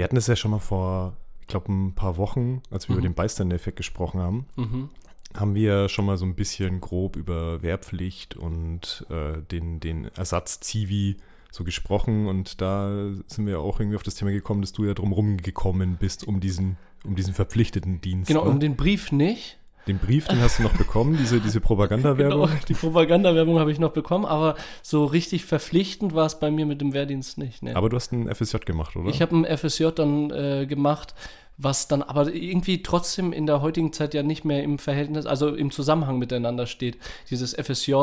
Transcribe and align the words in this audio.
Wir 0.00 0.04
hatten 0.04 0.16
es 0.16 0.28
ja 0.28 0.34
schon 0.34 0.52
mal 0.52 0.60
vor, 0.60 1.14
ich 1.42 1.46
glaube, 1.46 1.70
ein 1.70 1.94
paar 1.94 2.16
Wochen, 2.16 2.62
als 2.70 2.88
wir 2.88 2.94
Mhm. 2.94 2.98
über 3.00 3.08
den 3.10 3.14
Bystander-Effekt 3.14 3.76
gesprochen 3.76 4.18
haben, 4.18 4.46
Mhm. 4.56 4.88
haben 5.36 5.54
wir 5.54 5.90
schon 5.90 6.06
mal 6.06 6.16
so 6.16 6.24
ein 6.24 6.34
bisschen 6.34 6.80
grob 6.80 7.16
über 7.16 7.60
Wehrpflicht 7.62 8.34
und 8.34 9.04
äh, 9.10 9.42
den, 9.50 9.78
den 9.78 10.06
Ersatz 10.16 10.58
Zivi 10.60 11.18
so 11.50 11.64
gesprochen 11.64 12.28
und 12.28 12.62
da 12.62 13.10
sind 13.26 13.44
wir 13.46 13.60
auch 13.60 13.78
irgendwie 13.78 13.96
auf 13.96 14.02
das 14.02 14.14
Thema 14.14 14.30
gekommen, 14.30 14.62
dass 14.62 14.72
du 14.72 14.86
ja 14.86 14.94
drum 14.94 15.36
gekommen 15.36 15.98
bist 16.00 16.26
um 16.26 16.40
diesen, 16.40 16.78
um 17.04 17.14
diesen 17.14 17.34
verpflichteten 17.34 18.00
Dienst. 18.00 18.28
Genau, 18.28 18.44
ne? 18.44 18.50
um 18.52 18.58
den 18.58 18.76
Brief 18.76 19.12
nicht. 19.12 19.58
Den 19.86 19.98
Brief, 19.98 20.26
den 20.28 20.40
hast 20.40 20.58
du 20.58 20.62
noch 20.62 20.76
bekommen, 20.76 21.16
diese, 21.18 21.40
diese 21.40 21.60
Propagandawerbung. 21.60 22.48
Genau, 22.48 22.60
die 22.68 22.74
Propagandawerbung 22.74 23.58
habe 23.58 23.72
ich 23.72 23.78
noch 23.78 23.92
bekommen, 23.92 24.24
aber 24.26 24.56
so 24.82 25.04
richtig 25.04 25.44
verpflichtend 25.46 26.14
war 26.14 26.26
es 26.26 26.38
bei 26.38 26.50
mir 26.50 26.66
mit 26.66 26.80
dem 26.80 26.92
Wehrdienst 26.92 27.38
nicht. 27.38 27.62
Ne. 27.62 27.74
Aber 27.74 27.88
du 27.88 27.96
hast 27.96 28.12
einen 28.12 28.32
FSJ 28.32 28.58
gemacht, 28.66 28.94
oder? 28.96 29.08
Ich 29.08 29.22
habe 29.22 29.34
ein 29.36 29.56
FSJ 29.58 29.88
dann 29.94 30.30
äh, 30.30 30.66
gemacht, 30.66 31.14
was 31.56 31.88
dann 31.88 32.02
aber 32.02 32.32
irgendwie 32.32 32.82
trotzdem 32.82 33.32
in 33.32 33.46
der 33.46 33.60
heutigen 33.62 33.92
Zeit 33.92 34.14
ja 34.14 34.22
nicht 34.22 34.44
mehr 34.44 34.62
im 34.62 34.78
Verhältnis, 34.78 35.26
also 35.26 35.54
im 35.54 35.70
Zusammenhang 35.70 36.18
miteinander 36.18 36.66
steht. 36.66 36.98
Dieses 37.30 37.54
FSJ 37.54 37.94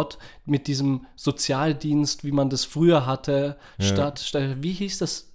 mit 0.45 0.67
diesem 0.67 1.05
Sozialdienst, 1.16 2.23
wie 2.23 2.31
man 2.31 2.49
das 2.49 2.66
früher 2.66 3.05
hatte, 3.05 3.57
Ja. 3.80 3.85
statt, 3.85 4.19
statt, 4.19 4.57
wie 4.61 4.73
hieß 4.73 4.97
das? 4.99 5.31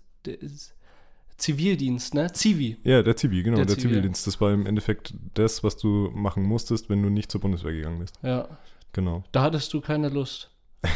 Zivildienst, 1.42 2.14
ne? 2.14 2.32
Zivi. 2.32 2.76
ja, 2.84 3.02
der 3.02 3.16
Zivi, 3.16 3.42
genau, 3.42 3.56
Der 3.56 3.66
der, 3.66 3.76
Zivi. 3.76 3.88
Zivildienst. 3.88 4.26
Das 4.28 4.40
war 4.40 4.52
im 4.52 4.64
Endeffekt 4.64 5.12
das, 5.34 5.64
was 5.64 5.76
du 5.76 6.10
machen 6.14 6.44
musstest, 6.44 6.88
wenn 6.88 7.02
du 7.02 7.08
nicht 7.10 7.32
zur 7.32 7.40
Bundeswehr 7.40 7.72
gegangen 7.72 7.98
bist. 7.98 8.14
Ja, 8.22 8.48
Genau. 8.92 9.24
da 9.32 9.42
hattest 9.42 9.72
du 9.74 9.80
keine 9.80 10.08
Lust. 10.08 10.50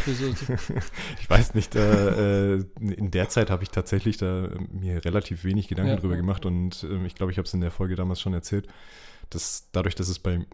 Ich 1.20 1.30
weiß 1.30 1.54
nicht, 1.54 1.74
äh, 1.74 2.54
äh, 2.56 2.64
in 2.78 3.10
der 3.10 3.28
Zeit 3.28 3.50
habe 3.50 3.62
ich 3.64 3.70
tatsächlich 3.70 4.16
da 4.18 4.46
äh, 4.46 4.58
mir 4.72 5.04
relativ 5.04 5.44
wenig 5.44 5.66
Gedanken 5.68 5.90
Ja. 5.92 5.96
drüber 5.96 6.16
gemacht 6.16 6.46
und 6.46 6.84
ähm, 6.88 7.06
ich 7.06 7.14
glaube, 7.14 7.32
ich 7.32 7.38
habe 7.38 7.46
es 7.46 7.54
in 7.54 7.60
der 7.60 7.70
Folge 7.70 7.96
damals 7.96 8.20
schon 8.20 8.32
erzählt, 8.34 8.68
dass 9.30 9.68
dadurch, 9.72 9.94
dass 9.94 10.08
es 10.08 10.18
bei 10.18 10.46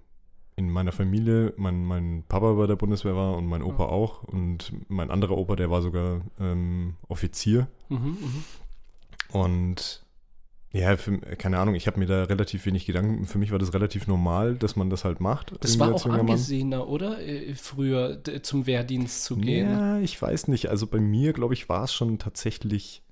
in 0.56 0.70
meiner 0.70 0.92
Familie 0.92 1.54
mein, 1.56 1.82
mein 1.84 2.24
Papa 2.28 2.52
bei 2.52 2.66
der 2.66 2.76
Bundeswehr 2.76 3.16
war 3.16 3.36
und 3.38 3.46
mein 3.46 3.62
Opa 3.62 3.86
auch 3.86 4.22
und 4.24 4.70
mein 4.88 5.10
anderer 5.10 5.36
Opa, 5.38 5.56
der 5.56 5.70
war 5.70 5.80
sogar 5.80 6.20
ähm, 6.38 6.96
Offizier 7.08 7.68
mhm, 7.88 7.96
mhm. 7.98 8.44
Und 9.32 10.04
ja, 10.74 10.96
für, 10.96 11.18
keine 11.18 11.58
Ahnung, 11.58 11.74
ich 11.74 11.86
habe 11.86 11.98
mir 11.98 12.06
da 12.06 12.24
relativ 12.24 12.64
wenig 12.64 12.86
Gedanken. 12.86 13.26
Für 13.26 13.36
mich 13.36 13.50
war 13.52 13.58
das 13.58 13.74
relativ 13.74 14.06
normal, 14.06 14.56
dass 14.56 14.74
man 14.74 14.88
das 14.88 15.04
halt 15.04 15.20
macht. 15.20 15.52
Das 15.60 15.78
war 15.78 15.92
auch 15.94 16.06
Mann. 16.06 16.20
angesehener, 16.20 16.88
oder? 16.88 17.20
Äh, 17.20 17.54
Früher 17.54 18.22
zum 18.42 18.66
Wehrdienst 18.66 19.24
zu 19.24 19.36
gehen. 19.36 19.70
Ja, 19.70 19.98
ich 19.98 20.20
weiß 20.20 20.48
nicht. 20.48 20.70
Also 20.70 20.86
bei 20.86 20.98
mir, 20.98 21.34
glaube 21.34 21.52
ich, 21.52 21.68
war 21.68 21.84
es 21.84 21.92
schon 21.92 22.18
tatsächlich, 22.18 23.02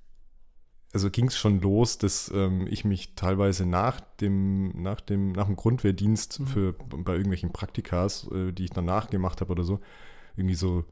also 0.95 1.11
ging 1.11 1.27
es 1.27 1.37
schon 1.37 1.61
los, 1.61 1.99
dass 1.99 2.33
ähm, 2.35 2.67
ich 2.67 2.87
mich 2.87 3.15
teilweise 3.15 3.67
nach 3.67 4.01
dem, 4.23 4.83
nach 4.83 5.03
dem, 5.03 5.33
nach 5.33 5.45
dem 5.47 5.57
Grundwehrdienst 5.57 6.41
Mhm. 6.41 6.47
für 6.47 6.73
bei 6.73 7.13
irgendwelchen 7.13 7.53
Praktikas, 7.53 8.27
äh, 8.33 8.53
die 8.53 8.65
ich 8.65 8.71
danach 8.71 9.11
gemacht 9.11 9.43
habe 9.43 9.53
oder 9.53 9.65
so, 9.65 9.81
irgendwie 10.35 10.55
so, 10.57 10.85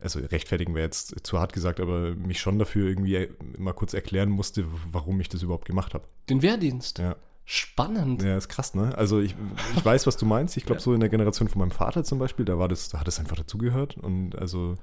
also 0.00 0.20
rechtfertigen 0.20 0.74
wäre 0.74 0.84
jetzt 0.86 1.14
zu 1.26 1.38
hart 1.38 1.52
gesagt, 1.52 1.80
aber 1.80 2.14
mich 2.14 2.40
schon 2.40 2.58
dafür 2.58 2.88
irgendwie 2.88 3.28
mal 3.58 3.72
kurz 3.72 3.94
erklären 3.94 4.28
musste, 4.30 4.64
warum 4.92 5.20
ich 5.20 5.28
das 5.28 5.42
überhaupt 5.42 5.64
gemacht 5.66 5.94
habe. 5.94 6.04
Den 6.28 6.42
Wehrdienst. 6.42 6.98
Ja. 6.98 7.16
Spannend. 7.44 8.22
Ja, 8.22 8.36
ist 8.36 8.48
krass, 8.48 8.74
ne? 8.74 8.96
Also 8.98 9.20
ich, 9.20 9.34
ich 9.74 9.84
weiß, 9.84 10.06
was 10.06 10.16
du 10.18 10.26
meinst. 10.26 10.56
Ich 10.58 10.64
glaube, 10.66 10.78
Ja. 10.80 10.84
so 10.84 10.92
in 10.92 11.00
der 11.00 11.08
Generation 11.08 11.48
von 11.48 11.60
meinem 11.60 11.70
Vater 11.70 12.04
zum 12.04 12.18
Beispiel, 12.18 12.44
da 12.44 12.58
war 12.58 12.68
das, 12.68 12.90
da 12.90 13.00
hat 13.00 13.06
das 13.06 13.18
einfach 13.18 13.36
dazugehört. 13.36 13.96
Und 13.96 14.36
also, 14.36 14.74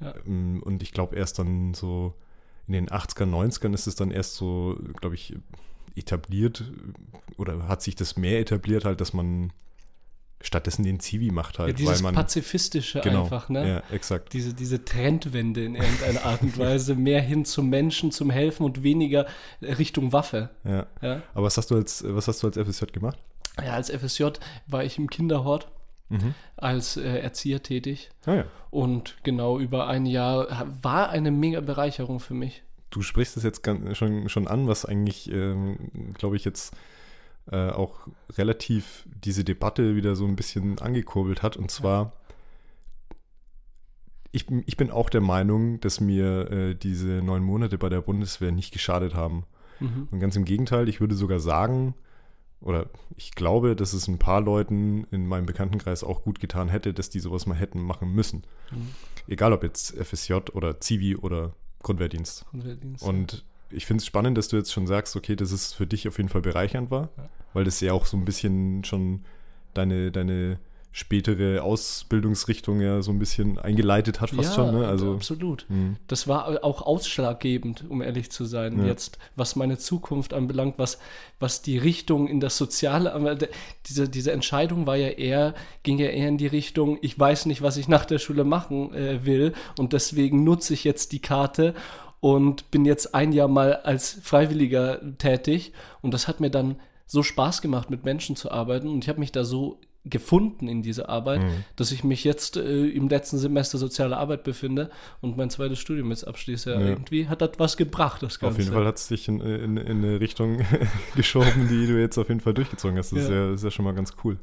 Ja. 0.00 0.14
ähm, 0.26 0.62
und 0.62 0.82
ich 0.82 0.92
glaube, 0.92 1.16
erst 1.16 1.38
dann 1.38 1.72
so 1.74 2.14
in 2.66 2.74
den 2.74 2.88
80er, 2.88 3.24
90ern 3.24 3.72
ist 3.72 3.86
es 3.86 3.94
dann 3.94 4.10
erst 4.10 4.34
so, 4.34 4.78
glaube 5.00 5.14
ich, 5.14 5.36
etabliert 5.94 6.70
oder 7.38 7.66
hat 7.68 7.80
sich 7.82 7.94
das 7.94 8.16
mehr 8.16 8.40
etabliert, 8.40 8.84
halt, 8.84 9.00
dass 9.00 9.14
man 9.14 9.52
stattdessen 10.40 10.82
den 10.84 11.00
Zivi 11.00 11.30
macht 11.30 11.58
Ja, 11.58 11.64
halt, 11.64 11.78
dieses 11.78 11.96
weil 11.96 12.02
man. 12.02 12.14
Pazifistische 12.14 13.00
genau, 13.00 13.24
einfach, 13.24 13.48
ne? 13.48 13.68
Ja, 13.68 13.82
exakt. 13.94 14.32
Diese, 14.32 14.54
diese 14.54 14.84
Trendwende 14.84 15.64
in 15.64 15.74
irgendeiner 15.74 16.24
Art 16.24 16.42
und 16.42 16.58
Weise, 16.58 16.94
mehr 16.94 17.20
hin 17.22 17.44
zum 17.44 17.68
Menschen, 17.68 18.12
zum 18.12 18.30
Helfen 18.30 18.64
und 18.64 18.82
weniger 18.82 19.26
Richtung 19.62 20.12
Waffe. 20.12 20.50
Ja. 20.64 20.86
Ja, 21.02 21.22
Aber 21.34 21.46
was 21.46 21.56
hast 21.56 21.70
du 21.70 21.76
als, 21.76 22.04
was 22.06 22.28
hast 22.28 22.42
du 22.42 22.46
als 22.48 22.56
FSJ 22.58 22.86
gemacht? 22.92 23.18
ja 23.64 23.72
als 23.72 23.88
FSJ 23.90 24.24
war 24.66 24.84
ich 24.84 24.98
im 24.98 25.08
Kinderhort 25.08 25.68
Mhm. 26.08 26.34
als 26.56 26.96
äh, 26.96 27.18
Erzieher 27.18 27.64
tätig 27.64 28.10
Ah 28.26 28.34
ja. 28.34 28.44
und 28.70 29.16
genau 29.24 29.58
über 29.58 29.88
ein 29.88 30.06
Jahr 30.06 30.68
war 30.80 31.08
eine 31.10 31.32
mega 31.32 31.60
Bereicherung 31.60 32.20
für 32.20 32.34
mich. 32.34 32.62
Du 32.90 33.02
sprichst 33.02 33.36
es 33.36 33.42
jetzt 33.42 33.64
ganz, 33.64 33.96
schon, 33.98 34.28
schon 34.28 34.46
an, 34.46 34.68
was 34.68 34.84
eigentlich, 34.84 35.28
ähm, 35.32 36.14
glaube 36.14 36.36
ich, 36.36 36.44
jetzt 36.44 36.76
äh, 37.50 37.70
auch 37.70 38.08
relativ 38.36 39.06
diese 39.24 39.44
Debatte 39.44 39.96
wieder 39.96 40.16
so 40.16 40.26
ein 40.26 40.36
bisschen 40.36 40.78
angekurbelt 40.78 41.42
hat. 41.42 41.56
Und 41.56 41.70
zwar, 41.70 42.12
ich, 44.32 44.46
ich 44.66 44.76
bin 44.76 44.90
auch 44.90 45.10
der 45.10 45.20
Meinung, 45.20 45.80
dass 45.80 46.00
mir 46.00 46.50
äh, 46.50 46.74
diese 46.74 47.22
neun 47.22 47.42
Monate 47.42 47.78
bei 47.78 47.88
der 47.88 48.00
Bundeswehr 48.00 48.52
nicht 48.52 48.72
geschadet 48.72 49.14
haben. 49.14 49.44
Mhm. 49.80 50.08
Und 50.10 50.20
ganz 50.20 50.36
im 50.36 50.44
Gegenteil, 50.44 50.88
ich 50.88 51.00
würde 51.00 51.14
sogar 51.14 51.40
sagen, 51.40 51.94
oder 52.60 52.88
ich 53.16 53.32
glaube, 53.32 53.76
dass 53.76 53.92
es 53.92 54.08
ein 54.08 54.18
paar 54.18 54.40
Leuten 54.40 55.04
in 55.10 55.26
meinem 55.26 55.46
Bekanntenkreis 55.46 56.02
auch 56.02 56.22
gut 56.22 56.40
getan 56.40 56.68
hätte, 56.68 56.94
dass 56.94 57.10
die 57.10 57.20
sowas 57.20 57.46
mal 57.46 57.54
hätten 57.54 57.80
machen 57.80 58.12
müssen. 58.12 58.44
Mhm. 58.70 58.88
Egal 59.28 59.52
ob 59.52 59.62
jetzt 59.62 59.94
FSJ 59.96 60.34
oder 60.52 60.80
Zivi 60.80 61.16
oder 61.16 61.54
Grundwehrdienst. 61.82 62.44
Und 62.52 62.64
Wehrdienst. 62.64 63.04
Und 63.04 63.44
ich 63.70 63.86
finde 63.86 64.00
es 64.02 64.06
spannend, 64.06 64.38
dass 64.38 64.48
du 64.48 64.56
jetzt 64.56 64.72
schon 64.72 64.86
sagst, 64.86 65.16
okay, 65.16 65.36
dass 65.36 65.52
es 65.52 65.72
für 65.72 65.86
dich 65.86 66.06
auf 66.08 66.16
jeden 66.18 66.28
Fall 66.28 66.42
bereichernd 66.42 66.90
war, 66.90 67.10
weil 67.52 67.64
das 67.64 67.80
ja 67.80 67.92
auch 67.92 68.06
so 68.06 68.16
ein 68.16 68.24
bisschen 68.24 68.84
schon 68.84 69.24
deine, 69.74 70.10
deine 70.12 70.58
spätere 70.92 71.62
Ausbildungsrichtung 71.62 72.80
ja 72.80 73.02
so 73.02 73.10
ein 73.10 73.18
bisschen 73.18 73.58
eingeleitet 73.58 74.22
hat, 74.22 74.30
fast 74.30 74.56
ja, 74.56 74.64
schon. 74.64 74.78
Ne? 74.78 74.86
Also, 74.88 75.12
absolut. 75.12 75.66
mh, 75.68 75.96
Das 76.08 76.26
war 76.26 76.64
auch 76.64 76.80
ausschlaggebend, 76.80 77.84
um 77.88 78.00
ehrlich 78.00 78.30
zu 78.30 78.46
sein, 78.46 78.78
Ja. 78.78 78.86
jetzt, 78.86 79.18
was 79.34 79.56
meine 79.56 79.76
Zukunft 79.76 80.32
anbelangt, 80.32 80.78
was, 80.78 80.98
was 81.38 81.60
die 81.60 81.76
Richtung 81.76 82.28
in 82.28 82.40
das 82.40 82.56
Soziale, 82.56 83.36
diese, 83.86 84.08
diese 84.08 84.32
Entscheidung 84.32 84.86
war 84.86 84.96
ja 84.96 85.08
eher, 85.08 85.54
ging 85.82 85.98
ja 85.98 86.06
eher 86.08 86.28
in 86.28 86.38
die 86.38 86.46
Richtung, 86.46 86.98
ich 87.02 87.18
weiß 87.18 87.44
nicht, 87.44 87.60
was 87.60 87.76
ich 87.76 87.88
nach 87.88 88.06
der 88.06 88.18
Schule 88.18 88.44
machen 88.44 88.94
äh, 88.94 89.26
will 89.26 89.52
und 89.78 89.92
deswegen 89.92 90.44
nutze 90.44 90.72
ich 90.72 90.84
jetzt 90.84 91.12
die 91.12 91.20
Karte 91.20 91.74
und 92.34 92.70
bin 92.72 92.84
jetzt 92.84 93.14
ein 93.14 93.32
Jahr 93.32 93.48
mal 93.48 93.74
als 93.76 94.18
Freiwilliger 94.22 95.00
tätig 95.18 95.72
und 96.02 96.12
das 96.12 96.26
hat 96.28 96.40
mir 96.40 96.50
dann 96.50 96.76
so 97.06 97.22
Spaß 97.22 97.62
gemacht, 97.62 97.88
mit 97.90 98.04
Menschen 98.04 98.34
zu 98.34 98.50
arbeiten 98.50 98.88
und 98.88 99.04
ich 99.04 99.08
habe 99.08 99.20
mich 99.20 99.30
da 99.32 99.44
so 99.44 99.78
gefunden 100.08 100.68
in 100.68 100.82
dieser 100.82 101.08
Arbeit, 101.08 101.40
Mhm. 101.42 101.64
dass 101.76 101.90
ich 101.92 102.04
mich 102.04 102.22
jetzt 102.24 102.56
äh, 102.56 102.86
im 102.86 103.08
letzten 103.08 103.38
Semester 103.38 103.76
soziale 103.78 104.16
Arbeit 104.16 104.44
befinde 104.44 104.88
und 105.20 105.36
mein 105.36 105.50
zweites 105.50 105.78
Studium 105.80 106.10
jetzt 106.10 106.26
abschließe. 106.26 106.70
Ja. 106.72 106.80
Irgendwie 106.80 107.26
hat 107.28 107.40
das 107.42 107.50
was 107.58 107.76
gebracht, 107.76 108.22
das 108.22 108.38
Ganze. 108.38 108.54
auf 108.54 108.58
jeden 108.60 108.72
Fall 108.72 108.86
hat 108.86 108.96
es 108.98 109.08
dich 109.08 109.26
in, 109.28 109.40
in, 109.40 109.76
in 109.76 110.04
eine 110.04 110.20
Richtung 110.20 110.60
geschoben, 111.16 111.66
die 111.68 111.86
du 111.88 111.98
jetzt 112.00 112.18
auf 112.18 112.28
jeden 112.28 112.40
Fall 112.40 112.54
durchgezogen 112.54 112.96
hast. 112.98 113.10
Das 113.12 113.22
ist, 113.24 113.28
Ja. 113.30 113.34
ja, 113.46 113.52
ist 113.54 113.64
ja 113.64 113.70
schon 113.72 113.84
mal 113.84 113.94
ganz 113.94 114.14
cool. 114.24 114.38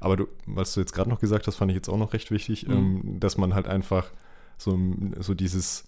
Aber 0.00 0.16
du, 0.16 0.26
was 0.46 0.74
du 0.74 0.80
jetzt 0.80 0.92
gerade 0.92 1.10
noch 1.10 1.18
gesagt 1.20 1.46
hast, 1.48 1.56
fand 1.56 1.70
ich 1.72 1.76
jetzt 1.76 1.88
auch 1.88 1.98
noch 1.98 2.12
recht 2.12 2.30
wichtig, 2.30 2.66
Mhm. 2.68 2.72
ähm, 2.74 3.20
dass 3.20 3.36
man 3.38 3.54
halt 3.54 3.66
einfach 3.68 4.10
so, 4.56 4.76
so 5.18 5.34
dieses 5.34 5.84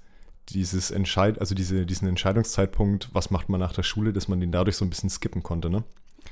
dieses 0.48 0.90
Entscheid, 0.90 1.38
also 1.38 1.54
diese, 1.54 1.86
diesen 1.86 2.08
Entscheidungszeitpunkt, 2.08 3.08
was 3.12 3.30
macht 3.30 3.48
man 3.48 3.60
nach 3.60 3.72
der 3.72 3.82
Schule, 3.82 4.12
dass 4.12 4.28
man 4.28 4.40
den 4.40 4.50
dadurch 4.50 4.76
so 4.76 4.84
ein 4.84 4.90
bisschen 4.90 5.10
skippen 5.10 5.42
konnte, 5.42 5.70
ne? 5.70 5.84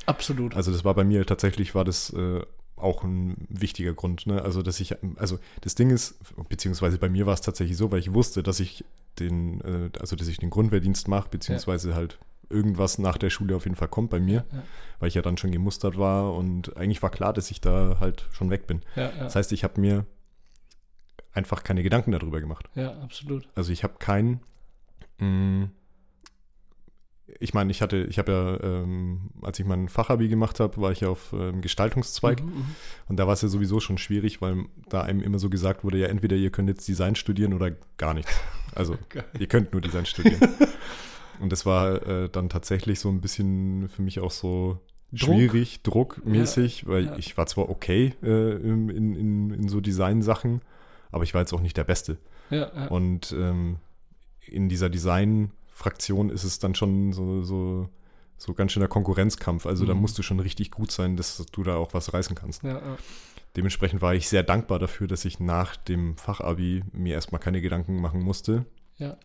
Absolut. 0.06 0.56
Also 0.56 0.72
das 0.72 0.84
war 0.84 0.94
bei 0.94 1.04
mir 1.04 1.24
tatsächlich, 1.26 1.74
war 1.74 1.84
das 1.84 2.10
äh, 2.12 2.40
auch 2.76 3.04
ein 3.04 3.46
wichtiger 3.48 3.92
Grund. 3.92 4.26
Ne? 4.26 4.42
Also 4.42 4.62
dass 4.62 4.80
ich, 4.80 4.94
also 5.16 5.38
das 5.60 5.74
Ding 5.74 5.90
ist, 5.90 6.16
beziehungsweise 6.48 6.98
bei 6.98 7.08
mir 7.08 7.26
war 7.26 7.34
es 7.34 7.40
tatsächlich 7.40 7.76
so, 7.76 7.90
weil 7.90 8.00
ich 8.00 8.12
wusste, 8.12 8.42
dass 8.42 8.60
ich 8.60 8.84
den, 9.18 9.60
äh, 9.62 9.98
also 9.98 10.16
dass 10.16 10.28
ich 10.28 10.38
den 10.38 10.50
Grundwehrdienst 10.50 11.08
mache, 11.08 11.28
beziehungsweise 11.30 11.94
halt 11.94 12.18
irgendwas 12.50 12.98
nach 12.98 13.18
der 13.18 13.30
Schule 13.30 13.56
auf 13.56 13.64
jeden 13.64 13.76
Fall 13.76 13.88
kommt 13.88 14.10
bei 14.10 14.20
mir, 14.20 14.44
ja, 14.50 14.62
weil 15.00 15.08
ich 15.08 15.14
ja 15.14 15.22
dann 15.22 15.36
schon 15.36 15.50
gemustert 15.50 15.98
war 15.98 16.32
und 16.34 16.76
eigentlich 16.78 17.02
war 17.02 17.10
klar, 17.10 17.32
dass 17.34 17.50
ich 17.50 17.60
da 17.60 17.98
halt 18.00 18.26
schon 18.32 18.48
weg 18.48 18.66
bin. 18.66 18.80
ja, 18.96 19.10
ja, 19.10 19.24
Das 19.24 19.36
heißt, 19.36 19.52
ich 19.52 19.64
habe 19.64 19.80
mir 19.80 20.06
einfach 21.32 21.62
keine 21.62 21.82
Gedanken 21.82 22.12
darüber 22.12 22.40
gemacht. 22.40 22.68
ja, 22.74 22.98
absolut. 23.00 23.48
Also 23.54 23.72
ich 23.72 23.84
habe 23.84 23.94
kein, 23.98 24.40
mh, 25.18 25.68
ich 27.40 27.52
meine, 27.54 27.70
ich 27.70 27.82
hatte, 27.82 27.98
ich 28.08 28.18
habe 28.18 28.32
ja, 28.32 28.60
ähm, 28.62 29.30
als 29.42 29.58
ich 29.58 29.66
mein 29.66 29.88
Fachabi 29.88 30.28
gemacht 30.28 30.60
habe, 30.60 30.80
war 30.80 30.92
ich 30.92 31.00
ja 31.00 31.08
auf 31.08 31.32
ähm, 31.32 31.60
Gestaltungszweig 31.60 32.42
Mhm, 32.42 32.48
mhm. 32.48 32.74
und 33.08 33.18
da 33.18 33.26
war 33.26 33.34
es 33.34 33.42
ja 33.42 33.48
sowieso 33.48 33.80
schon 33.80 33.98
schwierig, 33.98 34.40
weil 34.40 34.64
da 34.88 35.02
einem 35.02 35.20
immer 35.22 35.38
so 35.38 35.50
gesagt 35.50 35.84
wurde, 35.84 35.98
ja 35.98 36.08
entweder 36.08 36.36
ihr 36.36 36.50
könnt 36.50 36.68
jetzt 36.68 36.88
Design 36.88 37.14
studieren 37.14 37.52
oder 37.52 37.72
gar 37.98 38.14
nichts. 38.14 38.32
Also 38.74 38.96
Geil. 39.10 39.24
ihr 39.38 39.46
könnt 39.46 39.72
nur 39.72 39.80
Design 39.82 40.06
studieren. 40.06 40.40
und 41.40 41.52
das 41.52 41.66
war 41.66 42.06
äh, 42.06 42.28
dann 42.30 42.48
tatsächlich 42.48 42.98
so 42.98 43.10
ein 43.10 43.20
bisschen 43.20 43.88
für 43.88 44.02
mich 44.02 44.20
auch 44.20 44.30
so 44.30 44.80
Druck? 45.12 45.36
schwierig, 45.36 45.82
druckmäßig, 45.82 46.86
weil 46.86 47.06
ja. 47.06 47.16
ich 47.18 47.36
war 47.36 47.46
zwar 47.46 47.68
okay 47.68 48.14
äh, 48.22 48.52
in, 48.56 48.88
in, 48.88 49.14
in, 49.14 49.50
in 49.50 49.68
so 49.68 49.80
Design-Sachen, 49.80 50.62
aber 51.10 51.24
ich 51.24 51.34
war 51.34 51.40
jetzt 51.42 51.52
auch 51.52 51.60
nicht 51.60 51.76
der 51.76 51.84
Beste. 51.84 52.18
Ja, 52.50 52.70
ja. 52.74 52.86
Und 52.88 53.32
ähm, 53.32 53.76
in 54.46 54.68
dieser 54.68 54.88
Design 54.88 55.50
Fraktion 55.66 56.30
ist 56.30 56.44
es 56.44 56.58
dann 56.58 56.74
schon 56.74 57.12
so, 57.12 57.42
so, 57.42 57.88
so 58.36 58.54
ganz 58.54 58.72
schöner 58.72 58.88
Konkurrenzkampf. 58.88 59.66
Also 59.66 59.84
da 59.86 59.94
Mhm. 59.94 60.00
musst 60.00 60.18
du 60.18 60.22
schon 60.22 60.40
richtig 60.40 60.70
gut 60.70 60.90
sein, 60.90 61.16
dass 61.16 61.44
du 61.52 61.62
da 61.62 61.76
auch 61.76 61.94
was 61.94 62.12
reißen 62.14 62.34
kannst. 62.34 62.62
Ja, 62.64 62.78
ja. 62.78 62.96
Dementsprechend 63.56 64.02
war 64.02 64.14
ich 64.14 64.28
sehr 64.28 64.42
dankbar 64.42 64.78
dafür, 64.78 65.06
dass 65.08 65.24
ich 65.24 65.40
nach 65.40 65.76
dem 65.76 66.16
Fachabi 66.16 66.82
mir 66.92 67.14
erstmal 67.14 67.40
keine 67.40 67.60
Gedanken 67.60 68.00
machen 68.00 68.20
musste, 68.22 68.64
ja. 68.96 69.16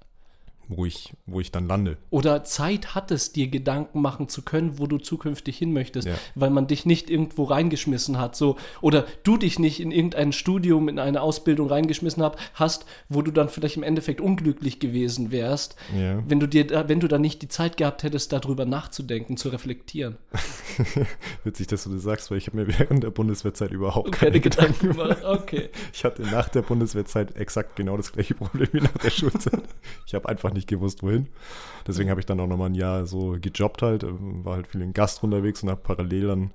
Wo 0.69 0.86
ich, 0.86 1.13
wo 1.25 1.39
ich 1.39 1.51
dann 1.51 1.68
lande. 1.68 1.98
Oder 2.10 2.44
Zeit 2.44 2.95
hattest, 2.95 3.36
dir 3.36 3.48
Gedanken 3.48 4.01
machen 4.01 4.30
zu 4.30 4.42
können, 4.42 4.80
wo 4.80 4.88
du 4.88 4.98
zukünftig 4.98 5.57
hin 5.57 5.74
möchtest, 5.74 6.07
Ja. 6.07 6.15
weil 6.36 6.50
man 6.50 6.68
dich 6.68 6.86
nicht 6.86 7.10
irgendwo 7.10 7.44
reingeschmissen 7.44 8.18
hat. 8.18 8.36
So, 8.36 8.56
oder 8.81 9.06
du 9.24 9.38
dich 9.38 9.60
nicht 9.60 9.80
in 9.80 9.92
irgendein 9.92 10.31
Studium, 10.31 10.89
in 10.89 11.00
eine 11.00 11.21
Ausbildung 11.21 11.68
reingeschmissen 11.68 12.24
hab, 12.24 12.38
hast, 12.54 12.86
wo 13.10 13.21
du 13.21 13.31
dann 13.31 13.50
vielleicht 13.50 13.77
im 13.77 13.83
Endeffekt 13.83 14.21
unglücklich 14.21 14.80
gewesen 14.80 15.31
wärst, 15.31 15.75
Ja. 15.98 16.24
wenn 16.27 16.39
du 16.39 16.48
dir, 16.48 16.66
da- 16.66 16.88
wenn 16.89 17.00
du 17.00 17.07
dann 17.07 17.21
nicht 17.21 17.42
die 17.42 17.48
Zeit 17.50 17.77
gehabt 17.77 18.04
hättest, 18.04 18.31
darüber 18.33 18.66
nachzudenken, 18.66 19.38
zu 19.38 19.50
reflektieren. 19.50 20.18
Witzig, 21.44 21.68
dass 21.68 21.83
du 21.83 21.92
das 21.92 22.04
sagst, 22.04 22.31
weil 22.31 22.38
ich 22.38 22.48
habe 22.48 22.57
mir 22.57 22.68
während 22.80 23.04
der 23.04 23.12
Bundeswehrzeit 23.12 23.71
überhaupt 23.71 24.12
keine, 24.12 24.31
keine 24.31 24.39
Gedanken 24.42 24.88
gemacht. 24.94 25.24
Okay. 25.24 25.69
Ich 25.94 26.04
hatte 26.04 26.21
nach 26.24 26.50
der 26.50 26.62
Bundeswehrzeit 26.62 27.36
exakt 27.36 27.75
genau 27.75 27.98
das 27.98 28.12
gleiche 28.12 28.33
Problem 28.36 28.68
wie 28.71 28.81
nach 28.81 28.98
der 28.98 29.09
Schulzeit. 29.09 29.62
Ich 30.06 30.13
habe 30.16 30.27
einfach 30.30 30.52
nicht 30.53 30.67
gewusst, 30.67 31.03
wohin. 31.03 31.27
Deswegen 31.88 32.09
habe 32.09 32.19
ich 32.19 32.25
dann 32.25 32.39
auch 32.39 32.47
nochmal 32.47 32.69
ein 32.69 32.75
Jahr 32.75 33.05
so 33.05 33.38
gejobbt 33.39 33.81
halt, 33.81 34.03
äh, 34.03 34.07
war 34.11 34.55
halt 34.55 34.67
viel 34.67 34.81
in 34.81 34.94
Gast 34.94 35.23
unterwegs 35.23 35.63
und 35.63 35.69
habe 35.69 35.81
parallel 35.81 36.27
dann 36.27 36.51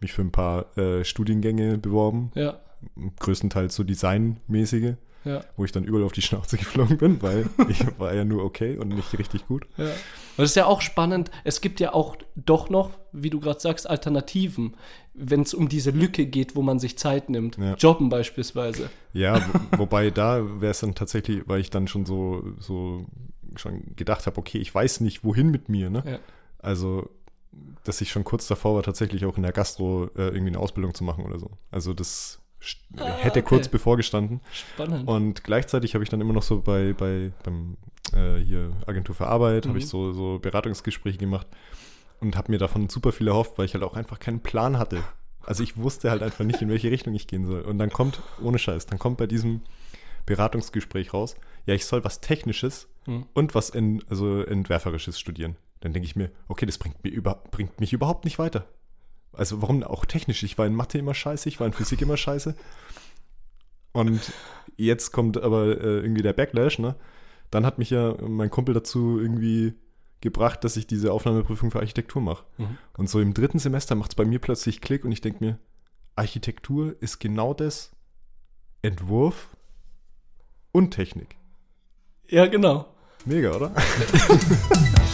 mich 0.00 0.12
für 0.12 0.22
ein 0.22 0.32
paar 0.32 0.76
äh, 0.76 1.04
Studiengänge 1.04 1.78
beworben. 1.78 2.30
Ja, 2.34 2.60
Größtenteils 3.18 3.74
so 3.74 3.82
designmäßige, 3.84 4.94
ja, 5.24 5.44
wo 5.56 5.64
ich 5.64 5.72
dann 5.72 5.84
überall 5.84 6.04
auf 6.04 6.12
die 6.12 6.22
Schnauze 6.22 6.56
geflogen 6.58 6.98
bin, 6.98 7.22
weil 7.22 7.48
ich 7.68 7.84
war 7.98 8.14
ja 8.14 8.24
nur 8.24 8.44
okay 8.44 8.76
und 8.76 8.88
nicht 8.88 9.18
richtig 9.18 9.46
gut. 9.46 9.66
ja. 9.76 9.90
Das 10.36 10.50
ist 10.50 10.54
ja 10.54 10.66
auch 10.66 10.82
spannend. 10.82 11.32
Es 11.42 11.60
gibt 11.60 11.80
ja 11.80 11.92
auch 11.94 12.16
doch 12.36 12.70
noch, 12.70 12.92
wie 13.10 13.28
du 13.28 13.40
gerade 13.40 13.58
sagst, 13.58 13.90
Alternativen, 13.90 14.76
wenn 15.12 15.42
es 15.42 15.52
um 15.52 15.68
diese 15.68 15.90
Lücke 15.90 16.26
geht, 16.26 16.54
wo 16.54 16.62
man 16.62 16.78
sich 16.78 16.96
Zeit 16.96 17.28
nimmt. 17.28 17.58
Ja. 17.58 17.74
Jobben 17.74 18.08
beispielsweise. 18.08 18.88
Ja, 19.12 19.44
wo, 19.72 19.78
wobei 19.78 20.10
da 20.12 20.60
wäre 20.60 20.70
es 20.70 20.78
dann 20.78 20.94
tatsächlich, 20.94 21.42
weil 21.46 21.60
ich 21.60 21.70
dann 21.70 21.88
schon 21.88 22.06
so, 22.06 22.44
so 22.60 23.04
schon 23.56 23.96
gedacht 23.96 24.26
habe, 24.26 24.38
okay, 24.38 24.58
ich 24.58 24.72
weiß 24.72 25.00
nicht, 25.00 25.24
wohin 25.24 25.50
mit 25.50 25.68
mir, 25.68 25.90
ne? 25.90 26.04
Ja. 26.06 26.18
Also, 26.60 27.10
dass 27.82 28.00
ich 28.00 28.10
schon 28.10 28.22
kurz 28.22 28.46
davor 28.46 28.76
war, 28.76 28.82
tatsächlich 28.84 29.24
auch 29.24 29.36
in 29.36 29.42
der 29.42 29.52
Gastro 29.52 30.04
äh, 30.16 30.28
irgendwie 30.28 30.48
eine 30.48 30.60
Ausbildung 30.60 30.94
zu 30.94 31.02
machen 31.02 31.24
oder 31.24 31.38
so. 31.38 31.50
Also 31.70 31.94
das 31.94 32.40
Ah, 32.96 33.04
hätte 33.18 33.38
okay. 33.40 33.48
kurz 33.48 33.68
bevor 33.68 33.96
gestanden. 33.96 34.40
Spannend. 34.52 35.06
Und 35.08 35.44
gleichzeitig 35.44 35.94
habe 35.94 36.02
ich 36.04 36.10
dann 36.10 36.20
immer 36.20 36.32
noch 36.32 36.42
so 36.42 36.60
bei, 36.60 36.92
bei 36.92 37.32
beim 37.44 37.76
äh, 38.12 38.36
hier 38.40 38.72
Agentur 38.86 39.14
für 39.14 39.26
Arbeit, 39.26 39.64
Mhm. 39.64 39.68
habe 39.70 39.78
ich 39.78 39.86
so, 39.88 40.12
so 40.12 40.38
Beratungsgespräche 40.40 41.18
gemacht 41.18 41.46
und 42.20 42.36
habe 42.36 42.50
mir 42.50 42.58
davon 42.58 42.88
super 42.88 43.12
viel 43.12 43.28
erhofft, 43.28 43.58
weil 43.58 43.66
ich 43.66 43.74
halt 43.74 43.84
auch 43.84 43.94
einfach 43.94 44.18
keinen 44.18 44.40
Plan 44.40 44.78
hatte. 44.78 45.02
Also 45.42 45.62
ich 45.62 45.76
wusste 45.76 46.10
halt 46.10 46.22
einfach 46.22 46.44
nicht, 46.44 46.60
in 46.60 46.68
welche 46.68 46.90
Richtung 46.90 47.14
ich 47.14 47.26
gehen 47.26 47.46
soll. 47.46 47.60
Und 47.62 47.78
dann 47.78 47.90
kommt, 47.90 48.20
ohne 48.42 48.58
Scheiß, 48.58 48.86
dann 48.86 48.98
kommt 48.98 49.18
bei 49.18 49.26
diesem 49.26 49.62
Beratungsgespräch 50.26 51.14
raus, 51.14 51.36
ja, 51.66 51.74
ich 51.74 51.86
soll 51.86 52.04
was 52.04 52.20
Technisches 52.20 52.88
Mhm. 53.06 53.24
und 53.32 53.54
was 53.54 53.70
in, 53.70 54.02
also 54.10 54.42
Entwerferisches 54.42 55.18
studieren. 55.18 55.56
Dann 55.80 55.92
denke 55.94 56.06
ich 56.06 56.16
mir, 56.16 56.30
okay, 56.48 56.66
das 56.66 56.76
bringt, 56.76 57.02
mir 57.04 57.10
über, 57.10 57.42
bringt 57.50 57.80
mich 57.80 57.92
überhaupt 57.94 58.24
nicht 58.26 58.38
weiter. 58.38 58.66
Also 59.38 59.62
warum 59.62 59.82
auch 59.82 60.04
technisch? 60.04 60.42
Ich 60.42 60.58
war 60.58 60.66
in 60.66 60.74
Mathe 60.74 60.98
immer 60.98 61.14
scheiße, 61.14 61.48
ich 61.48 61.60
war 61.60 61.66
in 61.66 61.72
Physik 61.72 62.02
immer 62.02 62.16
scheiße. 62.16 62.54
Und 63.92 64.32
jetzt 64.76 65.12
kommt 65.12 65.40
aber 65.40 65.80
äh, 65.80 66.00
irgendwie 66.00 66.22
der 66.22 66.32
Backlash, 66.32 66.78
ne? 66.78 66.96
Dann 67.50 67.64
hat 67.64 67.78
mich 67.78 67.90
ja 67.90 68.14
mein 68.20 68.50
Kumpel 68.50 68.74
dazu 68.74 69.18
irgendwie 69.18 69.74
gebracht, 70.20 70.64
dass 70.64 70.76
ich 70.76 70.86
diese 70.86 71.12
Aufnahmeprüfung 71.12 71.70
für 71.70 71.78
Architektur 71.78 72.20
mache. 72.20 72.44
Mhm. 72.58 72.78
Und 72.96 73.08
so 73.08 73.20
im 73.20 73.32
dritten 73.32 73.58
Semester 73.58 73.94
macht 73.94 74.10
es 74.10 74.14
bei 74.16 74.24
mir 74.24 74.40
plötzlich 74.40 74.80
Klick 74.80 75.04
und 75.04 75.12
ich 75.12 75.20
denke 75.20 75.44
mir, 75.44 75.58
Architektur 76.16 76.96
ist 77.00 77.20
genau 77.20 77.54
das 77.54 77.92
Entwurf 78.82 79.56
und 80.72 80.90
Technik. 80.90 81.36
Ja, 82.28 82.46
genau. 82.46 82.86
Mega, 83.24 83.54
oder? 83.54 83.72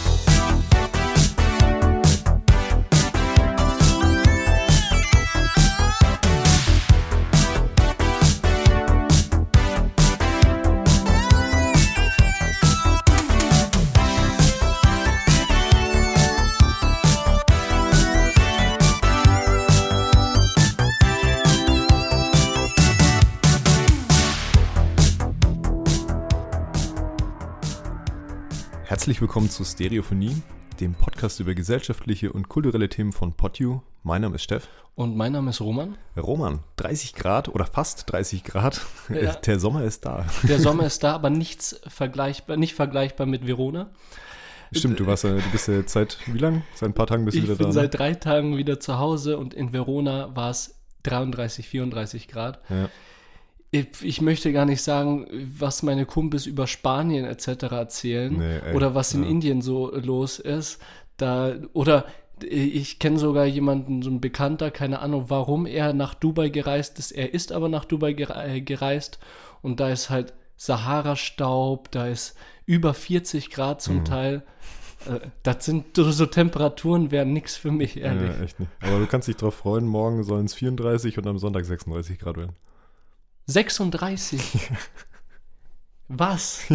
Herzlich 29.05 29.21
willkommen 29.21 29.51
zu 29.51 29.63
Stereophonie, 29.63 30.35
dem 30.79 30.95
Podcast 30.95 31.39
über 31.39 31.53
gesellschaftliche 31.53 32.33
und 32.33 32.49
kulturelle 32.49 32.89
Themen 32.89 33.11
von 33.11 33.33
PodU. 33.33 33.81
Mein 34.01 34.23
Name 34.23 34.33
ist 34.33 34.41
Steff. 34.41 34.67
Und 34.95 35.15
mein 35.15 35.33
Name 35.33 35.51
ist 35.51 35.61
Roman. 35.61 35.95
Roman, 36.17 36.63
30 36.77 37.13
Grad 37.13 37.47
oder 37.47 37.67
fast 37.67 38.11
30 38.11 38.43
Grad. 38.43 38.81
Ja. 39.09 39.35
Der 39.45 39.59
Sommer 39.59 39.83
ist 39.83 40.07
da. 40.07 40.25
Der 40.47 40.59
Sommer 40.59 40.87
ist 40.87 41.03
da, 41.03 41.13
aber 41.13 41.29
nichts 41.29 41.79
vergleichbar, 41.85 42.57
nicht 42.57 42.73
vergleichbar 42.73 43.27
mit 43.27 43.45
Verona. 43.45 43.91
Stimmt, 44.71 44.99
du 44.99 45.05
warst 45.05 45.23
ja, 45.23 45.35
du 45.35 45.51
bist 45.51 45.67
ja 45.67 45.75
jetzt 45.75 45.93
seit 45.93 46.17
wie 46.25 46.39
lang? 46.39 46.63
Seit 46.73 46.89
ein 46.89 46.95
paar 46.95 47.05
Tagen 47.05 47.25
bist 47.25 47.37
du 47.37 47.41
Ich 47.41 47.47
wieder 47.47 47.57
bin 47.57 47.67
da. 47.67 47.73
seit 47.73 47.93
drei 47.93 48.15
Tagen 48.15 48.57
wieder 48.57 48.79
zu 48.79 48.97
Hause 48.97 49.37
und 49.37 49.53
in 49.53 49.71
Verona 49.71 50.35
war 50.35 50.49
es 50.49 50.79
33, 51.03 51.69
34 51.69 52.27
Grad. 52.27 52.67
ne? 52.71 52.89
Ich, 53.71 54.21
möchte 54.21 54.53
gar 54.53 54.65
nicht 54.65 54.81
sagen, 54.81 55.27
was 55.59 55.83
meine 55.83 56.05
Kumpels 56.05 56.45
über 56.45 56.65
Spanien 56.65 57.25
etc. 57.25 57.63
erzählen 57.71 58.37
Nee, 58.37 58.57
ey, 58.69 58.75
oder 58.75 58.95
was 58.95 59.13
in 59.13 59.23
ja. 59.23 59.29
Indien 59.29 59.61
so 59.61 59.93
los 59.95 60.39
ist. 60.39 60.79
Da, 61.17 61.55
oder 61.73 62.05
ich 62.41 62.99
kenne 62.99 63.17
sogar 63.17 63.45
jemanden, 63.45 64.01
so 64.01 64.09
ein 64.09 64.21
Bekannter, 64.21 64.71
keine 64.71 64.99
Ahnung, 64.99 65.25
warum 65.29 65.65
er 65.65 65.93
nach 65.93 66.13
Dubai 66.13 66.49
gereist 66.49 66.99
ist. 66.99 67.11
Er 67.11 67.33
ist 67.33 67.51
aber 67.51 67.69
nach 67.69 67.85
Dubai 67.85 68.11
äh, 68.11 68.61
gereist 68.61 69.19
und 69.61 69.79
da 69.79 69.89
ist 69.89 70.09
halt 70.09 70.33
Sahara-Staub, 70.57 71.91
da 71.91 72.07
ist 72.07 72.35
über 72.65 72.93
40 72.93 73.49
Grad 73.51 73.81
zum 73.81 73.97
Mhm. 73.97 74.05
Teil. 74.05 74.43
Äh, 75.07 75.19
Das 75.43 75.65
sind 75.65 75.95
so, 75.95 76.25
Temperaturen, 76.25 77.11
wären 77.11 77.33
nichts 77.33 77.55
für 77.57 77.71
mich, 77.71 77.95
Ja, 77.95 78.13
ehrlich. 78.13 78.39
echt 78.41 78.59
nicht. 78.59 78.71
Aber 78.81 78.99
du 78.99 79.05
kannst 79.05 79.27
dich 79.27 79.35
drauf 79.35 79.55
freuen, 79.55 79.85
morgen 79.85 80.23
sollen 80.23 80.45
es 80.45 80.53
34 80.53 81.17
und 81.17 81.27
am 81.27 81.37
Sonntag 81.37 81.65
36 81.65 82.19
Grad 82.19 82.37
werden. 82.37 82.55
36. 83.47 84.41
Was? 86.07 86.61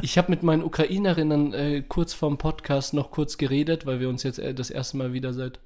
Ich 0.00 0.18
habe 0.18 0.32
mit 0.32 0.42
meinen 0.42 0.64
Ukrainerinnen 0.64 1.52
äh, 1.54 1.82
kurz 1.86 2.12
vorm 2.12 2.36
Podcast 2.36 2.92
noch 2.92 3.12
kurz 3.12 3.38
geredet, 3.38 3.86
weil 3.86 4.00
wir 4.00 4.08
uns 4.08 4.24
jetzt 4.24 4.38
äh, 4.40 4.52
das 4.52 4.68
erste 4.68 4.96
Mal 4.96 5.12
wieder 5.12 5.32
seit 5.32 5.60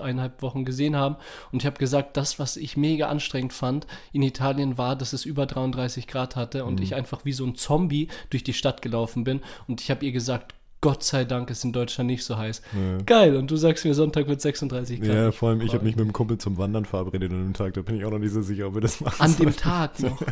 eineinhalb 0.00 0.42
Wochen 0.42 0.64
gesehen 0.64 0.96
haben. 0.96 1.16
Und 1.52 1.62
ich 1.62 1.66
habe 1.66 1.78
gesagt, 1.78 2.16
das, 2.16 2.38
was 2.40 2.56
ich 2.56 2.76
mega 2.76 3.08
anstrengend 3.08 3.52
fand 3.52 3.86
in 4.12 4.22
Italien, 4.22 4.76
war, 4.76 4.96
dass 4.96 5.12
es 5.12 5.24
über 5.24 5.46
33 5.46 6.08
Grad 6.08 6.34
hatte 6.34 6.64
und 6.64 6.76
Mhm. 6.76 6.82
ich 6.82 6.94
einfach 6.96 7.24
wie 7.24 7.32
so 7.32 7.44
ein 7.44 7.54
Zombie 7.54 8.08
durch 8.30 8.42
die 8.42 8.54
Stadt 8.54 8.82
gelaufen 8.82 9.22
bin. 9.22 9.40
Und 9.68 9.80
ich 9.80 9.90
habe 9.90 10.04
ihr 10.04 10.12
gesagt, 10.12 10.54
Gott 10.86 11.02
sei 11.02 11.24
Dank 11.24 11.50
ist 11.50 11.64
in 11.64 11.72
Deutschland 11.72 12.06
nicht 12.06 12.24
so 12.24 12.36
heiß. 12.36 12.62
Ja. 12.72 13.02
Geil, 13.04 13.34
und 13.34 13.50
du 13.50 13.56
sagst 13.56 13.84
mir, 13.84 13.92
Sonntag 13.92 14.28
wird 14.28 14.40
36 14.40 15.00
Grad. 15.00 15.14
Ja, 15.14 15.32
vor 15.32 15.48
allem, 15.48 15.60
ich 15.62 15.74
habe 15.74 15.82
mich 15.84 15.96
mit 15.96 16.04
dem 16.04 16.12
Kumpel 16.12 16.38
zum 16.38 16.58
Wandern 16.58 16.84
verabredet 16.84 17.32
an 17.32 17.42
dem 17.42 17.54
Tag. 17.54 17.74
Da 17.74 17.82
bin 17.82 17.96
ich 17.96 18.04
auch 18.04 18.12
noch 18.12 18.20
nicht 18.20 18.32
so 18.32 18.40
sicher, 18.40 18.68
ob 18.68 18.74
wir 18.74 18.82
das 18.82 19.00
machen. 19.00 19.20
An 19.20 19.30
sollen. 19.32 19.48
dem 19.50 19.56
Tag 19.56 19.98
noch. 20.00 20.22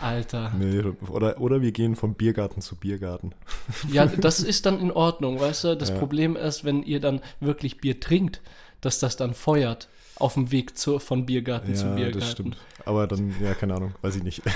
Alter. 0.00 0.52
Nee, 0.58 0.82
oder, 1.08 1.40
oder 1.40 1.62
wir 1.62 1.70
gehen 1.70 1.94
vom 1.94 2.14
Biergarten 2.14 2.60
zu 2.60 2.74
Biergarten. 2.74 3.32
Ja, 3.92 4.06
das 4.06 4.40
ist 4.40 4.66
dann 4.66 4.80
in 4.80 4.90
Ordnung, 4.90 5.38
weißt 5.38 5.62
du? 5.64 5.76
Das 5.76 5.90
Ja. 5.90 5.94
Problem 5.98 6.34
ist, 6.34 6.64
wenn 6.64 6.82
ihr 6.82 6.98
dann 6.98 7.20
wirklich 7.38 7.78
Bier 7.78 8.00
trinkt, 8.00 8.40
dass 8.80 8.98
das 8.98 9.16
dann 9.16 9.32
feuert 9.32 9.88
auf 10.16 10.34
dem 10.34 10.50
Weg 10.52 10.76
zu, 10.78 10.98
von 10.98 11.26
Biergarten 11.26 11.74
zu 11.74 11.86
Ja, 11.86 11.94
Biergarten. 11.94 12.20
das 12.20 12.30
stimmt. 12.30 12.56
Aber 12.84 13.06
dann, 13.06 13.34
ja, 13.40 13.54
keine 13.54 13.74
Ahnung, 13.74 13.94
weiß 14.02 14.16
ich 14.16 14.22
nicht. 14.22 14.42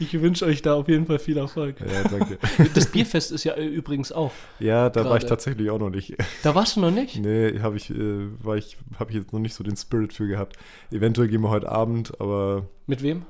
Ich 0.00 0.20
wünsche 0.20 0.44
euch 0.46 0.60
da 0.62 0.74
auf 0.74 0.88
jeden 0.88 1.06
Fall 1.06 1.18
viel 1.18 1.36
Erfolg. 1.36 1.76
Ja, 1.80 2.02
danke. 2.08 2.38
Das 2.74 2.86
Bierfest 2.86 3.30
ist 3.32 3.44
ja 3.44 3.52
äh, 3.54 3.64
übrigens 3.66 4.10
auch. 4.12 4.32
Ja, 4.58 4.90
da 4.90 5.04
war 5.04 5.16
ich 5.16 5.24
tatsächlich 5.24 5.70
auch 5.70 5.78
noch 5.78 5.90
nicht. 5.90 6.14
Da 6.42 6.54
warst 6.54 6.76
du 6.76 6.80
noch 6.80 6.90
nicht? 6.90 7.16
Nee, 7.20 7.60
habe 7.60 7.76
ich, 7.76 7.90
äh, 7.90 8.26
war 8.42 8.56
ich, 8.56 8.76
habe 8.98 9.10
ich 9.12 9.18
jetzt 9.18 9.32
noch 9.32 9.40
nicht 9.40 9.54
so 9.54 9.62
den 9.62 9.76
Spirit 9.76 10.12
für 10.12 10.26
gehabt. 10.26 10.56
Eventuell 10.90 11.28
gehen 11.28 11.42
wir 11.42 11.50
heute 11.50 11.70
Abend, 11.70 12.20
aber 12.20 12.66
Mit 12.86 13.02
wem? 13.02 13.24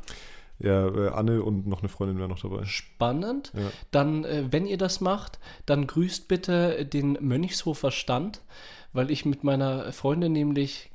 ja, 0.59 0.87
äh, 0.89 1.09
Anne 1.11 1.43
und 1.43 1.67
noch 1.67 1.81
eine 1.81 1.89
Freundin 1.89 2.19
wäre 2.19 2.29
noch 2.29 2.41
dabei. 2.41 2.65
Spannend. 2.65 3.53
Ja. 3.55 3.71
Dann, 3.91 4.25
äh, 4.25 4.45
wenn 4.51 4.67
ihr 4.67 4.79
das 4.79 5.01
macht, 5.01 5.39
dann 5.67 5.87
grüßt 5.87 6.29
bitte 6.29 6.87
den 6.87 7.19
Mönchshofer 7.21 7.91
Stand, 7.91 8.41
weil 8.95 9.11
ich 9.11 9.27
mit 9.27 9.45
meiner 9.45 9.93
Freundin 9.93 10.33
nämlich 10.33 10.91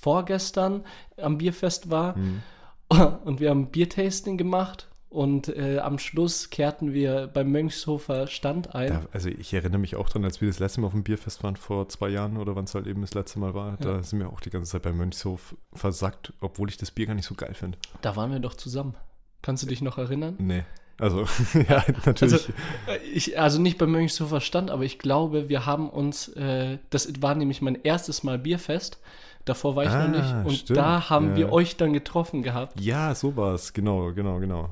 vorgestern 0.00 0.84
am 1.16 1.38
Bierfest 1.38 1.90
war 1.90 2.16
Hm. 2.16 2.42
und 3.24 3.40
wir 3.40 3.50
haben 3.50 3.70
Biertasting 3.70 4.38
gemacht 4.38 4.88
und 5.10 5.48
äh, 5.48 5.78
am 5.78 5.98
Schluss 5.98 6.50
kehrten 6.50 6.92
wir 6.92 7.26
beim 7.28 7.50
Mönchshofer 7.50 8.26
Stand 8.26 8.74
ein. 8.74 8.88
Da, 8.88 9.06
also 9.12 9.28
ich 9.28 9.52
erinnere 9.54 9.78
mich 9.78 9.96
auch 9.96 10.08
dran, 10.08 10.24
als 10.24 10.40
wir 10.40 10.48
das 10.48 10.58
letzte 10.58 10.80
Mal 10.80 10.88
auf 10.88 10.92
dem 10.92 11.02
Bierfest 11.02 11.42
waren 11.42 11.56
vor 11.56 11.88
zwei 11.88 12.08
Jahren 12.08 12.36
oder 12.36 12.56
wann 12.56 12.64
es 12.64 12.74
halt 12.74 12.86
eben 12.86 13.00
das 13.02 13.14
letzte 13.14 13.38
Mal 13.38 13.54
war, 13.54 13.76
da 13.78 14.02
sind 14.02 14.18
wir 14.18 14.30
auch 14.30 14.40
die 14.40 14.50
ganze 14.50 14.72
Zeit 14.72 14.82
beim 14.82 14.96
Mönchshof 14.96 15.56
versackt, 15.72 16.32
obwohl 16.40 16.68
ich 16.68 16.76
das 16.76 16.90
Bier 16.90 17.06
gar 17.06 17.14
nicht 17.14 17.26
so 17.26 17.34
geil 17.34 17.54
finde. 17.54 17.78
Da 18.02 18.16
waren 18.16 18.32
wir 18.32 18.38
doch 18.38 18.54
zusammen. 18.54 18.94
Kannst 19.40 19.62
du 19.62 19.66
dich 19.66 19.82
noch 19.82 19.98
erinnern? 19.98 20.34
Nee. 20.38 20.64
Also, 20.98 21.24
ja, 21.68 21.84
natürlich. 22.04 22.32
Also, 22.34 22.52
äh, 22.88 22.98
ich, 23.12 23.38
also 23.38 23.60
nicht 23.60 23.78
beim 23.78 23.92
Mönchshofer 23.92 24.40
Stand, 24.40 24.70
aber 24.70 24.82
ich 24.84 24.98
glaube, 24.98 25.48
wir 25.48 25.64
haben 25.64 25.88
uns, 25.88 26.28
äh, 26.28 26.78
das 26.90 27.12
war 27.20 27.34
nämlich 27.34 27.62
mein 27.62 27.78
erstes 27.82 28.22
Mal 28.22 28.38
Bierfest. 28.38 28.98
Davor 29.44 29.76
war 29.76 29.84
ich 29.84 29.90
Ah, 29.90 30.08
noch 30.08 30.18
nicht. 30.18 30.46
Und 30.46 30.56
stimmt, 30.56 30.76
da 30.76 31.08
haben 31.08 31.30
ja. 31.30 31.36
wir 31.36 31.52
euch 31.52 31.76
dann 31.76 31.92
getroffen 31.92 32.42
gehabt. 32.42 32.78
ja, 32.80 33.14
so 33.14 33.36
war 33.36 33.54
es. 33.54 33.72
Genau, 33.72 34.12
genau, 34.12 34.40
genau. 34.40 34.68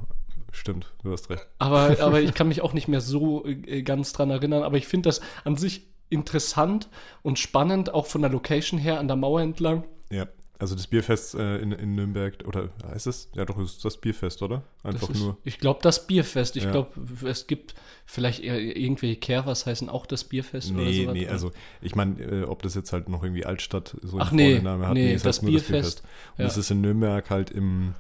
Stimmt, 0.53 0.93
du 1.03 1.13
hast 1.13 1.31
recht. 1.31 1.47
Aber, 1.59 1.97
aber 2.01 2.21
ich 2.21 2.35
kann 2.35 2.49
mich 2.49 2.61
auch 2.61 2.73
nicht 2.73 2.89
mehr 2.89 3.01
so 3.01 3.45
äh, 3.47 3.83
ganz 3.83 4.13
dran 4.13 4.31
erinnern. 4.31 4.63
Aber 4.63 4.77
ich 4.77 4.87
finde 4.87 5.09
das 5.09 5.21
an 5.45 5.57
sich 5.57 5.87
interessant 6.11 6.89
und 7.23 7.39
spannend, 7.39 7.95
auch 7.95 8.07
von 8.07 8.21
der 8.23 8.31
Location 8.31 8.79
her 8.79 8.99
an 9.01 9.07
der 9.09 9.17
Mauer 9.17 9.41
entlang. 9.41 9.85
Ja, 10.11 10.27
also 10.59 10.75
das 10.75 10.87
Bierfest 10.87 11.35
äh, 11.35 11.59
in, 11.59 11.73
in 11.73 11.95
Nürnberg, 11.95 12.35
oder 12.47 12.71
heißt 12.89 13.07
es? 13.07 13.29
Ja, 13.35 13.45
doch, 13.45 13.59
ist 13.59 13.85
das 13.85 13.99
Bierfest, 13.99 14.43
oder? 14.43 14.63
Das 14.83 14.95
Einfach 14.95 15.11
ist, 15.11 15.21
nur. 15.21 15.37
Ich 15.45 15.59
glaube, 15.59 15.81
das 15.83 16.07
Bierfest. 16.07 16.57
Ich 16.57 16.65
Ja. 16.65 16.71
glaube, 16.71 16.91
es 17.29 17.47
gibt 17.47 17.75
vielleicht 18.07 18.43
irgendwelche 18.43 19.17
Kehrwas 19.17 19.67
heißen 19.67 19.89
auch 19.89 20.07
das 20.07 20.25
Bierfest 20.25 20.73
oder 20.73 20.83
Nee, 20.83 21.03
sowas. 21.03 21.15
nee, 21.15 21.29
also 21.29 21.53
ich 21.81 21.95
meine, 21.95 22.21
äh, 22.23 22.43
ob 22.45 22.63
das 22.63 22.75
jetzt 22.75 22.93
halt 22.93 23.09
noch 23.09 23.23
irgendwie 23.23 23.45
Altstadt 23.45 23.97
so 24.03 24.19
einen 24.19 24.35
nee, 24.37 24.55
Vorname 24.55 24.87
hat, 24.87 24.95
nee, 24.95 25.13
es 25.13 25.23
das 25.23 25.37
heißt 25.37 25.43
nur 25.43 25.53
Bierfest. 25.53 26.03
Und 26.37 26.39
Ja. 26.39 26.45
das 26.45 26.57
ist 26.57 26.71
in 26.71 26.81
Nürnberg 26.81 27.29
halt 27.31 27.51
im, 27.51 27.95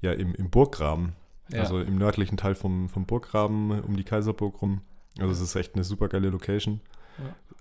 ja, 0.00 0.12
im, 0.12 0.34
im 0.34 0.50
Burggraben. 0.50 1.12
Ja. 1.50 1.60
Also 1.60 1.80
im 1.80 1.98
nördlichen 1.98 2.36
Teil 2.38 2.54
vom, 2.54 2.88
vom 2.88 3.04
Burggraben 3.04 3.80
um 3.82 3.96
die 3.96 4.04
Kaiserburg 4.04 4.62
rum. 4.62 4.80
Also 5.18 5.32
es 5.32 5.40
ist 5.40 5.54
echt 5.54 5.74
eine 5.74 5.84
super 5.84 6.08
geile 6.08 6.30
Location. 6.30 6.80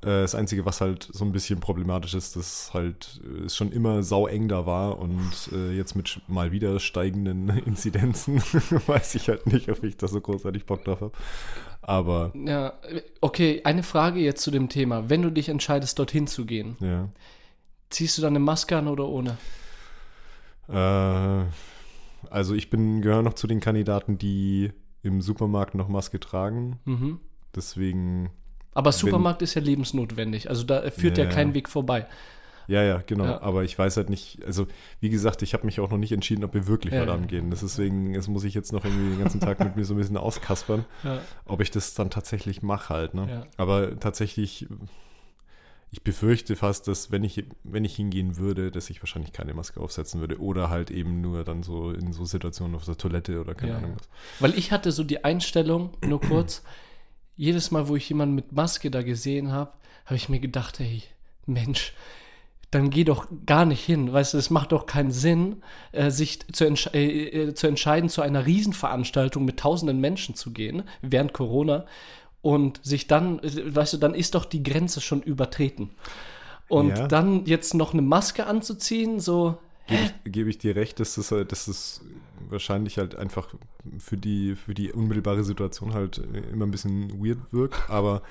Äh, 0.02 0.22
Das 0.22 0.34
Einzige, 0.36 0.66
was 0.66 0.82
halt 0.82 1.08
so 1.12 1.24
ein 1.26 1.32
bisschen 1.32 1.60
problematisch 1.60 2.14
ist, 2.16 2.36
dass 2.36 2.74
halt 2.74 3.22
äh, 3.24 3.46
es 3.46 3.56
schon 3.56 3.72
immer 3.72 4.02
saueng 4.04 4.48
da 4.48 4.66
war 4.66 4.98
und 5.00 5.32
äh, 5.54 5.72
jetzt 5.76 5.96
mit 5.96 6.22
mal 6.28 6.52
wieder 6.52 6.80
steigenden 6.80 7.50
Inzidenzen 7.66 8.40
weiß 8.88 9.16
ich 9.16 9.28
halt 9.30 9.46
nicht, 9.48 9.70
ob 9.70 9.84
ich 9.84 9.98
da 9.98 10.08
so 10.08 10.20
großartig 10.22 10.66
Bock 10.66 10.84
drauf 10.86 11.02
habe. 11.02 11.12
Aber 11.84 12.32
Ja, 12.36 12.74
okay, 13.22 13.62
eine 13.64 13.84
Frage 13.84 14.20
jetzt 14.20 14.42
zu 14.44 14.52
dem 14.52 14.70
Thema. 14.70 15.10
Wenn 15.10 15.22
du 15.22 15.32
dich 15.32 15.50
entscheidest, 15.50 15.98
dorthin 16.00 16.28
zu 16.28 16.46
gehen, 16.46 16.78
ja. 16.80 17.10
ziehst 17.90 18.18
du 18.18 18.22
dann 18.22 18.34
eine 18.34 18.40
Maske 18.40 18.78
an 18.78 18.88
oder 18.88 19.08
ohne? 19.08 19.38
Äh, 20.68 21.46
also 22.30 22.54
ich 22.56 22.70
bin 22.70 23.02
gehöre 23.02 23.24
noch 23.24 23.34
zu 23.34 23.48
den 23.48 23.60
Kandidaten, 23.60 24.18
die 24.18 24.72
im 25.04 25.22
Supermarkt 25.22 25.76
noch 25.76 25.88
Maske 25.88 26.20
tragen. 26.20 26.80
Mhm. 26.86 27.20
Deswegen, 27.56 28.30
Aber 28.74 28.92
Supermarkt 28.92 29.42
ist 29.42 29.54
ja 29.56 29.62
lebensnotwendig. 29.62 30.50
Also 30.50 30.64
da 30.64 30.90
führt 30.92 31.18
ja, 31.18 31.26
Ja. 31.26 31.30
kein 31.30 31.54
Weg 31.54 31.68
vorbei. 31.68 32.08
ja, 32.68 32.82
ja, 32.84 33.04
genau. 33.06 33.26
Ja. 33.26 33.42
Aber 33.42 33.64
ich 33.64 33.78
weiß 33.78 33.98
halt 33.98 34.10
nicht, 34.10 34.40
also 34.46 34.66
wie 35.02 35.10
gesagt, 35.10 35.42
ich 35.42 35.54
habe 35.54 35.66
mich 35.66 35.80
auch 35.82 35.90
noch 35.90 35.98
nicht 35.98 36.14
entschieden, 36.14 36.44
ob 36.46 36.54
wir 36.54 36.68
wirklich 36.68 36.94
Ja, 36.94 37.02
heute 37.02 37.12
ja. 37.12 37.18
Gehen. 37.18 37.50
Das 37.50 37.64
ist 37.64 37.78
Deswegen, 37.78 38.14
das 38.14 38.28
muss 38.30 38.44
ich 38.46 38.54
jetzt 38.54 38.72
noch 38.72 38.86
irgendwie 38.86 39.10
den 39.10 39.20
ganzen 39.20 39.42
Tag 39.42 39.60
mit 39.60 39.76
mir 39.76 39.84
so 39.84 39.94
ein 39.94 39.98
bisschen 39.98 40.16
auskaspern, 40.16 40.86
ob 41.46 41.60
ich 41.60 41.70
das 41.72 41.94
dann 41.96 42.10
tatsächlich 42.10 42.62
mache 42.62 42.94
halt. 42.94 43.14
Ne? 43.14 43.46
Aber 43.58 44.00
tatsächlich, 44.00 44.68
ich 45.94 46.04
befürchte 46.04 46.56
fast, 46.56 46.88
dass 46.88 47.12
wenn 47.12 47.26
ich, 47.26 47.44
wenn 47.66 47.84
ich 47.84 47.98
hingehen 47.98 48.38
würde, 48.38 48.72
dass 48.72 48.90
ich 48.90 49.02
wahrscheinlich 49.02 49.34
keine 49.34 49.54
Maske 49.54 49.82
aufsetzen 49.82 50.22
würde 50.22 50.40
oder 50.40 50.70
halt 50.70 50.90
eben 50.92 51.20
nur 51.20 51.44
dann 51.44 51.64
so 51.64 51.92
in 51.92 52.14
so 52.14 52.24
Situationen 52.24 52.76
auf 52.76 52.86
der 52.86 52.96
Toilette 52.98 53.42
oder 53.42 53.54
keine. 53.54 53.76
Ahnung 53.76 53.96
was. 53.98 54.08
Weil 54.40 54.58
ich 54.58 54.72
hatte 54.72 54.94
so 54.94 55.04
die 55.04 55.26
Einstellung, 55.26 55.90
nur 56.06 56.22
kurz, 56.22 56.64
jedes 57.42 57.72
Mal, 57.72 57.88
wo 57.88 57.96
ich 57.96 58.08
jemanden 58.08 58.36
mit 58.36 58.52
Maske 58.52 58.92
da 58.92 59.02
gesehen 59.02 59.52
habe, 59.52 59.72
habe 60.06 60.16
ich 60.16 60.30
mir 60.30 60.40
gedacht, 60.40 60.78
hey, 60.78 61.02
Mensch, 61.48 61.94
dann 62.70 62.92
geh 62.92 63.04
doch 63.04 63.26
gar 63.48 63.66
nicht 63.66 63.84
hin. 63.84 64.14
Weißt 64.14 64.36
du, 64.36 64.38
es 64.38 64.52
macht 64.52 64.72
doch 64.72 64.86
keinen 64.86 65.10
Sinn, 65.12 65.64
äh, 65.92 66.12
sich 66.12 66.40
zu, 66.54 66.66
entsch 66.66 66.88
äh, 66.94 67.08
äh, 67.50 67.54
zu 67.56 67.66
entscheiden, 67.66 68.10
zu 68.10 68.22
einer 68.22 68.46
Riesenveranstaltung 68.46 69.44
mit 69.44 69.60
tausenden 69.60 70.00
Menschen 70.00 70.36
zu 70.36 70.52
gehen, 70.52 70.84
während 71.02 71.34
Corona, 71.34 71.86
und 72.44 72.80
sich 72.86 73.08
dann, 73.08 73.40
äh, 73.40 73.76
weißt 73.76 73.94
du, 73.94 73.98
dann 73.98 74.14
ist 74.14 74.36
doch 74.36 74.46
die 74.46 74.62
Grenze 74.62 75.02
schon 75.02 75.24
übertreten. 75.24 75.90
Und 76.68 76.96
Ja. 76.96 77.08
dann 77.08 77.46
jetzt 77.48 77.74
noch 77.74 77.94
eine 77.94 78.04
Maske 78.04 78.46
anzuziehen, 78.46 79.20
so, 79.20 79.58
Gebe 79.92 80.04
ich, 80.26 80.32
gebe 80.32 80.50
ich 80.50 80.58
dir 80.58 80.76
recht, 80.76 81.00
dass 81.00 81.16
das, 81.16 81.32
halt- 81.32 81.52
dass 81.52 81.66
das 81.66 82.02
wahrscheinlich 82.50 82.98
halt 82.98 83.16
einfach 83.16 83.48
für 84.00 84.18
die, 84.18 84.56
für 84.56 84.74
die 84.74 84.92
unmittelbare 84.92 85.44
Situation 85.44 85.94
halt 85.94 86.18
äh, 86.20 86.40
immer 86.52 86.66
ein 86.66 86.72
bisschen 86.72 87.24
weird 87.24 87.40
wirkt. 87.52 87.90
Aber 87.90 88.22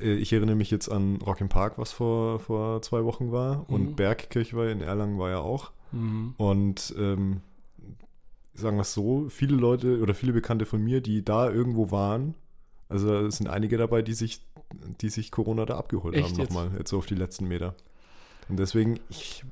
äh, 0.00 0.12
ich 0.14 0.32
erinnere 0.32 0.56
mich 0.56 0.70
jetzt 0.70 0.88
an 0.88 1.16
Rock 1.16 1.40
im 1.40 1.48
Park, 1.48 1.78
was 1.78 1.92
vor, 1.92 2.38
vor 2.40 2.82
zwei 2.82 3.04
Wochen 3.04 3.32
war. 3.32 3.68
Und 3.68 3.96
Bergkirchweih 3.96 4.70
in 4.72 4.80
Erlangen 4.80 5.18
war 5.18 5.30
ja 5.30 5.38
auch. 5.40 5.72
Und 6.36 6.94
ähm, 6.98 7.40
sagen 8.54 8.76
wir 8.76 8.82
es 8.82 8.92
so, 8.92 9.28
viele 9.28 9.56
Leute 9.56 10.00
oder 10.00 10.14
viele 10.14 10.32
Bekannte 10.32 10.66
von 10.66 10.82
mir, 10.82 11.00
die 11.00 11.24
da 11.24 11.50
irgendwo 11.50 11.90
waren, 11.90 12.34
also 12.90 13.14
es 13.26 13.36
sind 13.36 13.48
einige 13.48 13.76
dabei, 13.78 14.02
die 14.02 14.14
sich, 14.14 14.40
die 15.00 15.08
sich 15.10 15.30
Corona 15.30 15.64
da 15.66 15.76
abgeholt 15.78 16.14
Echt 16.14 16.30
haben 16.32 16.38
jetzt? 16.40 16.50
nochmal, 16.52 16.70
jetzt 16.76 16.90
so 16.90 16.98
auf 16.98 17.06
die 17.06 17.14
letzten 17.14 17.46
Meter. 17.48 17.74
Und 18.48 18.58
deswegen, 18.58 18.98
ich, 19.10 19.44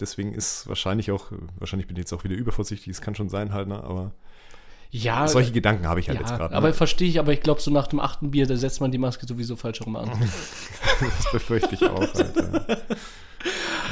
deswegen 0.00 0.32
ist 0.34 0.68
wahrscheinlich 0.68 1.10
auch, 1.10 1.32
wahrscheinlich 1.58 1.86
bin 1.86 1.96
ich 1.96 2.00
jetzt 2.00 2.12
auch 2.12 2.24
wieder 2.24 2.34
übervorsichtig, 2.36 2.88
es 2.88 3.00
kann 3.00 3.14
schon 3.14 3.28
sein 3.28 3.52
halt, 3.52 3.68
ne? 3.68 3.82
aber 3.82 4.12
ja, 4.90 5.26
solche 5.26 5.52
Gedanken 5.52 5.86
habe 5.88 6.00
ich 6.00 6.08
halt 6.10 6.20
ja, 6.20 6.26
jetzt 6.26 6.36
gerade. 6.36 6.54
aber 6.54 6.68
Ne? 6.68 6.74
verstehe 6.74 7.08
ich, 7.08 7.18
aber 7.18 7.32
ich 7.32 7.40
glaube, 7.40 7.62
so 7.62 7.70
nach 7.70 7.86
dem 7.86 7.98
achten 7.98 8.30
Bier, 8.30 8.46
da 8.46 8.56
setzt 8.56 8.82
man 8.82 8.92
die 8.92 8.98
Maske 8.98 9.26
sowieso 9.26 9.56
falsch 9.56 9.80
rum 9.82 9.96
an. 9.96 10.10
Das 11.00 11.32
befürchte 11.32 11.74
ich 11.74 11.82
auch. 11.82 11.98
Halt, 12.14 12.34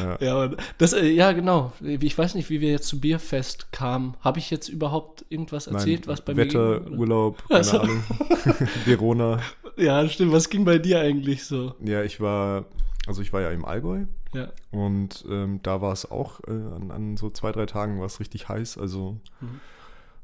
ja. 0.01 0.17
ja, 0.21 0.35
aber 0.37 0.57
das, 0.79 0.93
äh, 0.93 1.07
ja, 1.09 1.33
genau. 1.33 1.73
Ich 1.81 2.17
weiß 2.17 2.35
nicht, 2.35 2.51
wie 2.51 2.61
wir 2.61 2.71
jetzt 2.71 2.87
zu 2.87 3.01
Bierfest 3.01 3.73
kamen. 3.73 4.15
Habe 4.21 4.39
ich 4.39 4.51
jetzt 4.51 4.69
überhaupt 4.69 5.25
irgendwas 5.29 5.67
erzählt, 5.67 6.07
was 6.07 6.21
bei 6.25 6.37
Wetter, 6.37 6.59
mir 6.81 6.87
oder? 6.87 6.99
Urlaub, 6.99 7.43
keine 7.49 7.59
Also- 7.59 7.81
Ahnung. 7.81 8.05
Verona. 8.85 9.41
Ja, 9.77 10.07
stimmt. 10.09 10.33
Was 10.33 10.49
ging 10.51 10.65
bei 10.65 10.79
dir 10.79 11.01
eigentlich 11.01 11.45
so? 11.45 11.75
Ja, 11.83 12.03
ich 12.05 12.21
war, 12.21 12.67
also 13.07 13.23
ich 13.23 13.33
war 13.33 13.41
ja 13.41 13.51
im 13.51 13.65
Allgäu 13.65 14.05
Ja. 14.33 14.49
und 14.71 15.25
ähm, 15.29 15.61
da 15.63 15.81
war 15.83 15.93
es 15.93 16.09
auch, 16.11 16.41
äh, 16.47 16.51
an, 16.53 16.91
an 16.93 17.17
so 17.17 17.31
zwei, 17.31 17.51
drei 17.53 17.67
Tagen 17.67 17.99
war 17.99 18.07
es 18.07 18.21
richtig 18.21 18.49
heiß. 18.49 18.79
Also 18.79 19.19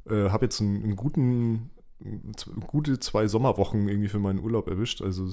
äh, 0.08 0.30
habe 0.30 0.44
jetzt 0.46 0.60
einen, 0.60 0.82
einen 0.84 0.96
guten, 0.96 1.70
gute 2.68 3.00
zwei 3.00 3.26
Sommerwochen 3.26 3.88
irgendwie 3.88 4.08
für 4.08 4.18
meinen 4.20 4.38
Urlaub 4.38 4.68
erwischt. 4.68 5.02
Also 5.02 5.28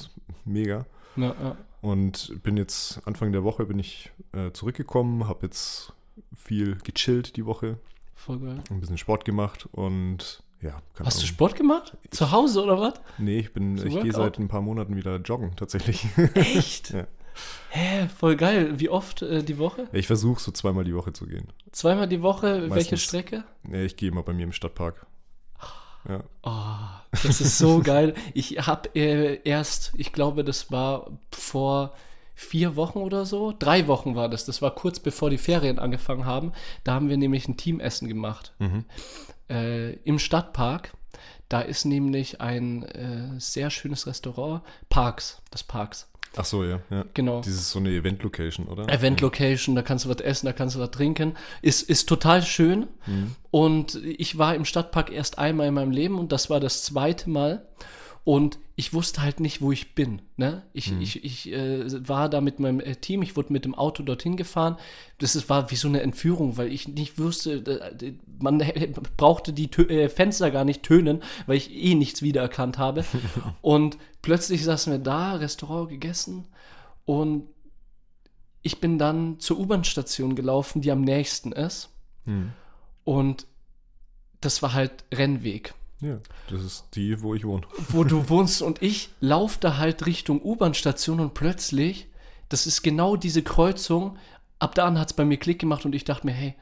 mega. 0.46 0.86
Ja, 1.16 1.36
ja. 1.42 1.58
Und 1.82 2.42
bin 2.42 2.58
jetzt 2.58 3.02
Anfang 3.06 3.32
der 3.32 3.44
Woche 3.44 3.66
bin 3.66 3.78
ich 3.78 4.12
äh, 4.32 4.52
zurückgekommen, 4.52 5.28
habe 5.28 5.46
jetzt 5.46 5.94
viel 6.34 6.78
gechillt 6.84 7.36
die 7.36 7.46
Woche, 7.46 7.78
Voll 8.16 8.40
geil. 8.40 8.64
ein 8.72 8.80
bisschen 8.80 8.98
Sport 8.98 9.26
gemacht 9.26 9.68
und 9.74 10.42
ja, 10.62 10.82
Hast 11.00 11.18
du 11.18 11.22
Ahnung. 11.22 11.28
Sport 11.28 11.56
gemacht? 11.56 11.98
Zu 12.10 12.32
Hause 12.32 12.64
oder 12.64 12.80
was? 12.80 12.94
Nee, 13.18 13.40
ich 13.40 13.54
bin, 13.54 13.78
So 13.78 13.86
ich 13.86 14.02
gehe 14.02 14.14
seit 14.14 14.40
ein 14.40 14.48
paar 14.48 14.62
Monaten 14.62 14.96
wieder 14.96 15.18
joggen 15.18 15.56
tatsächlich. 15.56 16.08
Echt? 16.34 16.90
Ja. 16.94 17.06
Hä, 17.70 18.08
voll 18.08 18.36
geil. 18.36 18.80
Wie 18.80 18.90
oft 18.90 19.22
äh, 19.22 19.44
die 19.44 19.58
Woche? 19.58 19.88
ich 19.92 20.08
versuche 20.08 20.42
so 20.42 20.52
zweimal 20.52 20.84
die 20.84 20.96
Woche 20.96 21.14
zu 21.14 21.26
gehen. 21.26 21.48
Zweimal 21.72 22.08
die 22.08 22.22
Woche? 22.22 22.62
Welche 22.62 22.76
Meistens. 22.76 23.04
Strecke? 23.04 23.44
Nee, 23.64 23.86
ich 23.86 23.96
gehe 23.96 24.10
immer 24.10 24.24
bei 24.24 24.34
mir 24.34 24.44
im 24.44 24.52
Stadtpark. 24.52 25.06
Ja. 26.08 26.24
Oh, 26.44 27.12
das 27.12 27.42
ist 27.42 27.58
so 27.58 27.80
geil. 27.84 28.14
Ich 28.34 28.58
habe 28.68 28.90
äh, 28.96 29.40
erst, 29.44 29.94
ich 29.98 30.12
glaube, 30.12 30.44
das 30.44 30.72
war 30.72 31.12
vor 31.32 31.94
vier 32.36 32.76
Wochen 32.76 33.00
oder 33.00 33.26
so, 33.26 33.54
drei 33.58 33.88
Wochen 33.88 34.16
war 34.16 34.28
das. 34.30 34.46
Das 34.46 34.62
war 34.62 34.76
kurz 34.76 35.00
bevor 35.00 35.30
die 35.30 35.38
Ferien 35.38 35.80
angefangen 35.80 36.26
haben. 36.26 36.52
Da 36.84 36.94
haben 36.94 37.10
wir 37.10 37.18
nämlich 37.18 37.48
ein 37.48 37.58
Teamessen 37.58 38.08
gemacht 38.08 38.54
äh, 39.50 39.94
im 40.04 40.20
Stadtpark. 40.20 40.94
Da 41.50 41.62
ist 41.62 41.86
nämlich 41.86 42.42
ein 42.42 42.84
äh, 42.84 43.40
sehr 43.40 43.70
schönes 43.70 44.08
Restaurant, 44.08 44.64
Parks, 44.90 45.42
das 45.52 45.64
Parks. 45.64 46.10
Ach 46.36 46.46
so, 46.46 46.64
ja. 46.64 46.80
ja. 46.90 47.06
Genau. 47.14 47.42
Dieses 47.42 47.62
ist 47.62 47.72
so 47.72 47.80
eine 47.80 47.90
Event-Location, 47.90 48.68
oder? 48.68 48.90
Event 48.90 49.22
Location, 49.22 49.76
da 49.76 49.82
kannst 49.82 50.06
du 50.06 50.10
was 50.10 50.18
essen, 50.18 50.48
da 50.48 50.54
kannst 50.54 50.76
du 50.76 50.80
was 50.80 50.92
trinken. 50.92 51.36
Ist, 51.62 51.88
ist 51.90 52.10
total 52.10 52.42
schön. 52.42 52.88
Und 53.52 53.96
ich 54.04 54.38
war 54.38 54.56
im 54.56 54.66
Stadtpark 54.66 55.12
erst 55.12 55.38
einmal 55.38 55.68
in 55.68 55.74
meinem 55.76 55.92
Leben 55.92 56.18
und 56.18 56.32
das 56.32 56.50
war 56.50 56.60
das 56.60 56.84
zweite 56.84 57.30
Mal. 57.30 57.66
Und 58.26 58.58
ich 58.76 58.94
wusste 58.94 59.22
halt 59.22 59.42
nicht, 59.42 59.62
wo 59.62 59.74
ich 59.74 59.96
bin. 59.96 60.22
Ne? 60.38 60.64
Ich, 60.72 60.92
ich, 61.00 61.26
ich 61.26 61.52
äh, 61.52 62.08
war 62.08 62.30
da 62.30 62.40
mit 62.40 62.58
meinem 62.60 62.80
äh, 62.80 62.96
Team, 62.96 63.22
ich 63.22 63.36
wurde 63.36 63.52
mit 63.52 63.66
dem 63.66 63.76
Auto 63.76 64.02
dorthin 64.02 64.38
gefahren. 64.38 64.78
Das 65.18 65.36
ist, 65.36 65.50
war 65.50 65.70
wie 65.72 65.76
so 65.76 65.90
eine 65.90 66.02
Entführung, 66.02 66.56
weil 66.56 66.72
ich 66.72 66.88
nicht 66.88 67.20
wusste, 67.20 67.56
äh, 68.02 68.14
man 68.40 68.60
brauchte 69.18 69.52
die 69.52 69.70
Tö 69.70 69.84
äh, 69.84 70.08
Fenster 70.08 70.52
gar 70.52 70.64
nicht 70.64 70.84
tönen, 70.84 71.22
weil 71.48 71.58
ich 71.58 71.74
eh 71.74 71.96
nichts 71.96 72.22
wiedererkannt 72.22 72.78
habe. 72.78 73.04
und 73.62 73.98
plötzlich 74.22 74.64
saßen 74.64 74.94
wir 74.94 75.00
da, 75.00 75.36
Restaurant 75.36 75.90
gegessen 75.90 76.48
und 77.06 77.50
ich 78.62 78.80
bin 78.80 78.98
dann 78.98 79.40
zur 79.40 79.60
U-Bahn-Station 79.60 80.36
gelaufen, 80.36 80.82
die 80.82 80.92
am 80.92 81.02
nächsten 81.02 81.52
ist. 81.52 81.90
Hm. 82.24 82.54
Und 83.04 83.46
das 84.40 84.62
war 84.62 84.74
halt 84.74 85.04
Rennweg. 85.14 85.74
Ja, 86.04 86.20
das 86.50 86.62
ist 86.64 86.88
die, 86.96 87.22
wo 87.22 87.34
ich 87.34 87.46
wohne. 87.46 87.64
wo 87.90 88.04
du 88.04 88.30
wohnst 88.30 88.62
und 88.62 88.82
ich 88.82 89.10
laufe 89.22 89.58
da 89.60 89.78
halt 89.78 90.06
Richtung 90.06 90.42
U-Bahn-Station 90.42 91.20
und 91.20 91.34
plötzlich, 91.34 92.08
das 92.50 92.68
ist 92.68 92.82
genau 92.82 93.16
diese 93.16 93.42
Kreuzung, 93.42 94.18
ab 94.60 94.76
da 94.76 94.86
an 94.86 95.00
hat 95.00 95.12
es 95.12 95.14
bei 95.14 95.24
mir 95.24 95.38
Klick 95.38 95.60
gemacht 95.60 95.86
und 95.86 95.96
ich 95.96 96.04
dachte 96.04 96.26
mir, 96.26 96.34
hey, 96.34 96.56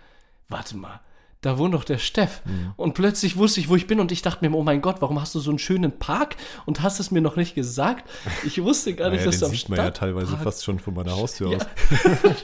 warte 0.48 0.78
mal, 0.78 1.02
da 1.42 1.58
wohnt 1.58 1.74
doch 1.74 1.84
der 1.84 1.98
Steff. 1.98 2.42
Mhm. 2.46 2.74
Und 2.78 2.94
plötzlich 2.94 3.36
wusste 3.38 3.60
ich, 3.60 3.68
wo 3.70 3.76
ich 3.76 3.88
bin 3.88 4.00
und 4.00 4.12
ich 4.12 4.22
dachte 4.22 4.48
mir, 4.48 4.56
oh 4.56 4.64
mein 4.64 4.82
Gott, 4.82 4.98
warum 5.02 5.20
hast 5.20 5.34
du 5.36 5.40
so 5.40 5.50
einen 5.50 5.60
schönen 5.60 5.92
Park 5.92 6.36
und 6.66 6.82
hast 6.82 7.00
es 7.00 7.10
mir 7.12 7.22
noch 7.22 7.36
nicht 7.36 7.56
gesagt? 7.56 8.08
Ich 8.46 8.62
wusste 8.62 8.94
gar 8.94 9.10
nicht, 9.10 9.20
Naja, 9.26 9.26
dass 9.32 9.36
den 9.36 9.40
du 9.42 9.46
am 9.48 9.52
sieht 9.52 9.70
man 9.70 9.80
ja 9.80 9.92
teilweise 9.92 10.38
fast 10.38 10.64
schon 10.64 10.80
von 10.80 10.94
meiner 10.94 11.16
Haustür 11.16 11.52
Ja. 11.52 11.58
aus. 11.58 11.66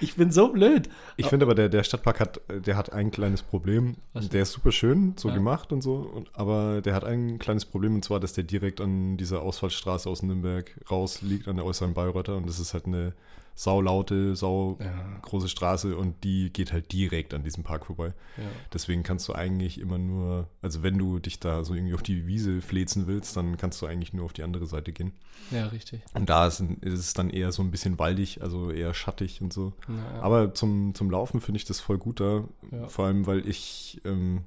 Ich 0.00 0.14
bin 0.14 0.30
so 0.30 0.52
blöd. 0.52 0.88
Ich 1.16 1.26
finde 1.26 1.46
aber, 1.46 1.56
der, 1.56 1.68
der 1.68 1.82
Stadtpark 1.82 2.20
hat, 2.20 2.40
der 2.48 2.76
hat 2.76 2.92
ein 2.92 3.10
kleines 3.10 3.42
Problem. 3.42 3.96
Was 4.12 4.28
Der 4.28 4.42
ist 4.42 4.52
super 4.52 4.70
schön, 4.70 5.14
so 5.16 5.28
Ja. 5.28 5.34
gemacht 5.34 5.72
und 5.72 5.82
so, 5.82 5.94
und, 5.96 6.30
aber 6.32 6.80
der 6.80 6.94
hat 6.94 7.02
ein 7.04 7.40
kleines 7.40 7.64
Problem 7.64 7.96
und 7.96 8.04
zwar, 8.04 8.20
dass 8.20 8.34
der 8.34 8.44
direkt 8.44 8.80
an 8.80 9.16
dieser 9.16 9.42
Ausfallstraße 9.42 10.08
aus 10.08 10.22
Nürnberg 10.22 10.70
raus 10.92 11.22
liegt, 11.22 11.48
an 11.48 11.56
der 11.56 11.64
äußeren 11.64 11.92
Bayreuther 11.92 12.36
und 12.36 12.48
das 12.48 12.60
ist 12.60 12.72
halt 12.72 12.86
eine 12.86 13.14
saulaute, 13.56 14.34
sau 14.34 14.78
Ja. 14.80 15.18
große 15.22 15.48
Straße 15.48 15.96
und 15.96 16.24
die 16.24 16.52
geht 16.52 16.72
halt 16.72 16.92
direkt 16.92 17.34
an 17.34 17.44
diesem 17.44 17.62
Park 17.62 17.86
vorbei. 17.86 18.12
Ja. 18.36 18.44
Deswegen 18.72 19.02
kannst 19.04 19.28
du 19.28 19.32
eigentlich 19.32 19.80
immer 19.80 19.96
nur, 19.98 20.48
also 20.60 20.82
wenn 20.82 20.98
du 20.98 21.20
dich 21.20 21.38
da 21.38 21.62
so 21.64 21.74
irgendwie 21.74 21.94
auf 21.94 22.02
die 22.02 22.26
Wiese 22.26 22.60
flezen 22.60 23.06
willst, 23.06 23.36
dann 23.36 23.56
kannst 23.56 23.80
du 23.80 23.86
eigentlich 23.86 24.12
nur 24.12 24.24
auf 24.24 24.32
die 24.32 24.42
andere 24.42 24.66
Seite 24.66 24.92
gehen. 24.92 25.12
Ja, 25.50 25.66
richtig. 25.66 26.00
Und 26.14 26.28
da 26.28 26.46
ist, 26.48 26.60
ist 26.80 26.98
es 26.98 27.14
dann 27.14 27.30
eher 27.30 27.52
so 27.52 27.62
ein 27.62 27.70
bisschen 27.70 27.98
waldig, 27.98 28.42
also 28.42 28.70
eher 28.70 28.92
schattig 28.92 29.40
und 29.40 29.52
so. 29.52 29.72
Ja. 29.88 30.20
Aber 30.20 30.52
zum, 30.54 30.94
zum 30.94 31.10
Laufen 31.10 31.40
finde 31.40 31.58
ich 31.58 31.64
das 31.64 31.78
voll 31.80 31.98
gut 31.98 32.18
da. 32.20 32.44
Vor 32.88 33.06
allem, 33.06 33.26
weil 33.26 33.46
ich, 33.48 34.00
ähm, 34.04 34.42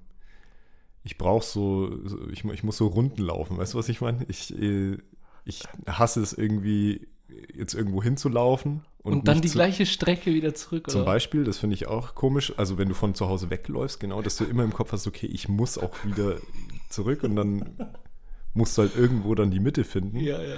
ich 1.03 1.17
brauche 1.17 1.45
so, 1.45 1.97
ich, 2.31 2.43
ich 2.43 2.63
muss 2.63 2.75
so 2.77 2.87
Runden 2.87 3.21
laufen, 3.21 3.57
weißt 3.57 3.73
du, 3.73 3.77
was 3.77 3.87
ich 3.87 4.01
meine? 4.01 4.25
Ich, 4.27 4.53
äh, 4.59 4.97
ich 5.45 5.63
hasse 5.87 6.21
es 6.21 6.33
irgendwie, 6.33 7.07
jetzt 7.53 7.74
irgendwo 7.74 8.01
hinzulaufen. 8.01 8.84
Und, 9.03 9.13
und 9.13 9.27
dann 9.27 9.41
die 9.41 9.50
gleiche 9.50 9.86
Strecke 9.86 10.34
wieder 10.34 10.53
zurück, 10.53 10.89
Zum 10.89 11.01
oder? 11.01 11.12
Beispiel, 11.12 11.43
das 11.43 11.60
finde 11.60 11.75
ich 11.75 11.88
auch 11.88 12.13
komisch, 12.13 12.53
also 12.57 12.77
wenn 12.77 12.89
du 12.89 12.96
von 12.96 13.15
zu 13.15 13.27
Hause 13.27 13.50
wegläufst, 13.50 14.00
genau, 14.00 14.22
dass 14.22 14.36
du 14.36 14.43
immer 14.43 14.63
im 14.63 14.74
Kopf 14.74 14.91
hast, 14.91 15.07
okay, 15.07 15.27
ich 15.27 15.48
muss 15.48 15.77
auch 15.77 16.03
wieder 16.03 16.38
zurück 16.89 17.24
und 17.24 17.36
dann 17.36 17.69
musst 18.53 18.77
du 18.77 18.81
halt 18.81 18.96
irgendwo 18.96 19.34
dann 19.36 19.51
die 19.51 19.60
Mitte 19.60 19.84
finden. 19.84 20.17
Ja, 20.17 20.41
ja. 20.41 20.57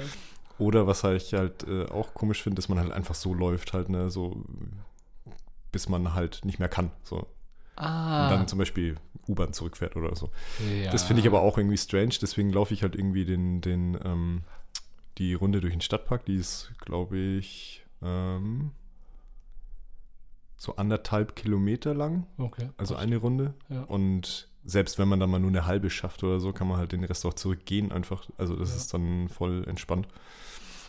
Oder 0.58 0.88
was 0.88 1.04
halt 1.04 1.22
ich 1.22 1.34
halt 1.34 1.66
äh, 1.68 1.86
auch 1.86 2.14
komisch 2.14 2.42
finde, 2.42 2.56
dass 2.56 2.70
man 2.70 2.80
halt 2.80 2.92
einfach 2.92 3.16
so 3.16 3.34
läuft, 3.34 3.74
halt, 3.74 3.90
ne, 3.90 4.10
so 4.10 4.44
bis 5.72 5.88
man 5.88 6.14
halt 6.14 6.42
nicht 6.44 6.60
mehr 6.60 6.70
kann. 6.70 6.92
So. 7.04 7.28
Ah. 7.76 8.26
Und 8.26 8.32
dann 8.32 8.48
zum 8.48 8.60
Beispiel 8.60 8.96
U-Bahn 9.28 9.54
zurückfährt 9.54 9.96
oder 9.96 10.16
so. 10.16 10.32
ja. 10.84 10.92
Das 10.92 11.04
finde 11.04 11.22
ich 11.22 11.28
aber 11.28 11.42
auch 11.42 11.58
irgendwie 11.58 11.78
strange, 11.78 12.16
deswegen 12.22 12.50
laufe 12.50 12.74
ich 12.74 12.82
halt 12.82 12.96
irgendwie 12.96 13.26
den, 13.26 13.62
den, 13.62 13.98
ähm, 14.04 14.42
die 15.20 15.34
Runde 15.36 15.62
durch 15.62 15.74
den 15.74 15.82
Stadtpark, 15.82 16.26
die 16.26 16.36
ist, 16.38 16.72
glaube 16.80 17.18
ich, 17.18 17.86
ähm, 18.02 18.72
so 20.58 20.76
anderthalb 20.76 21.36
Kilometer 21.36 21.94
lang, 21.94 22.26
Okay. 22.38 22.70
also 22.78 22.96
passt. 22.96 23.06
eine 23.06 23.18
Runde. 23.18 23.54
Ja. 23.70 23.84
Und 23.84 24.50
selbst 24.66 25.00
wenn 25.00 25.08
man 25.08 25.20
dann 25.20 25.30
mal 25.30 25.40
nur 25.40 25.50
eine 25.50 25.66
halbe 25.66 25.90
schafft 25.90 26.24
oder 26.24 26.40
so, 26.40 26.52
kann 26.52 26.68
man 26.68 26.78
halt 26.78 26.92
den 26.92 27.04
Rest 27.04 27.26
auch 27.26 27.34
zurückgehen 27.34 27.92
einfach. 27.92 28.28
Also 28.38 28.56
das 28.56 28.70
Ja. 28.72 28.76
ist 28.76 28.94
dann 28.94 29.30
voll 29.30 29.64
entspannt. 29.68 30.08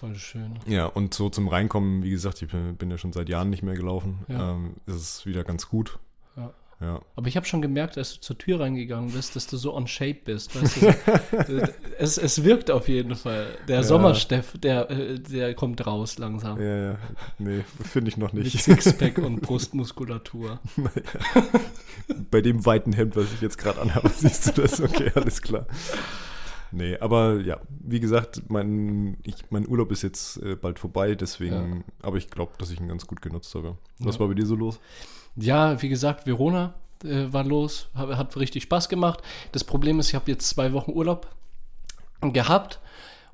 Voll 0.01 0.17
schön. 0.17 0.59
Ja, 0.67 0.87
und 0.87 1.15
so 1.15 1.29
zum 1.31 1.47
Reinkommen, 1.47 2.03
wie 2.03 2.11
gesagt, 2.11 2.43
ich 2.43 2.51
bin, 2.51 2.77
bin 2.77 2.91
ja 2.91 2.99
schon 2.99 3.13
seit 3.13 3.29
Jahren 3.29 3.51
nicht 3.51 3.63
mehr 3.63 3.75
gelaufen. 3.75 4.25
Ja. 4.29 4.53
Ähm, 4.55 4.75
ist 4.87 4.95
es 4.97 5.27
wieder 5.27 5.45
ganz 5.45 5.69
gut. 5.69 5.99
Ja. 6.37 6.53
Ja. 6.81 7.01
Aber 7.15 7.27
ich 7.29 7.37
habe 7.37 7.45
schon 7.45 7.61
gemerkt, 7.61 7.99
als 7.99 8.15
du 8.15 8.21
zur 8.23 8.39
Tür 8.39 8.61
reingegangen 8.61 9.11
bist, 9.13 9.37
dass 9.37 9.47
du 9.47 9.59
so 9.59 9.75
on 9.77 9.87
shape 9.87 10.21
bist. 10.25 10.55
Weißt 10.61 10.81
du? 10.81 11.69
es, 11.99 12.17
es 12.17 12.43
wirkt 12.43 12.71
auf 12.71 12.89
jeden 12.89 13.17
Fall. 13.17 13.49
Der 13.69 13.77
Ja. 13.77 13.83
Sommersteff, 13.83 14.55
der, 14.59 14.91
äh, 14.91 15.19
der 15.21 15.55
kommt 15.55 15.87
raus 15.87 16.17
langsam. 16.17 16.59
Ja, 16.59 16.93
ja. 16.93 16.99
Nee, 17.39 17.65
finde 17.85 18.09
ich 18.09 18.17
noch 18.17 18.33
Mit 18.33 18.45
nicht. 18.45 18.63
Sixpack 18.63 19.19
und 19.19 19.43
Brustmuskulatur. 19.43 20.59
Bei 22.31 22.41
dem 22.41 22.65
weiten 22.65 22.93
Hemd, 22.93 23.15
was 23.17 23.33
ich 23.33 23.41
jetzt 23.41 23.59
gerade 23.59 23.81
anhabe, 23.81 24.09
siehst 24.17 24.47
du 24.57 24.63
das? 24.63 24.81
Okay, 24.81 25.13
alles 25.15 25.43
klar. 25.43 25.67
Nee, 26.73 26.97
aber 26.99 27.41
ja, 27.41 27.59
wie 27.81 28.01
gesagt, 28.01 28.43
mein, 28.49 29.17
ich, 29.25 29.35
mein 29.51 29.69
Urlaub 29.69 29.91
ist 29.91 30.03
jetzt 30.03 30.37
äh, 30.43 30.55
bald 30.55 30.79
vorbei, 30.79 31.15
deswegen, 31.17 31.85
aber 32.01 32.17
ich 32.17 32.31
glaube, 32.31 32.53
dass 32.59 32.71
ich 32.71 32.81
ihn 32.81 32.87
ganz 32.89 33.07
gut 33.07 33.21
genutzt 33.21 33.55
habe. 33.57 33.77
Was 33.99 34.15
Ja. 34.15 34.21
war 34.21 34.29
bei 34.29 34.35
dir 34.35 34.47
so 34.47 34.55
los? 34.55 34.79
Ja, 35.37 35.81
wie 35.83 35.89
gesagt, 35.89 36.27
Verona 36.27 36.75
äh, 37.05 37.33
war 37.33 37.45
los, 37.45 37.89
hat, 37.95 38.17
hat 38.17 38.37
richtig 38.37 38.65
Spaß 38.65 38.89
gemacht. 38.89 39.21
Das 39.53 39.65
Problem 39.65 40.01
ist, 40.01 40.09
ich 40.09 40.15
habe 40.15 40.31
jetzt 40.31 40.49
zwei 40.49 40.73
Wochen 40.73 40.93
Urlaub 40.93 41.29
gehabt 42.21 42.81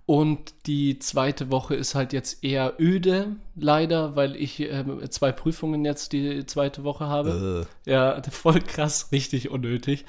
und 0.07 0.55
die 0.67 1.01
zweite 1.01 1.51
Woche 1.51 1.75
ist 1.75 1.97
halt 1.97 2.13
jetzt 2.13 2.45
eher 2.45 2.75
öde, 2.79 3.35
leider, 3.57 4.15
weil 4.15 4.37
ich 4.37 4.61
ähm, 4.61 5.01
zwei 5.11 5.33
Prüfungen 5.33 5.85
jetzt 5.85 6.13
die 6.13 6.47
zweite 6.47 6.85
Woche 6.85 7.07
habe. 7.07 7.67
Äh, 7.87 7.91
Ja, 7.91 8.23
voll 8.31 8.61
krass, 8.61 9.09
richtig 9.11 9.51
unnötig, 9.51 10.05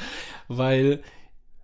weil 0.47 1.01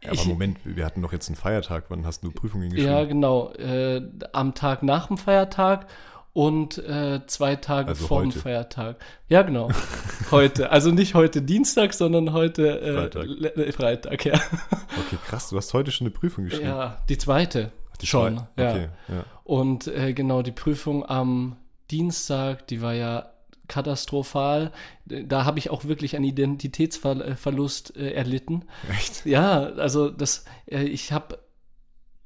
ja, 0.01 0.09
aber 0.09 0.19
ich, 0.19 0.25
Moment, 0.25 0.57
wir 0.63 0.83
hatten 0.83 1.01
doch 1.01 1.13
jetzt 1.13 1.29
einen 1.29 1.35
Feiertag. 1.35 1.85
Wann 1.89 2.05
hast 2.05 2.23
du 2.23 2.31
Prüfungen 2.31 2.69
geschrieben? 2.69 2.91
ja 2.91 3.03
genau, 3.05 3.51
äh, 3.51 4.01
am 4.33 4.55
Tag 4.55 4.81
nach 4.81 5.07
dem 5.07 5.17
Feiertag 5.17 5.87
und 6.33 6.79
äh, 6.79 7.21
zwei 7.27 7.55
Tage 7.55 7.89
Also 7.89 8.07
vor 8.07 8.21
dem 8.21 8.29
heute. 8.31 8.39
Feiertag. 8.39 8.95
Ja, 9.29 9.43
genau. 9.43 9.69
heute. 10.31 10.71
Also 10.71 10.91
nicht 10.91 11.13
heute 11.13 11.41
Dienstag, 11.41 11.93
sondern 11.93 12.33
heute 12.33 12.81
äh, 12.81 12.93
Freitag. 12.93 13.73
Freitag, 13.75 14.25
ja. 14.25 14.33
Okay, 14.33 15.17
krass, 15.25 15.49
du 15.49 15.57
hast 15.57 15.73
heute 15.73 15.91
schon 15.91 16.07
eine 16.07 16.13
Prüfung 16.13 16.45
geschrieben. 16.45 16.65
Ja, 16.67 17.03
die 17.09 17.17
zweite. 17.17 17.71
Die 18.01 18.07
schon. 18.07 18.37
zwei- 18.55 18.63
Ja. 18.63 18.71
Okay, 18.71 18.89
ja. 19.09 19.25
Und 19.43 19.87
äh, 19.87 20.13
genau, 20.13 20.41
die 20.41 20.51
Prüfung 20.51 21.05
am 21.07 21.55
Dienstag, 21.91 22.65
die 22.67 22.81
war 22.81 22.93
ja 22.93 23.29
katastrophal. 23.67 24.71
Da 25.05 25.45
habe 25.45 25.59
ich 25.59 25.69
auch 25.69 25.85
wirklich 25.85 26.15
einen 26.15 26.25
Identitätsverlust 26.25 27.95
äh, 27.95 28.11
erlitten. 28.11 28.65
Echt? 28.89 29.25
Ja, 29.25 29.63
also 29.77 30.09
das, 30.09 30.45
äh, 30.69 30.83
ich 30.83 31.11
habe 31.11 31.37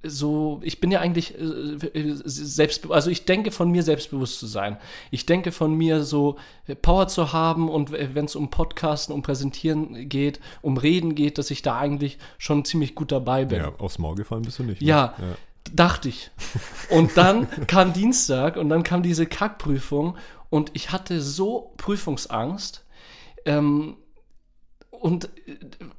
so, 0.03 0.60
ich 0.63 0.79
bin 0.79 0.91
ja 0.91 0.99
eigentlich 0.99 1.36
äh, 1.39 1.41
äh, 1.43 2.13
selbst, 2.23 2.89
also 2.91 3.10
ich 3.10 3.25
denke 3.25 3.51
von 3.51 3.71
mir 3.71 3.83
selbstbewusst 3.83 4.39
zu 4.39 4.45
sein. 4.45 4.77
Ich 5.10 5.25
denke 5.25 5.51
von 5.51 5.73
mir 5.73 6.03
so 6.03 6.38
äh, 6.67 6.75
Power 6.75 7.07
zu 7.07 7.33
haben 7.33 7.67
und 7.67 7.91
wenn 7.91 8.25
es 8.25 8.36
um 8.36 8.49
Podcasten, 8.49 9.13
um 9.13 9.21
Präsentieren 9.21 10.07
geht, 10.07 10.39
um 10.62 10.77
Reden 10.77 11.15
geht, 11.15 11.38
dass 11.38 11.49
ich 11.49 11.62
da 11.63 11.77
eigentlich 11.77 12.19
schon 12.38 12.63
ziemlich 12.63 12.95
gut 12.95 13.12
dabei 13.12 13.45
bin. 13.45 13.60
Ja, 13.60 13.73
aufs 13.79 13.97
Maul 13.97 14.15
gefallen 14.15 14.43
bist 14.43 14.60
du 14.60 14.63
nicht. 14.63 14.81
ne? 14.81 14.88
Ja, 14.88 15.15
dachte 15.73 16.10
ich. 16.10 16.29
Und 16.89 17.17
dann 17.17 17.47
kam 17.67 17.93
Dienstag 17.93 18.57
und 18.57 18.69
dann 18.69 18.83
kam 18.83 19.01
diese 19.01 19.25
Kackprüfung 19.25 20.15
und 20.49 20.71
ich 20.73 20.91
hatte 20.91 21.21
so 21.21 21.73
Prüfungsangst. 21.77 22.86
Ähm, 23.45 23.97
und 24.91 25.29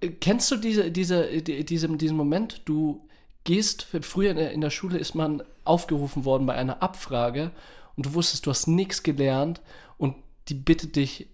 äh, 0.00 0.08
kennst 0.08 0.50
du 0.50 0.56
diese, 0.56 0.90
diese, 0.90 1.42
die, 1.42 1.64
diesen, 1.64 1.98
diesen 1.98 2.16
Moment, 2.16 2.62
du 2.64 3.07
gehst, 3.48 3.86
früher 4.02 4.36
in 4.36 4.60
der, 4.60 4.68
Schule 4.68 4.98
ist 4.98 5.14
man 5.14 5.42
aufgerufen 5.64 6.26
worden 6.26 6.46
bei 6.46 6.54
einer 6.54 6.82
Abfrage 6.82 7.50
und 7.96 8.04
du 8.04 8.12
wusstest, 8.12 8.44
du 8.44 8.50
hast 8.50 8.66
nichts 8.66 9.02
gelernt 9.02 9.62
und 9.96 10.16
die 10.48 10.54
bittet 10.54 10.96
dich, 10.96 11.28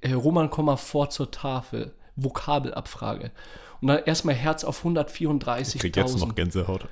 äh, 0.00 0.14
Roman, 0.14 0.48
komm 0.48 0.64
mal 0.64 0.78
vor 0.78 1.10
zur 1.10 1.30
Tafel, 1.30 1.92
Vokabelabfrage. 2.16 3.32
Und 3.82 3.88
dann 3.88 4.02
erstmal 4.04 4.34
Herz 4.34 4.64
auf 4.64 4.82
Ich 4.82 5.78
krieg 5.78 5.94
jetzt 5.94 6.14
134.000. 6.14 6.18
noch 6.20 6.34
Gänsehaut. 6.34 6.86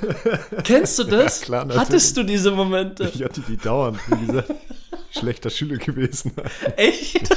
Kennst 0.64 0.98
du 0.98 1.04
das? 1.04 1.40
Ja, 1.40 1.44
klar, 1.44 1.64
natürlich. 1.66 1.86
Hattest 1.86 2.16
du 2.16 2.22
diese 2.22 2.50
Momente? 2.50 3.12
Ich 3.14 3.22
hatte 3.22 3.42
die 3.42 3.58
dauernd, 3.58 3.98
wie 4.08 4.26
gesagt, 4.26 4.54
schlechter 5.10 5.50
Schüler 5.50 5.76
gewesen. 5.76 6.32
Echt? 6.76 7.28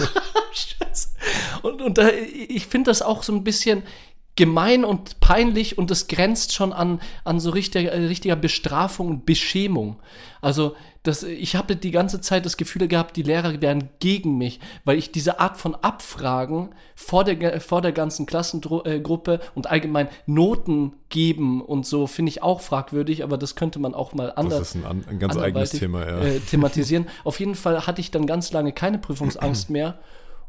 Und, 1.63 1.81
und 1.81 1.97
da, 1.97 2.07
ich 2.09 2.67
finde 2.67 2.91
das 2.91 3.01
auch 3.01 3.23
so 3.23 3.33
ein 3.33 3.43
bisschen 3.43 3.83
gemein 4.35 4.83
und 4.83 5.19
peinlich 5.21 5.77
und 5.77 5.91
das 5.91 6.07
grenzt 6.07 6.53
schon 6.53 6.73
an, 6.73 6.99
an 7.23 7.39
so 7.39 7.51
richtiger, 7.51 7.93
richtiger 7.93 8.35
Bestrafung 8.35 9.07
und 9.07 9.25
Beschämung. 9.25 9.97
Also 10.41 10.75
das, 11.03 11.23
ich 11.23 11.55
habe 11.55 11.75
die 11.75 11.91
ganze 11.91 12.19
Zeit 12.19 12.45
das 12.45 12.57
Gefühl 12.57 12.87
gehabt, 12.87 13.15
die 13.15 13.21
Lehrer 13.21 13.61
wären 13.61 13.89
gegen 13.99 14.37
mich, 14.37 14.59
weil 14.83 14.97
ich 14.97 15.11
diese 15.11 15.39
Art 15.39 15.57
von 15.57 15.75
Abfragen 15.75 16.69
vor 16.95 17.23
der, 17.23 17.61
vor 17.61 17.81
der 17.81 17.91
ganzen 17.91 18.25
Klassengruppe 18.25 19.39
und 19.53 19.67
allgemein 19.69 20.09
Noten 20.25 20.93
geben 21.09 21.61
und 21.61 21.85
so 21.85 22.07
finde 22.07 22.31
ich 22.31 22.43
auch 22.43 22.59
fragwürdig, 22.61 23.23
aber 23.23 23.37
das 23.37 23.55
könnte 23.55 23.79
man 23.79 23.93
auch 23.93 24.13
mal 24.13 24.33
anders 24.35 24.59
Das 24.59 24.67
ist 24.69 24.75
ein, 24.75 24.85
an- 24.85 25.05
ein 25.07 25.19
ganz 25.19 25.37
eigenes 25.37 25.69
Thema, 25.71 26.05
ja. 26.05 26.19
äh, 26.19 26.39
thematisieren. 26.39 27.07
Auf 27.23 27.39
jeden 27.39 27.55
Fall 27.55 27.85
hatte 27.87 28.01
ich 28.01 28.11
dann 28.11 28.25
ganz 28.25 28.51
lange 28.51 28.73
keine 28.73 28.97
Prüfungsangst 28.97 29.69
mehr 29.69 29.99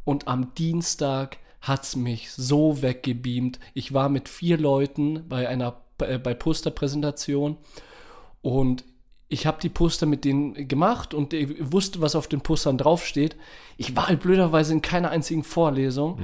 und 0.05 0.27
am 0.27 0.55
Dienstag 0.55 1.37
hat 1.67 1.85
es 1.85 1.97
mich 1.97 2.31
so 2.33 2.83
weggebeamt. 2.83 3.59
Ich 3.75 3.93
war 3.93 4.09
mit 4.09 4.29
vier 4.29 4.59
Leuten 4.59 5.29
bei 5.29 5.49
einer 5.49 5.81
äh, 6.01 6.19
bei 6.19 6.35
Posterpräsentation 6.35 7.57
und 8.43 8.85
ich 9.29 9.47
habe 9.47 9.59
die 9.61 9.69
Poster 9.69 10.07
mit 10.07 10.25
denen 10.25 10.69
gemacht 10.69 11.13
und 11.13 11.33
wusste, 11.33 12.01
was 12.01 12.15
auf 12.15 12.29
den 12.29 12.43
Postern 12.43 12.79
draufsteht. 12.79 13.37
Ich 13.77 13.97
war 13.97 14.07
halt 14.07 14.21
blöderweise 14.21 14.73
in 14.73 14.83
keiner 14.83 15.11
einzigen 15.11 15.43
Vorlesung. 15.43 16.21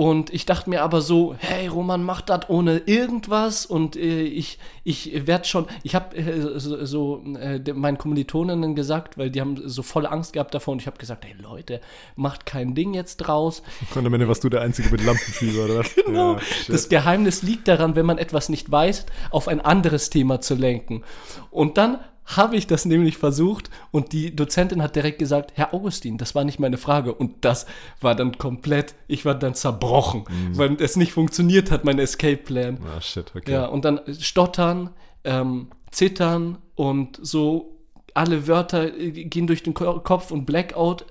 Und 0.00 0.32
ich 0.32 0.46
dachte 0.46 0.70
mir 0.70 0.80
aber 0.80 1.02
so, 1.02 1.34
hey, 1.36 1.66
Roman 1.66 2.02
macht 2.02 2.30
das 2.30 2.48
ohne 2.48 2.78
irgendwas 2.86 3.66
und 3.66 3.96
äh, 3.96 4.22
ich, 4.22 4.58
ich 4.82 5.26
werde 5.26 5.44
schon, 5.44 5.66
ich 5.82 5.94
habe 5.94 6.16
äh, 6.16 6.58
so, 6.58 6.86
so 6.86 7.22
äh, 7.38 7.60
meinen 7.74 7.98
Kommilitoninnen 7.98 8.74
gesagt, 8.74 9.18
weil 9.18 9.28
die 9.28 9.42
haben 9.42 9.60
so 9.68 9.82
voll 9.82 10.06
Angst 10.06 10.32
gehabt 10.32 10.54
davor 10.54 10.72
und 10.72 10.80
ich 10.80 10.86
habe 10.86 10.96
gesagt, 10.96 11.26
hey 11.26 11.34
Leute, 11.38 11.82
macht 12.16 12.46
kein 12.46 12.74
Ding 12.74 12.94
jetzt 12.94 13.18
draus. 13.18 13.62
Und 13.94 14.06
am 14.06 14.14
Ende 14.14 14.26
warst 14.26 14.42
du 14.42 14.48
der 14.48 14.62
Einzige 14.62 14.88
mit 14.88 15.04
Lampenfieber, 15.04 15.66
oder 15.66 15.80
was? 15.80 15.94
Genau. 16.06 16.36
Ja, 16.36 16.40
das 16.68 16.88
Geheimnis 16.88 17.42
liegt 17.42 17.68
daran, 17.68 17.94
wenn 17.94 18.06
man 18.06 18.16
etwas 18.16 18.48
nicht 18.48 18.72
weiß, 18.72 19.04
auf 19.28 19.48
ein 19.48 19.60
anderes 19.60 20.08
Thema 20.08 20.40
zu 20.40 20.54
lenken. 20.54 21.02
Und 21.50 21.76
dann 21.76 21.98
habe 22.36 22.56
ich 22.56 22.66
das 22.66 22.84
nämlich 22.84 23.18
versucht 23.18 23.70
und 23.90 24.12
die 24.12 24.34
Dozentin 24.34 24.82
hat 24.82 24.96
direkt 24.96 25.18
gesagt, 25.18 25.52
Herr 25.54 25.74
Augustin, 25.74 26.18
das 26.18 26.34
war 26.34 26.44
nicht 26.44 26.58
meine 26.58 26.78
Frage. 26.78 27.14
Und 27.14 27.44
das 27.44 27.66
war 28.00 28.14
dann 28.14 28.38
komplett, 28.38 28.94
ich 29.08 29.24
war 29.24 29.34
dann 29.34 29.54
zerbrochen, 29.54 30.24
mhm. 30.28 30.56
weil 30.56 30.76
es 30.80 30.96
nicht 30.96 31.12
funktioniert 31.12 31.70
hat, 31.70 31.84
mein 31.84 31.98
Escape-Plan. 31.98 32.78
Ah, 32.96 33.00
shit, 33.00 33.32
okay. 33.34 33.52
Ja, 33.52 33.66
und 33.66 33.84
dann 33.84 34.00
stottern, 34.18 34.90
ähm, 35.24 35.68
zittern 35.90 36.58
und 36.74 37.18
so 37.20 37.76
alle 38.14 38.46
Wörter 38.46 38.96
äh, 38.96 39.10
gehen 39.10 39.46
durch 39.46 39.62
den 39.62 39.74
Kopf 39.74 40.30
und 40.30 40.46
Blackout. 40.46 41.06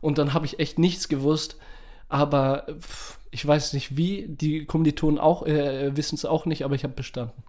Und 0.00 0.18
dann 0.18 0.34
habe 0.34 0.46
ich 0.46 0.58
echt 0.58 0.78
nichts 0.78 1.08
gewusst. 1.08 1.56
Aber 2.08 2.66
ich 3.30 3.46
weiß 3.46 3.72
nicht 3.74 3.96
wie, 3.96 4.26
die 4.28 4.64
Kommilitonen 4.64 5.18
auch, 5.18 5.44
äh, 5.46 5.96
wissen 5.96 6.14
es 6.14 6.24
auch 6.24 6.46
nicht, 6.46 6.64
aber 6.64 6.74
ich 6.74 6.84
habe 6.84 6.94
bestanden. 6.94 7.42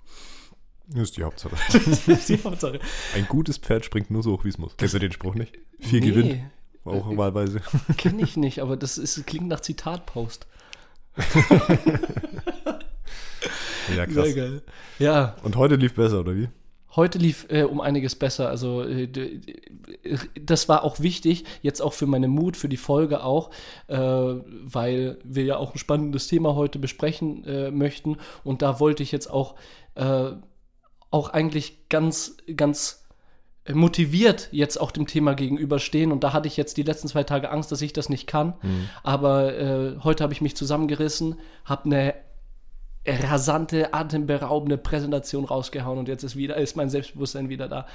Das 0.92 1.04
ist 1.04 1.18
die 1.18 1.24
Hauptsache. 1.24 1.56
das 1.72 2.08
ist 2.08 2.30
die 2.30 2.44
Hauptsache. 2.44 2.80
Ein 3.16 3.28
gutes 3.28 3.58
Pferd 3.58 3.86
springt 3.86 4.10
nur 4.10 4.24
so 4.24 4.34
hoch, 4.34 4.44
wie 4.44 4.50
es 4.50 4.58
muss. 4.58 4.76
Kennst 4.76 4.96
du 4.96 5.00
den 5.00 5.12
Spruch 5.12 5.36
nicht? 5.36 5.60
Vier 5.80 6.02
nee. 6.02 6.08
gewinnt. 6.10 6.40
Auch 6.84 7.16
wahlweise. 7.16 7.62
Kenne 7.98 8.24
ich 8.24 8.38
nicht, 8.38 8.60
aber 8.60 8.76
das 8.76 8.98
ist, 8.98 9.28
klingt 9.28 9.48
nach 9.48 9.60
Zitatpost. 9.60 10.48
ja, 13.96 14.06
krass. 14.06 14.26
Sehr 14.26 14.34
geil. 14.34 14.62
Ja. 14.98 15.36
Und 15.44 15.56
heute 15.58 15.76
lief 15.76 15.94
besser, 15.94 16.22
oder 16.22 16.36
wie? 16.36 16.50
Heute 16.96 17.20
lief 17.20 17.46
äh, 17.50 17.64
um 17.64 17.82
einiges 17.82 18.16
besser. 18.16 18.50
Also 18.50 18.82
äh, 18.82 19.08
das 20.42 20.68
war 20.70 20.84
auch 20.84 21.00
wichtig, 21.00 21.46
jetzt 21.62 21.82
auch 21.82 21.94
für 21.94 22.08
meine 22.08 22.28
Mut, 22.28 22.58
für 22.58 22.70
die 22.70 22.78
Folge 22.78 23.24
auch, 23.24 23.52
äh, 23.88 23.98
weil 23.98 25.20
wir 25.24 25.44
ja 25.44 25.58
auch 25.58 25.76
ein 25.76 25.78
spannendes 25.78 26.28
Thema 26.28 26.56
heute 26.56 26.80
besprechen 26.80 27.44
äh, 27.46 27.70
möchten. 27.70 28.18
Und 28.44 28.64
da 28.64 28.80
wollte 28.80 29.04
ich 29.04 29.12
jetzt 29.12 29.30
auch 29.30 29.56
äh, 29.96 30.32
auch 31.12 31.30
eigentlich 31.30 31.90
ganz, 31.90 32.38
ganz 32.56 33.06
motiviert 33.72 34.50
jetzt 34.52 34.78
auch 34.78 34.92
dem 34.92 35.08
Thema 35.08 35.34
gegenüberstehen. 35.34 36.12
Und 36.12 36.24
da 36.24 36.34
hatte 36.34 36.48
ich 36.48 36.58
jetzt 36.58 36.78
die 36.78 36.84
letzten 36.84 37.08
zwei 37.08 37.24
Tage 37.24 37.52
Angst, 37.52 37.72
dass 37.72 37.82
ich 37.82 37.94
das 37.94 38.10
nicht 38.10 38.28
kann. 38.28 38.56
Mhm. 38.62 38.90
Aber 39.04 39.54
äh, 39.56 39.96
heute 40.04 40.24
habe 40.24 40.34
ich 40.34 40.42
mich 40.42 40.56
zusammengerissen, 40.56 41.40
habe 41.66 41.86
eine 41.86 42.14
rasante, 43.08 43.94
atemberaubende 43.94 44.78
Präsentation 44.78 45.46
rausgehauen 45.46 46.00
und 46.00 46.08
jetzt 46.08 46.24
ist 46.24 46.36
wieder, 46.36 46.58
ist 46.58 46.76
mein 46.76 46.90
Selbstbewusstsein 46.90 47.50
wieder 47.50 47.68
da. 47.68 47.88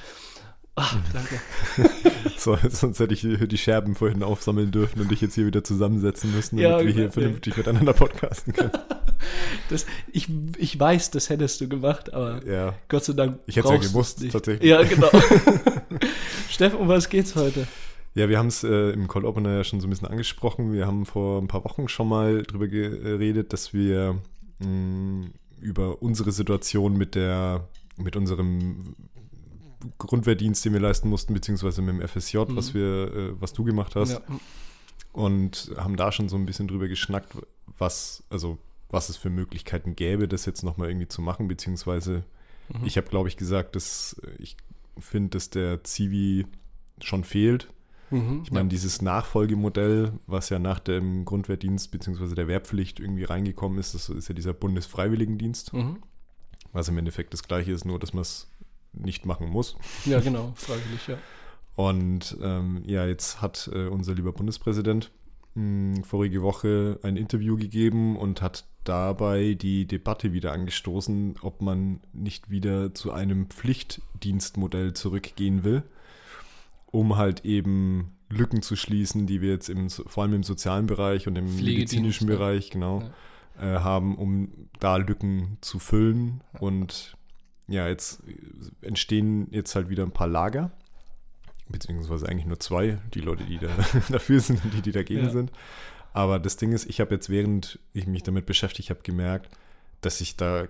Ach, 0.76 0.96
danke. 1.12 1.40
so, 2.36 2.58
sonst 2.68 2.98
hätte 2.98 3.14
ich 3.14 3.20
die 3.20 3.58
Scherben 3.58 3.94
vorhin 3.94 4.24
aufsammeln 4.24 4.72
dürfen 4.72 5.00
und 5.00 5.10
dich 5.10 5.20
jetzt 5.20 5.34
hier 5.34 5.46
wieder 5.46 5.62
zusammensetzen 5.62 6.34
müssen, 6.34 6.56
damit 6.56 6.80
ja, 6.80 6.84
wir 6.84 6.92
hier 6.92 7.12
vernünftig 7.12 7.56
miteinander 7.56 7.92
podcasten 7.92 8.52
können. 8.52 8.72
Das, 9.70 9.86
ich, 10.12 10.28
ich 10.58 10.78
weiß, 10.78 11.10
das 11.10 11.30
hättest 11.30 11.58
du 11.62 11.68
gemacht, 11.68 12.12
aber 12.12 12.46
ja. 12.46 12.74
Gott 12.88 13.04
sei 13.04 13.14
Dank. 13.14 13.38
Ich 13.46 13.56
hätte 13.56 13.68
es 13.68 13.72
ja 13.72 13.88
gewusst, 13.88 14.22
tatsächlich. 14.30 14.68
Ja, 14.68 14.82
genau. 14.82 15.08
Steffen, 16.50 16.78
um 16.78 16.88
was 16.88 17.08
geht's 17.08 17.34
heute? 17.34 17.66
Ja, 18.14 18.28
wir 18.28 18.38
haben 18.38 18.48
es 18.48 18.64
äh, 18.64 18.90
im 18.90 19.08
Call 19.08 19.24
Opener 19.24 19.56
ja 19.56 19.64
schon 19.64 19.80
so 19.80 19.86
ein 19.86 19.90
bisschen 19.90 20.08
angesprochen. 20.08 20.74
Wir 20.74 20.86
haben 20.86 21.06
vor 21.06 21.40
ein 21.40 21.48
paar 21.48 21.64
Wochen 21.64 21.88
schon 21.88 22.08
mal 22.08 22.42
drüber 22.42 22.68
geredet, 22.68 23.54
dass 23.54 23.72
wir 23.72 24.20
mh, 24.58 24.68
mm, 24.68 25.32
über 25.60 26.02
unsere 26.02 26.30
Situation 26.30 26.98
mit 26.98 27.14
der, 27.14 27.66
mit 27.96 28.16
unserem 28.16 28.94
Grundwehrdienst, 29.98 30.64
den 30.64 30.72
wir 30.72 30.80
leisten 30.80 31.08
mussten, 31.08 31.34
beziehungsweise 31.34 31.82
mit 31.82 32.00
dem 32.00 32.08
FSJ, 32.08 32.38
mhm. 32.38 32.56
was 32.56 32.74
wir, 32.74 33.14
äh, 33.14 33.40
was 33.40 33.52
du 33.52 33.64
gemacht 33.64 33.96
hast. 33.96 34.12
Ja. 34.12 34.20
Und 35.12 35.72
haben 35.76 35.96
da 35.96 36.10
schon 36.10 36.28
so 36.28 36.36
ein 36.36 36.46
bisschen 36.46 36.66
drüber 36.66 36.88
geschnackt, 36.88 37.36
was, 37.78 38.24
also 38.30 38.58
was 38.90 39.08
es 39.08 39.16
für 39.16 39.30
Möglichkeiten 39.30 39.96
gäbe, 39.96 40.28
das 40.28 40.46
jetzt 40.46 40.62
nochmal 40.62 40.88
irgendwie 40.88 41.08
zu 41.08 41.22
machen, 41.22 41.48
beziehungsweise 41.48 42.24
mhm. 42.68 42.86
ich 42.86 42.96
habe, 42.96 43.08
glaube 43.08 43.28
ich, 43.28 43.36
gesagt, 43.36 43.76
dass 43.76 44.20
ich 44.38 44.56
finde, 44.98 45.30
dass 45.30 45.50
der 45.50 45.84
Zivi 45.84 46.46
schon 47.00 47.24
fehlt. 47.24 47.68
Mhm, 48.10 48.42
ich 48.44 48.52
meine, 48.52 48.66
ja. 48.66 48.70
dieses 48.70 49.02
Nachfolgemodell, 49.02 50.12
was 50.26 50.48
ja 50.48 50.58
nach 50.58 50.78
dem 50.78 51.24
Grundwehrdienst 51.24 51.90
beziehungsweise 51.90 52.34
der 52.34 52.48
Wehrpflicht 52.48 53.00
irgendwie 53.00 53.24
reingekommen 53.24 53.78
ist, 53.78 53.94
das 53.94 54.08
ist 54.08 54.28
ja 54.28 54.34
dieser 54.34 54.52
Bundesfreiwilligendienst, 54.52 55.72
mhm. 55.72 55.98
was 56.72 56.88
im 56.88 56.98
Endeffekt 56.98 57.32
das 57.32 57.42
gleiche 57.42 57.72
ist, 57.72 57.84
nur 57.84 57.98
dass 57.98 58.12
man 58.12 58.22
es 58.22 58.50
nicht 58.96 59.26
machen 59.26 59.48
muss. 59.48 59.76
Ja, 60.04 60.20
genau, 60.20 60.52
freiwillig, 60.56 61.06
ja. 61.08 61.18
Und 61.76 62.36
ähm, 62.40 62.82
ja, 62.86 63.06
jetzt 63.06 63.42
hat 63.42 63.68
äh, 63.72 63.86
unser 63.86 64.14
lieber 64.14 64.32
Bundespräsident 64.32 65.10
mh, 65.54 65.96
hm, 65.96 66.04
vorige 66.04 66.42
Woche 66.42 66.98
ein 67.02 67.16
Interview 67.16 67.56
gegeben 67.56 68.16
und 68.16 68.42
hat 68.42 68.64
dabei 68.84 69.54
die 69.54 69.86
Debatte 69.86 70.32
wieder 70.32 70.52
angestoßen, 70.52 71.36
ob 71.42 71.62
man 71.62 72.00
nicht 72.12 72.50
wieder 72.50 72.94
zu 72.94 73.12
einem 73.12 73.46
Pflichtdienstmodell 73.46 74.92
zurückgehen 74.92 75.64
will, 75.64 75.82
um 76.90 77.16
halt 77.16 77.44
eben 77.44 78.12
Lücken 78.28 78.62
zu 78.62 78.76
schließen, 78.76 79.26
die 79.26 79.40
wir 79.40 79.50
jetzt 79.50 79.68
im, 79.68 79.88
vor 79.90 80.22
allem 80.22 80.34
im 80.34 80.42
sozialen 80.42 80.86
Bereich 80.86 81.26
und 81.26 81.36
im 81.36 81.56
medizinischen 81.56 82.26
Bereich 82.26 82.70
genau 82.70 83.02
ja. 83.58 83.76
äh, 83.76 83.80
haben, 83.80 84.16
um 84.16 84.68
da 84.80 84.96
Lücken 84.96 85.58
zu 85.60 85.78
füllen. 85.78 86.42
Und 86.58 87.16
ja, 87.66 87.88
jetzt 87.88 88.22
entstehen 88.82 89.48
jetzt 89.50 89.74
halt 89.74 89.88
wieder 89.88 90.02
ein 90.02 90.12
paar 90.12 90.28
Lager 90.28 90.70
beziehungsweise 91.68 92.28
eigentlich 92.28 92.46
nur 92.46 92.60
zwei, 92.60 92.98
die 93.14 93.20
Leute, 93.20 93.44
die 93.44 93.58
da 93.58 93.68
dafür 94.10 94.40
sind 94.40 94.64
und 94.64 94.74
die, 94.74 94.82
die 94.82 94.92
dagegen 94.92 95.24
ja. 95.24 95.30
sind. 95.30 95.50
Aber 96.12 96.38
das 96.38 96.56
Ding 96.56 96.72
ist, 96.72 96.88
ich 96.88 97.00
habe 97.00 97.14
jetzt, 97.14 97.30
während 97.30 97.78
ich 97.92 98.06
mich 98.06 98.22
damit 98.22 98.46
beschäftigt 98.46 98.90
habe, 98.90 99.00
gemerkt, 99.02 99.50
dass 100.00 100.20
ich 100.20 100.36
da 100.36 100.68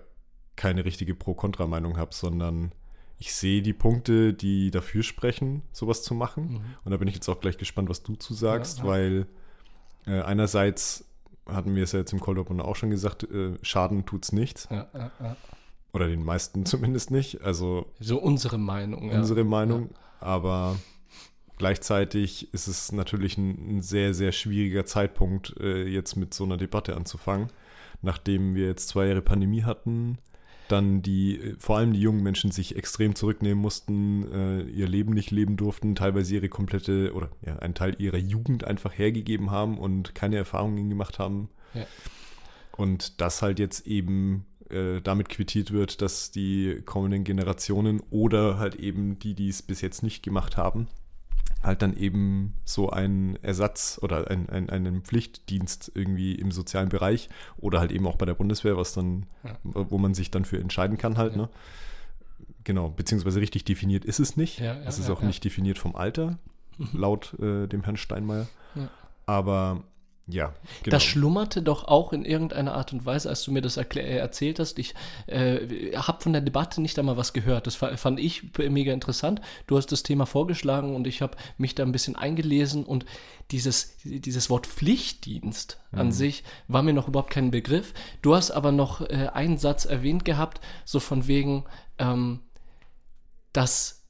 keine 0.56 0.84
richtige 0.84 1.14
Pro-Kontra-Meinung 1.14 1.98
habe, 1.98 2.14
sondern 2.14 2.72
ich 3.18 3.34
sehe 3.34 3.60
die 3.60 3.72
Punkte, 3.72 4.32
die 4.32 4.70
dafür 4.70 5.02
sprechen, 5.02 5.62
sowas 5.72 6.02
zu 6.02 6.14
machen. 6.14 6.44
Mhm. 6.44 6.60
Und 6.84 6.92
da 6.92 6.96
bin 6.96 7.08
ich 7.08 7.14
jetzt 7.14 7.28
auch 7.28 7.40
gleich 7.40 7.58
gespannt, 7.58 7.88
was 7.88 8.02
du 8.02 8.14
zu 8.14 8.34
sagst, 8.34 8.78
ja, 8.78 8.84
ja. 8.84 8.90
weil 8.90 9.26
äh, 10.06 10.20
einerseits 10.22 11.04
hatten 11.46 11.74
wir 11.74 11.84
es 11.84 11.92
ja 11.92 11.98
jetzt 11.98 12.12
im 12.12 12.20
Cold 12.20 12.38
Open 12.38 12.60
auch 12.60 12.76
schon 12.76 12.90
gesagt, 12.90 13.24
äh, 13.24 13.58
Schaden 13.62 14.04
es 14.20 14.32
nichts. 14.32 14.68
Ja, 14.70 14.88
Oder 15.94 16.08
den 16.08 16.24
meisten 16.24 16.66
zumindest 16.66 17.10
nicht. 17.10 17.40
Also 17.42 17.86
so 17.98 18.20
unsere 18.20 18.58
Meinung. 18.58 19.10
Unsere 19.10 19.44
Meinung. 19.44 19.90
Aber 20.20 20.76
Gleichzeitig 21.56 22.52
ist 22.52 22.66
es 22.66 22.90
natürlich 22.90 23.38
ein, 23.38 23.76
ein 23.76 23.82
sehr, 23.82 24.12
sehr 24.12 24.32
schwieriger 24.32 24.84
Zeitpunkt, 24.84 25.54
äh, 25.60 25.84
jetzt 25.86 26.16
mit 26.16 26.34
so 26.34 26.44
einer 26.44 26.56
Debatte 26.56 26.96
anzufangen. 26.96 27.48
Nachdem 28.02 28.54
wir 28.54 28.66
jetzt 28.66 28.88
zwei 28.88 29.06
Jahre 29.06 29.22
Pandemie 29.22 29.62
hatten, 29.62 30.18
dann 30.66 31.00
die, 31.02 31.38
äh, 31.38 31.56
vor 31.58 31.78
allem 31.78 31.92
die 31.92 32.00
jungen 32.00 32.24
Menschen 32.24 32.50
sich 32.50 32.76
extrem 32.76 33.14
zurücknehmen 33.14 33.62
mussten, 33.62 34.32
äh, 34.32 34.62
ihr 34.62 34.88
Leben 34.88 35.14
nicht 35.14 35.30
leben 35.30 35.56
durften, 35.56 35.94
teilweise 35.94 36.34
ihre 36.34 36.48
komplette 36.48 37.14
oder 37.14 37.30
ja, 37.46 37.56
einen 37.60 37.74
Teil 37.74 37.94
ihrer 37.98 38.18
Jugend 38.18 38.64
einfach 38.64 38.92
hergegeben 38.92 39.52
haben 39.52 39.78
und 39.78 40.14
keine 40.14 40.36
Erfahrungen 40.36 40.88
gemacht 40.88 41.20
haben. 41.20 41.50
Ja. 41.72 41.86
Und 42.76 43.20
das 43.20 43.42
halt 43.42 43.60
jetzt 43.60 43.86
eben 43.86 44.44
äh, 44.70 45.00
damit 45.00 45.28
quittiert 45.28 45.72
wird, 45.72 46.02
dass 46.02 46.30
die 46.30 46.82
kommenden 46.84 47.24
Generationen 47.24 48.02
oder 48.10 48.58
halt 48.58 48.76
eben 48.76 49.18
die, 49.18 49.34
die 49.34 49.48
es 49.48 49.62
bis 49.62 49.80
jetzt 49.80 50.02
nicht 50.02 50.22
gemacht 50.22 50.56
haben, 50.56 50.88
halt 51.62 51.82
dann 51.82 51.96
eben 51.96 52.54
so 52.64 52.90
einen 52.90 53.36
Ersatz 53.42 53.98
oder 54.02 54.30
ein, 54.30 54.48
ein, 54.48 54.70
einen 54.70 55.02
Pflichtdienst 55.02 55.92
irgendwie 55.94 56.34
im 56.34 56.50
sozialen 56.50 56.88
Bereich 56.88 57.28
oder 57.56 57.80
halt 57.80 57.92
eben 57.92 58.06
auch 58.06 58.16
bei 58.16 58.26
der 58.26 58.34
Bundeswehr, 58.34 58.76
was 58.76 58.92
dann, 58.92 59.26
ja. 59.42 59.56
wo 59.62 59.98
man 59.98 60.14
sich 60.14 60.30
dann 60.30 60.44
für 60.44 60.58
entscheiden 60.58 60.98
kann 60.98 61.16
halt, 61.16 61.32
ja. 61.32 61.42
ne? 61.42 61.48
Genau, 62.64 62.88
beziehungsweise 62.88 63.40
richtig 63.40 63.64
definiert 63.64 64.06
ist 64.06 64.20
es 64.20 64.38
nicht. 64.38 64.58
Ja, 64.58 64.74
es 64.86 64.98
ist 64.98 65.10
auch 65.10 65.20
nicht 65.20 65.44
definiert 65.44 65.76
vom 65.76 65.94
Alter, 65.94 66.38
mhm. 66.78 66.88
laut 66.94 67.38
äh, 67.38 67.66
dem 67.66 67.84
Herrn 67.84 67.98
Steinmeier. 67.98 68.48
Aber 69.26 69.84
ja, 70.26 70.54
genau. 70.82 70.96
Das 70.96 71.04
schlummerte 71.04 71.60
doch 71.60 71.84
auch 71.84 72.14
in 72.14 72.24
irgendeiner 72.24 72.74
Art 72.74 72.94
und 72.94 73.04
Weise, 73.04 73.28
als 73.28 73.44
du 73.44 73.52
mir 73.52 73.60
das 73.60 73.76
äh, 73.76 74.16
erzählt 74.16 74.58
hast. 74.58 74.78
Ich 74.78 74.94
äh, 75.26 75.92
habe 75.96 76.22
von 76.22 76.32
der 76.32 76.40
Debatte 76.40 76.80
nicht 76.80 76.98
einmal 76.98 77.18
was 77.18 77.34
gehört. 77.34 77.66
Das 77.66 77.74
fand 77.76 78.18
ich 78.18 78.42
mega 78.56 78.92
interessant. 78.92 79.42
Du 79.66 79.76
hast 79.76 79.92
das 79.92 80.02
Thema 80.02 80.24
vorgeschlagen 80.24 80.96
und 80.96 81.06
ich 81.06 81.20
habe 81.20 81.36
mich 81.58 81.74
da 81.74 81.82
ein 81.82 81.92
bisschen 81.92 82.16
eingelesen 82.16 82.84
und 82.84 83.04
dieses, 83.50 83.98
dieses 84.02 84.48
Wort 84.48 84.66
Pflichtdienst 84.66 85.78
mhm. 85.92 85.98
an 85.98 86.12
sich 86.12 86.42
war 86.68 86.82
mir 86.82 86.94
noch 86.94 87.08
überhaupt 87.08 87.30
kein 87.30 87.50
Begriff. 87.50 87.92
Du 88.22 88.34
hast 88.34 88.50
aber 88.50 88.72
noch 88.72 89.02
äh, 89.02 89.28
einen 89.32 89.58
Satz 89.58 89.84
erwähnt 89.84 90.24
gehabt, 90.24 90.60
so 90.86 91.00
von 91.00 91.26
wegen, 91.26 91.64
ähm, 91.98 92.40
dass 93.52 94.06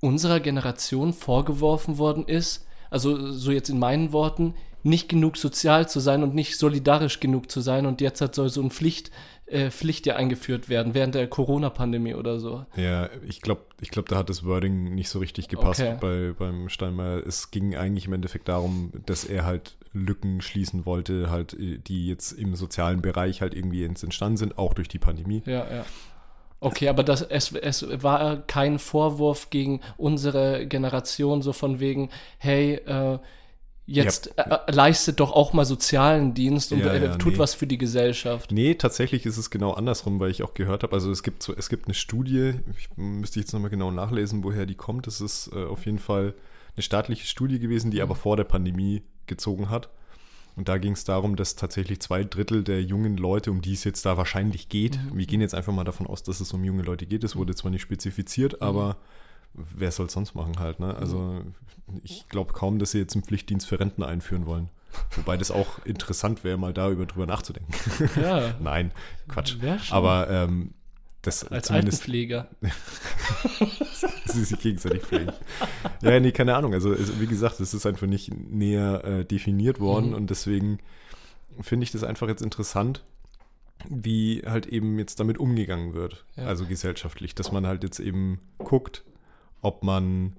unserer 0.00 0.40
Generation 0.40 1.12
vorgeworfen 1.12 1.96
worden 1.96 2.26
ist, 2.26 2.66
also 2.90 3.30
so 3.30 3.52
jetzt 3.52 3.70
in 3.70 3.78
meinen 3.78 4.12
Worten, 4.12 4.54
nicht 4.84 5.08
genug 5.08 5.36
sozial 5.36 5.88
zu 5.88 5.98
sein 5.98 6.22
und 6.22 6.34
nicht 6.34 6.58
solidarisch 6.58 7.18
genug 7.18 7.50
zu 7.50 7.60
sein. 7.60 7.86
Und 7.86 8.00
jetzt 8.00 8.20
hat 8.20 8.34
soll 8.34 8.50
so 8.50 8.62
ein 8.62 8.70
Pflicht, 8.70 9.10
äh, 9.46 9.70
Pflicht 9.70 10.06
ja 10.06 10.16
eingeführt 10.16 10.68
werden, 10.68 10.94
während 10.94 11.14
der 11.14 11.26
Corona-Pandemie 11.26 12.14
oder 12.14 12.38
so. 12.38 12.66
Ja, 12.76 13.08
ich 13.26 13.40
glaube, 13.40 13.62
ich 13.80 13.90
glaub, 13.90 14.08
da 14.08 14.16
hat 14.16 14.28
das 14.28 14.44
Wording 14.44 14.94
nicht 14.94 15.08
so 15.08 15.18
richtig 15.18 15.48
gepasst 15.48 15.80
Okay. 15.80 15.96
bei, 16.00 16.32
beim 16.38 16.68
Steinmeier. 16.68 17.26
Es 17.26 17.50
ging 17.50 17.74
eigentlich 17.74 18.06
im 18.06 18.12
Endeffekt 18.12 18.48
darum, 18.48 18.92
dass 19.06 19.24
er 19.24 19.44
halt 19.46 19.76
Lücken 19.94 20.42
schließen 20.42 20.84
wollte, 20.84 21.30
halt, 21.30 21.54
äh, 21.54 21.78
die 21.78 22.06
jetzt 22.06 22.32
im 22.32 22.54
sozialen 22.54 23.00
Bereich 23.00 23.40
halt 23.40 23.54
irgendwie 23.54 23.84
entstanden 23.84 24.36
sind, 24.36 24.58
auch 24.58 24.74
durch 24.74 24.88
die 24.88 24.98
Pandemie. 24.98 25.42
Ja, 25.46 25.66
ja. 25.70 25.84
Okay, 26.60 26.88
aber 26.88 27.04
das, 27.04 27.22
es, 27.22 27.52
es 27.52 27.86
war 28.02 28.38
kein 28.38 28.78
Vorwurf 28.78 29.50
gegen 29.50 29.80
unsere 29.96 30.66
Generation, 30.66 31.42
so 31.42 31.52
von 31.52 31.78
wegen, 31.80 32.10
hey, 32.38 32.74
äh, 32.74 33.18
jetzt 33.86 34.32
Ja. 34.36 34.62
äh, 34.66 34.72
leistet 34.72 35.20
doch 35.20 35.32
auch 35.32 35.52
mal 35.52 35.64
sozialen 35.64 36.34
Dienst 36.34 36.72
und 36.72 36.80
Ja, 36.80 36.92
äh, 36.92 37.04
ja, 37.04 37.16
tut 37.16 37.34
nee. 37.34 37.38
was 37.38 37.54
für 37.54 37.66
die 37.66 37.78
Gesellschaft. 37.78 38.50
Nee, 38.52 38.74
tatsächlich 38.74 39.26
ist 39.26 39.36
es 39.36 39.50
genau 39.50 39.72
andersrum, 39.72 40.20
weil 40.20 40.30
ich 40.30 40.42
auch 40.42 40.54
gehört 40.54 40.82
habe, 40.82 40.94
also 40.94 41.10
es 41.10 41.22
gibt 41.22 41.42
so, 41.42 41.54
es 41.54 41.68
gibt 41.68 41.86
eine 41.86 41.94
Studie, 41.94 42.54
ich 42.78 42.88
müsste 42.96 43.40
jetzt 43.40 43.52
nochmal 43.52 43.70
genau 43.70 43.90
nachlesen, 43.90 44.42
woher 44.44 44.66
die 44.66 44.74
kommt. 44.74 45.06
Es 45.06 45.20
ist 45.20 45.50
äh, 45.54 45.64
auf 45.64 45.84
jeden 45.86 45.98
Fall 45.98 46.34
eine 46.76 46.82
staatliche 46.82 47.26
Studie 47.26 47.58
gewesen, 47.58 47.90
die 47.90 48.02
aber 48.02 48.14
vor 48.14 48.36
der 48.36 48.44
Pandemie 48.44 49.02
gezogen 49.26 49.70
hat. 49.70 49.88
Und 50.56 50.68
da 50.68 50.78
ging 50.78 50.92
es 50.92 51.02
darum, 51.04 51.34
dass 51.34 51.56
tatsächlich 51.56 52.00
zwei 52.00 52.22
Drittel 52.22 52.62
der 52.62 52.80
jungen 52.80 53.16
Leute, 53.16 53.50
um 53.50 53.60
die 53.60 53.72
es 53.72 53.82
jetzt 53.84 54.06
da 54.06 54.16
wahrscheinlich 54.16 54.68
geht, 54.68 54.98
wir 55.12 55.26
gehen 55.26 55.40
jetzt 55.40 55.54
einfach 55.54 55.72
mal 55.72 55.82
davon 55.84 56.06
aus, 56.06 56.22
dass 56.22 56.40
es 56.40 56.52
um 56.52 56.62
junge 56.64 56.82
Leute 56.84 57.06
geht. 57.06 57.24
Es 57.24 57.34
wurde 57.34 57.54
zwar 57.56 57.72
nicht 57.72 57.82
spezifiziert, 57.82 58.62
aber 58.62 58.96
wer 59.54 59.90
soll 59.90 60.06
es 60.06 60.12
sonst 60.12 60.34
machen 60.34 60.58
halt, 60.58 60.80
ne? 60.80 60.94
Also 60.96 61.42
ich 62.02 62.28
glaube 62.28 62.52
kaum, 62.52 62.78
dass 62.78 62.90
sie 62.92 62.98
jetzt 62.98 63.14
einen 63.14 63.24
Pflichtdienst 63.24 63.66
für 63.66 63.78
Renten 63.80 64.02
einführen 64.02 64.46
wollen. 64.46 64.68
Wobei 65.16 65.36
das 65.36 65.50
auch 65.50 65.84
interessant 65.84 66.44
wäre, 66.44 66.56
mal 66.56 66.72
darüber 66.72 67.06
drüber 67.06 67.26
nachzudenken. 67.26 67.72
Ja, 68.20 68.54
Nein, 68.60 68.92
Quatsch. 69.28 69.56
Schon. 69.60 69.78
Aber 69.96 70.30
ähm, 70.30 70.72
das 71.22 71.42
als 71.50 71.66
zumindest 71.68 72.02
Altenpfleger. 72.02 72.48
sie 74.26 74.44
sich 74.44 74.58
gegenseitig 74.60 75.02
pflegen. 75.02 75.32
Ja, 76.02 76.20
nee, 76.20 76.32
keine 76.32 76.54
Ahnung. 76.54 76.74
Also 76.74 76.92
es, 76.92 77.18
wie 77.20 77.26
gesagt, 77.26 77.60
es 77.60 77.74
ist 77.74 77.86
einfach 77.86 78.06
nicht 78.06 78.32
näher 78.34 79.04
äh, 79.04 79.24
definiert 79.24 79.80
worden 79.80 80.10
Mhm. 80.10 80.14
und 80.14 80.30
deswegen 80.30 80.78
finde 81.60 81.84
ich 81.84 81.92
das 81.92 82.04
einfach 82.04 82.28
jetzt 82.28 82.42
interessant, 82.42 83.04
wie 83.88 84.42
halt 84.46 84.66
eben 84.66 84.98
jetzt 84.98 85.18
damit 85.20 85.38
umgegangen 85.38 85.94
wird. 85.94 86.24
Ja. 86.36 86.44
Also 86.46 86.66
gesellschaftlich, 86.66 87.34
dass 87.34 87.52
man 87.52 87.66
halt 87.66 87.82
jetzt 87.82 88.00
eben 88.00 88.40
guckt, 88.58 89.04
ob 89.64 89.82
man 89.82 90.34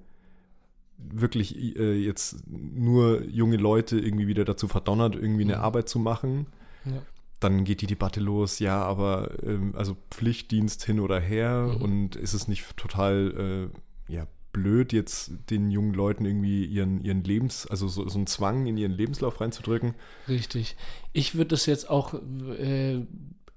wirklich 0.98 1.76
äh, 1.78 1.94
jetzt 1.96 2.38
nur 2.48 3.24
junge 3.26 3.58
Leute 3.58 4.00
irgendwie 4.00 4.28
wieder 4.28 4.46
dazu 4.46 4.68
verdonnert, 4.68 5.16
irgendwie 5.16 5.44
eine 5.44 5.58
Mhm. 5.58 5.62
Arbeit 5.62 5.90
zu 5.90 6.00
machen. 6.00 6.48
Ja. 6.86 7.02
Dann 7.42 7.66
geht 7.66 7.82
die 7.82 7.88
Debatte 7.88 8.22
los, 8.22 8.60
ja, 8.60 8.82
aber 8.82 9.32
ähm, 9.44 9.74
also 9.76 9.98
Pflichtdienst 10.10 10.86
hin 10.86 11.00
oder 11.00 11.20
her 11.20 11.74
Mhm. 11.76 11.82
und 11.82 12.16
ist 12.16 12.34
es 12.34 12.48
nicht 12.48 12.78
total 12.78 13.70
äh, 14.10 14.14
ja, 14.14 14.26
blöd, 14.54 14.94
jetzt 14.94 15.32
den 15.50 15.70
jungen 15.70 15.94
Leuten 15.94 16.24
irgendwie 16.26 16.64
ihren, 16.66 17.02
ihren 17.02 17.24
Lebens, 17.26 17.68
also 17.68 17.90
so, 17.90 18.08
so 18.08 18.18
einen 18.18 18.28
Zwang 18.28 18.66
in 18.68 18.78
ihren 18.78 18.94
Lebenslauf 18.94 19.42
reinzudrücken? 19.42 19.96
Richtig. 20.30 20.78
Ich 21.12 21.36
würde 21.36 21.50
das 21.50 21.66
jetzt 21.66 21.90
auch 21.90 22.14
äh, 22.14 23.02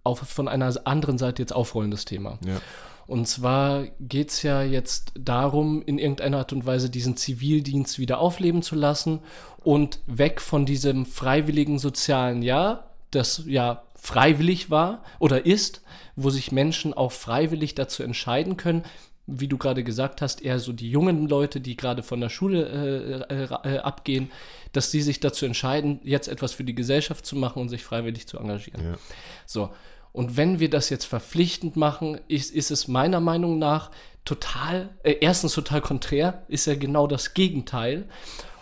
auf, 0.02 0.18
von 0.20 0.48
einer 0.48 0.74
anderen 0.86 1.18
Seite 1.18 1.40
jetzt 1.40 1.52
aufrollen, 1.54 1.92
das 1.92 2.04
Thema. 2.04 2.38
Ja. 2.44 2.60
Und 3.08 3.26
zwar 3.26 3.86
geht 4.00 4.28
es 4.28 4.42
ja 4.42 4.62
jetzt 4.62 5.12
darum, 5.18 5.80
in 5.80 5.98
irgendeiner 5.98 6.36
Art 6.36 6.52
und 6.52 6.66
Weise 6.66 6.90
diesen 6.90 7.16
Zivildienst 7.16 7.98
wieder 7.98 8.18
aufleben 8.18 8.60
zu 8.60 8.74
lassen 8.74 9.20
und 9.64 10.00
weg 10.06 10.42
von 10.42 10.66
diesem 10.66 11.06
freiwilligen 11.06 11.78
sozialen 11.78 12.42
Jahr, 12.42 12.90
das 13.10 13.44
ja 13.46 13.82
freiwillig 13.94 14.68
war 14.68 15.02
oder 15.20 15.46
ist, 15.46 15.80
wo 16.16 16.28
sich 16.28 16.52
Menschen 16.52 16.92
auch 16.92 17.12
freiwillig 17.12 17.74
dazu 17.74 18.02
entscheiden 18.02 18.58
können, 18.58 18.84
wie 19.26 19.48
du 19.48 19.56
gerade 19.56 19.84
gesagt 19.84 20.20
hast, 20.20 20.42
eher 20.42 20.58
so 20.58 20.74
die 20.74 20.90
jungen 20.90 21.28
Leute, 21.28 21.62
die 21.62 21.78
gerade 21.78 22.02
von 22.02 22.20
der 22.20 22.28
Schule 22.28 23.26
äh, 23.30 23.34
äh, 23.34 23.74
äh, 23.74 23.78
abgehen, 23.78 24.30
dass 24.72 24.90
sie 24.90 25.00
sich 25.00 25.18
dazu 25.18 25.46
entscheiden, 25.46 26.00
jetzt 26.04 26.28
etwas 26.28 26.52
für 26.52 26.64
die 26.64 26.74
Gesellschaft 26.74 27.24
zu 27.24 27.36
machen 27.36 27.62
und 27.62 27.70
sich 27.70 27.84
freiwillig 27.84 28.26
zu 28.28 28.38
engagieren. 28.38 28.84
Ja. 28.84 28.98
So. 29.46 29.70
Und 30.18 30.36
wenn 30.36 30.58
wir 30.58 30.68
das 30.68 30.90
jetzt 30.90 31.04
verpflichtend 31.04 31.76
machen, 31.76 32.18
ist, 32.26 32.52
ist 32.52 32.72
es 32.72 32.88
meiner 32.88 33.20
Meinung 33.20 33.60
nach 33.60 33.92
total, 34.24 34.88
äh, 35.04 35.14
erstens 35.20 35.52
total 35.52 35.80
konträr, 35.80 36.42
ist 36.48 36.66
ja 36.66 36.74
genau 36.74 37.06
das 37.06 37.34
Gegenteil. 37.34 38.08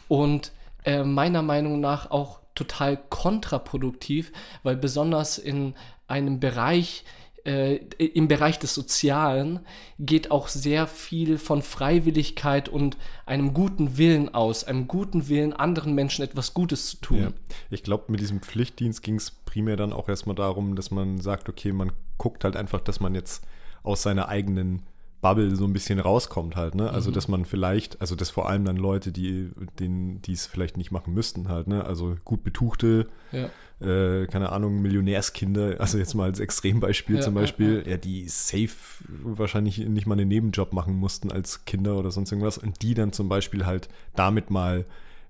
Und 0.06 0.52
äh, 0.84 1.02
meiner 1.02 1.40
Meinung 1.40 1.80
nach 1.80 2.10
auch 2.10 2.40
total 2.54 2.98
kontraproduktiv, 3.08 4.32
weil 4.64 4.76
besonders 4.76 5.38
in 5.38 5.72
einem 6.08 6.40
Bereich, 6.40 7.04
äh, 7.46 7.76
im 7.76 8.28
Bereich 8.28 8.58
des 8.58 8.74
Sozialen 8.74 9.60
geht 9.98 10.30
auch 10.30 10.48
sehr 10.48 10.86
viel 10.86 11.38
von 11.38 11.62
Freiwilligkeit 11.62 12.68
und 12.68 12.96
einem 13.24 13.54
guten 13.54 13.96
Willen 13.96 14.34
aus, 14.34 14.64
einem 14.64 14.88
guten 14.88 15.28
Willen, 15.28 15.52
anderen 15.52 15.94
Menschen 15.94 16.24
etwas 16.24 16.54
Gutes 16.54 16.86
zu 16.90 16.96
tun. 16.98 17.18
Ja. 17.18 17.28
Ich 17.70 17.82
glaube, 17.82 18.04
mit 18.08 18.20
diesem 18.20 18.40
Pflichtdienst 18.40 19.02
ging 19.02 19.16
es 19.16 19.30
primär 19.30 19.76
dann 19.76 19.92
auch 19.92 20.08
erstmal 20.08 20.34
darum, 20.36 20.74
dass 20.74 20.90
man 20.90 21.20
sagt, 21.20 21.48
okay, 21.48 21.72
man 21.72 21.92
guckt 22.18 22.44
halt 22.44 22.56
einfach, 22.56 22.80
dass 22.80 23.00
man 23.00 23.14
jetzt 23.14 23.44
aus 23.82 24.02
seiner 24.02 24.28
eigenen 24.28 24.82
Bubble 25.20 25.54
so 25.56 25.64
ein 25.64 25.72
bisschen 25.72 25.98
rauskommt 25.98 26.56
halt, 26.56 26.74
ne? 26.74 26.90
Also, 26.90 27.10
dass 27.10 27.26
man 27.26 27.44
vielleicht, 27.44 28.00
also 28.00 28.14
dass 28.14 28.30
vor 28.30 28.48
allem 28.48 28.64
dann 28.64 28.76
Leute, 28.76 29.12
die, 29.12 29.50
denen, 29.78 30.20
die 30.22 30.32
es 30.32 30.46
vielleicht 30.46 30.76
nicht 30.76 30.90
machen 30.90 31.14
müssten 31.14 31.48
halt, 31.48 31.68
ne? 31.68 31.84
Also 31.84 32.16
gut 32.24 32.44
betuchte, 32.44 33.08
Ja. 33.32 33.48
Äh, 33.80 34.26
keine 34.26 34.52
Ahnung, 34.52 34.80
Millionärskinder, 34.80 35.76
also 35.80 35.98
jetzt 35.98 36.14
mal 36.14 36.24
als 36.24 36.40
Extrembeispiel 36.40 37.16
Ja, 37.16 37.22
zum 37.22 37.34
ja, 37.34 37.42
Beispiel, 37.42 37.84
ja, 37.86 37.96
die 37.96 38.28
safe 38.28 38.70
wahrscheinlich 39.08 39.78
nicht 39.78 40.06
mal 40.06 40.14
einen 40.14 40.28
Nebenjob 40.28 40.72
machen 40.72 40.94
mussten 40.94 41.30
als 41.30 41.64
Kinder 41.64 41.96
oder 41.96 42.10
sonst 42.10 42.32
irgendwas 42.32 42.58
und 42.58 42.82
die 42.82 42.94
dann 42.94 43.12
zum 43.12 43.28
Beispiel 43.28 43.66
halt 43.66 43.88
damit 44.14 44.50
mal 44.50 44.86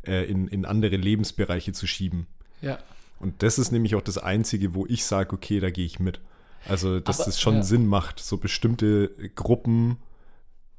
äh, 0.07 0.25
in, 0.31 0.49
in 0.49 0.65
andere 0.65 0.97
Lebensbereiche 0.97 1.73
zu 1.73 1.87
schieben. 1.87 2.27
ja. 2.61 2.79
Und 3.19 3.43
das 3.43 3.59
ist 3.59 3.73
nämlich 3.73 3.95
auch 3.95 4.03
das 4.03 4.19
Einzige, 4.19 4.75
wo 4.75 4.85
ich 4.85 5.07
sage, 5.07 5.33
okay, 5.35 5.59
da 5.59 5.71
gehe 5.71 5.87
ich 5.87 5.99
mit. 5.99 6.21
Also, 6.69 7.01
dass 7.01 7.27
es 7.27 7.41
schon 7.41 7.57
ja. 7.57 7.63
Sinn 7.63 7.87
macht, 7.87 8.21
so 8.21 8.37
bestimmte 8.37 9.09
Gruppen 9.35 9.97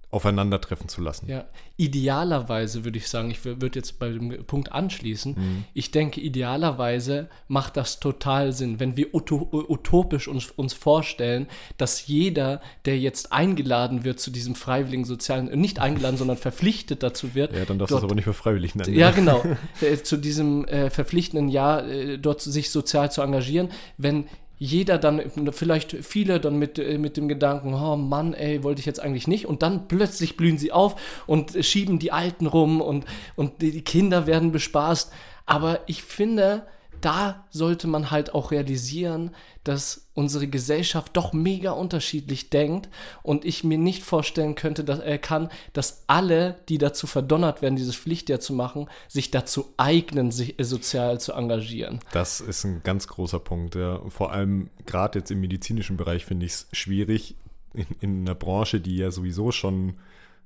aufeinandertreffen 0.09 0.87
zu 0.87 1.01
lassen. 1.01 1.27
Ja, 1.29 1.45
idealerweise 1.75 2.85
würde 2.85 2.97
ich 2.97 3.09
sagen, 3.09 3.29
ich 3.29 3.43
würde 3.43 3.71
jetzt 3.73 3.99
bei 3.99 4.09
dem 4.09 4.45
Punkt 4.45 4.71
anschließen. 4.71 5.35
Mhm. 5.37 5.63
Ich 5.73 5.91
denke, 5.91 6.21
idealerweise 6.21 7.29
macht 7.49 7.75
das 7.75 7.99
total 7.99 8.53
Sinn, 8.53 8.79
wenn 8.79 8.95
wir 8.95 9.13
uto 9.13 9.49
utopisch 9.51 10.29
uns, 10.29 10.49
uns 10.51 10.73
vorstellen, 10.73 11.47
dass 11.77 12.07
jeder, 12.07 12.61
der 12.85 12.97
jetzt 12.97 13.33
eingeladen 13.33 14.05
wird 14.05 14.21
zu 14.21 14.31
diesem 14.31 14.55
freiwilligen 14.55 15.03
sozialen, 15.03 15.47
nicht 15.59 15.79
eingeladen, 15.79 16.15
sondern 16.15 16.37
verpflichtet 16.37 17.03
dazu 17.03 17.35
wird. 17.35 17.53
Ja, 17.53 17.65
dann 17.65 17.77
darfst 17.77 17.91
du 17.91 17.97
es 17.97 18.03
aber 18.03 18.15
nicht 18.15 18.27
mehr 18.27 18.33
freiwillig 18.33 18.75
nennen. 18.75 18.93
ja, 18.93 19.11
genau. 19.11 19.43
Äh, 19.81 19.97
zu 19.97 20.17
diesem 20.17 20.65
äh, 20.65 20.89
verpflichtenden 20.89 21.49
Jahr 21.49 21.87
äh, 21.87 22.17
dort 22.17 22.41
sich 22.41 22.71
sozial 22.71 23.11
zu 23.11 23.21
engagieren, 23.21 23.69
wenn 23.97 24.25
jeder 24.59 24.97
dann, 24.97 25.21
vielleicht 25.51 26.03
viele 26.03 26.39
dann 26.39 26.57
mit, 26.57 26.79
äh, 26.79 26.97
mit 26.97 27.17
dem 27.17 27.27
Gedanken, 27.27 27.73
oh 27.73 27.95
Mann, 27.95 28.33
ey, 28.33 28.63
wollte 28.63 28.79
ich 28.79 28.85
jetzt 28.85 28.99
eigentlich 28.99 29.27
nicht. 29.27 29.45
Und 29.45 29.61
dann 29.61 29.87
plötzlich 29.87 30.35
blühen 30.35 30.57
sie 30.57 30.71
auf 30.71 30.95
und 31.27 31.55
äh, 31.55 31.63
schieben 31.63 31.99
die 31.99 32.11
Alten 32.11 32.47
rum 32.47 32.81
und, 32.81 33.05
und 33.35 33.61
die 33.61 33.71
die 33.71 33.83
Kinder 33.83 34.25
werden 34.25 34.51
bespaßt. 34.51 35.11
Aber 35.45 35.81
ich 35.85 36.03
finde, 36.03 36.65
da 37.01 37.45
sollte 37.49 37.87
man 37.87 38.11
halt 38.11 38.33
auch 38.33 38.51
realisieren, 38.51 39.31
dass 39.63 40.07
unsere 40.13 40.47
Gesellschaft 40.47 41.15
doch 41.17 41.33
mega 41.33 41.71
unterschiedlich 41.71 42.49
denkt 42.49 42.89
und 43.21 43.45
ich 43.45 43.63
mir 43.63 43.77
nicht 43.77 44.03
vorstellen 44.03 44.55
könnte, 44.55 44.83
dass 44.83 44.99
er 44.99 45.17
kann, 45.17 45.49
dass 45.73 46.03
alle, 46.07 46.55
die 46.69 46.77
dazu 46.77 47.05
verdonnert 47.05 47.61
werden, 47.61 47.75
dieses 47.75 47.95
Pflichtjahr 47.95 48.39
zu 48.39 48.53
machen, 48.53 48.89
sich 49.07 49.29
dazu 49.29 49.73
eignen, 49.77 50.31
sich 50.31 50.59
äh, 50.59 50.63
sozial 50.63 51.19
zu 51.19 51.33
engagieren. 51.33 51.99
Das 52.13 52.39
ist 52.41 52.63
ein 52.63 52.81
ganz 52.83 53.07
großer 53.07 53.39
Punkt. 53.39 53.75
Ja. 53.75 54.01
Vor 54.09 54.31
allem 54.31 54.69
gerade 54.85 55.19
jetzt 55.19 55.31
im 55.31 55.41
medizinischen 55.41 55.97
Bereich 55.97 56.25
finde 56.25 56.45
ich 56.45 56.53
es 56.53 56.67
schwierig, 56.71 57.35
in, 57.73 57.85
in 57.99 58.21
einer 58.21 58.35
Branche, 58.35 58.79
die 58.79 58.97
ja 58.97 59.11
sowieso 59.11 59.51
schon 59.51 59.95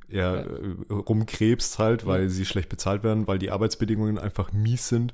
ja, 0.09 0.41
äh, 0.41 0.75
rumkrebst 0.89 1.79
halt, 1.79 2.05
weil 2.05 2.29
sie 2.29 2.45
schlecht 2.45 2.69
bezahlt 2.69 3.03
werden, 3.03 3.27
weil 3.27 3.39
die 3.39 3.51
Arbeitsbedingungen 3.51 4.17
einfach 4.17 4.51
mies 4.51 4.89
sind. 4.89 5.13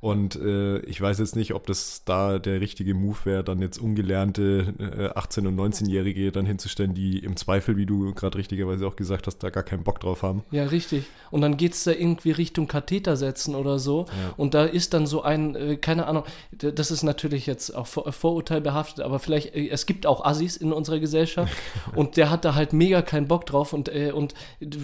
Und 0.00 0.36
äh, 0.36 0.78
ich 0.80 1.00
weiß 1.00 1.18
jetzt 1.18 1.36
nicht, 1.36 1.54
ob 1.54 1.66
das 1.66 2.04
da 2.04 2.38
der 2.38 2.60
richtige 2.60 2.94
Move 2.94 3.18
wäre, 3.24 3.44
dann 3.44 3.60
jetzt 3.60 3.78
ungelernte 3.78 4.74
äh, 4.78 5.18
18- 5.18 5.46
und 5.48 5.58
19-Jährige 5.58 6.32
dann 6.32 6.44
hinzustellen, 6.46 6.94
die 6.94 7.18
im 7.18 7.36
Zweifel, 7.36 7.76
wie 7.76 7.86
du 7.86 8.12
gerade 8.14 8.38
richtigerweise 8.38 8.86
auch 8.86 8.96
gesagt 8.96 9.26
hast, 9.26 9.38
da 9.38 9.50
gar 9.50 9.62
keinen 9.62 9.84
Bock 9.84 10.00
drauf 10.00 10.22
haben. 10.22 10.44
Ja, 10.50 10.64
richtig. 10.64 11.04
Und 11.30 11.40
dann 11.40 11.56
geht 11.56 11.72
es 11.72 11.84
da 11.84 11.92
irgendwie 11.92 12.30
Richtung 12.30 12.68
Katheter 12.68 13.16
setzen 13.16 13.54
oder 13.54 13.78
so. 13.78 14.06
Und 14.36 14.54
da 14.54 14.64
ist 14.64 14.94
dann 14.94 15.06
so 15.06 15.22
ein, 15.22 15.54
äh, 15.54 15.76
keine 15.76 16.06
Ahnung, 16.06 16.24
das 16.52 16.90
ist 16.90 17.02
natürlich 17.02 17.46
jetzt 17.46 17.74
auch 17.74 17.86
vor, 17.86 18.12
vorurteilbehaftet, 18.12 19.04
aber 19.04 19.18
vielleicht, 19.18 19.54
äh, 19.54 19.68
es 19.68 19.86
gibt 19.86 20.06
auch 20.06 20.24
Assis 20.24 20.56
in 20.56 20.72
unserer 20.72 20.98
Gesellschaft 20.98 21.52
und 21.94 22.16
der 22.16 22.30
hat 22.30 22.44
da 22.44 22.54
halt 22.54 22.72
mega 22.72 23.02
keinen 23.02 23.28
Bock 23.28 23.46
drauf 23.46 23.72
und, 23.72 23.88
äh, 23.88 24.12
und 24.12 24.34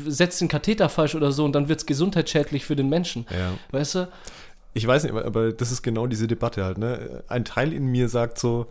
setzt 0.07 0.41
den 0.41 0.49
Katheter 0.49 0.89
falsch 0.89 1.15
oder 1.15 1.33
so 1.33 1.45
und 1.45 1.53
dann 1.53 1.69
wird 1.69 1.81
es 1.81 1.87
gesundheitsschädlich 1.87 2.65
für 2.65 2.77
den 2.77 2.89
Menschen. 2.89 3.27
Ja. 3.31 3.53
Weißt 3.71 3.95
du? 3.97 4.09
Ich 4.75 4.87
weiß 4.87 5.05
nicht, 5.05 5.15
aber, 5.15 5.53
das 5.53 5.73
ist 5.73 5.83
genau 5.83 6.07
diese 6.07 6.27
Debatte 6.27 6.65
halt, 6.65 6.79
ne? 6.79 7.25
Ein 7.29 7.45
Teil 7.45 7.73
in 7.73 7.87
mir 7.87 8.09
sagt 8.09 8.39
so, 8.39 8.71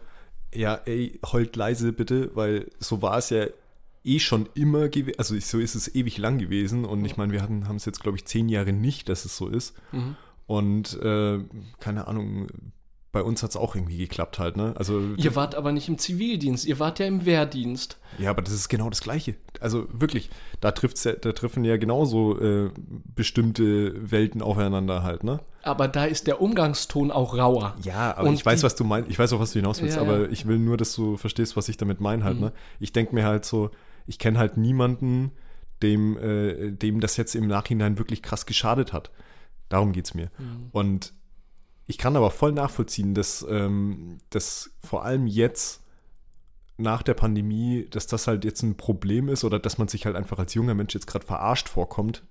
ja, 0.53 0.75
ey, 0.85 1.19
heult 1.31 1.55
leise 1.55 1.93
bitte, 1.93 2.31
weil 2.35 2.69
so 2.79 3.01
war 3.01 3.17
es 3.17 3.29
ja 3.29 3.45
eh 4.03 4.19
schon 4.19 4.49
immer 4.55 4.89
gewesen, 4.89 5.19
also 5.19 5.39
so 5.39 5.59
ist 5.59 5.75
es 5.75 5.93
ewig 5.93 6.17
lang 6.17 6.39
gewesen 6.39 6.85
und 6.85 7.05
ich 7.05 7.17
meine, 7.17 7.31
wir 7.31 7.41
hatten, 7.41 7.67
haben 7.67 7.75
es 7.75 7.85
jetzt, 7.85 8.01
glaube 8.01 8.17
ich, 8.17 8.25
zehn 8.25 8.49
Jahre 8.49 8.73
nicht, 8.73 9.09
dass 9.09 9.25
es 9.25 9.37
so 9.37 9.47
ist. 9.47 9.75
Mhm. 9.91 10.15
Und 10.47 10.99
äh, 11.01 11.39
keine 11.79 12.07
Ahnung, 12.07 12.47
bei 13.11 13.21
uns 13.23 13.43
hat 13.43 13.49
es 13.49 13.57
auch 13.57 13.75
irgendwie 13.75 13.97
geklappt 13.97 14.39
halt, 14.39 14.55
ne? 14.55 14.73
Also 14.77 15.01
Ihr 15.17 15.35
wart 15.35 15.55
aber 15.55 15.71
nicht 15.73 15.89
im 15.89 15.97
Zivildienst, 15.97 16.65
ihr 16.65 16.79
wart 16.79 16.99
ja 16.99 17.05
im 17.05 17.25
Wehrdienst. 17.25 17.97
Ja, 18.17 18.29
aber 18.29 18.41
das 18.41 18.53
ist 18.53 18.69
genau 18.69 18.89
das 18.89 19.01
Gleiche. 19.01 19.35
Also 19.59 19.87
wirklich, 19.91 20.29
da, 20.61 20.71
trifft's 20.71 21.03
ja, 21.03 21.11
da 21.13 21.33
treffen 21.33 21.65
ja 21.65 21.75
genauso 21.77 22.39
äh, 22.39 22.71
bestimmte 23.15 23.93
Welten 24.11 24.41
aufeinander 24.41 25.03
halt, 25.03 25.23
ne? 25.23 25.39
Aber 25.63 25.87
da 25.87 26.05
ist 26.05 26.27
der 26.27 26.41
Umgangston 26.41 27.11
auch 27.11 27.37
rauer. 27.37 27.75
Ja, 27.83 28.15
aber 28.17 28.29
Und 28.29 28.33
ich 28.35 28.45
weiß, 28.45 28.63
was 28.63 28.75
du 28.75 28.83
meinst. 28.83 29.09
Ich 29.11 29.19
weiß 29.19 29.33
auch, 29.33 29.39
was 29.39 29.51
du 29.53 29.59
hinaus 29.59 29.81
willst, 29.81 29.97
Ja, 29.97 30.01
aber 30.01 30.21
ja. 30.23 30.27
ich 30.29 30.47
will 30.47 30.57
nur, 30.57 30.77
dass 30.77 30.95
du 30.95 31.17
verstehst, 31.17 31.55
was 31.57 31.69
ich 31.69 31.77
damit 31.77 31.99
meine 32.01 32.23
halt, 32.23 32.35
Mhm. 32.37 32.45
ne? 32.45 32.53
Ich 32.79 32.93
denke 32.93 33.13
mir 33.13 33.25
halt 33.25 33.45
so, 33.45 33.69
ich 34.07 34.17
kenne 34.19 34.39
halt 34.39 34.57
niemanden, 34.57 35.31
dem, 35.83 36.17
äh, 36.17 36.71
dem 36.71 36.99
das 36.99 37.17
jetzt 37.17 37.35
im 37.35 37.47
Nachhinein 37.47 37.97
wirklich 37.97 38.21
krass 38.21 38.45
geschadet 38.45 38.93
hat. 38.93 39.11
Darum 39.69 39.91
geht 39.91 40.05
es 40.05 40.13
mir. 40.13 40.31
Mhm. 40.39 40.69
Und 40.71 41.13
ich 41.91 41.97
kann 41.97 42.15
aber 42.15 42.31
voll 42.31 42.53
nachvollziehen, 42.53 43.13
dass, 43.13 43.45
ähm, 43.49 44.19
dass 44.29 44.71
vor 44.81 45.03
allem 45.03 45.27
jetzt 45.27 45.81
nach 46.77 47.03
der 47.03 47.15
Pandemie, 47.15 47.85
dass 47.91 48.07
das 48.07 48.27
halt 48.27 48.45
jetzt 48.45 48.63
ein 48.63 48.77
Problem 48.77 49.27
ist 49.27 49.43
oder 49.43 49.59
dass 49.59 49.77
man 49.77 49.89
sich 49.89 50.05
halt 50.05 50.15
einfach 50.15 50.39
als 50.39 50.53
junger 50.53 50.73
Mensch 50.73 50.93
jetzt 50.93 51.05
gerade 51.05 51.25
verarscht 51.25 51.67
vorkommt, 51.67 52.23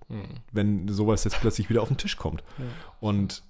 wenn 0.50 0.88
sowas 0.88 1.24
jetzt 1.24 1.38
plötzlich 1.40 1.68
wieder 1.68 1.82
auf 1.82 1.88
den 1.88 1.98
Tisch 1.98 2.16
kommt. 2.16 2.42
Ja. 2.58 2.64
Und 3.00 3.44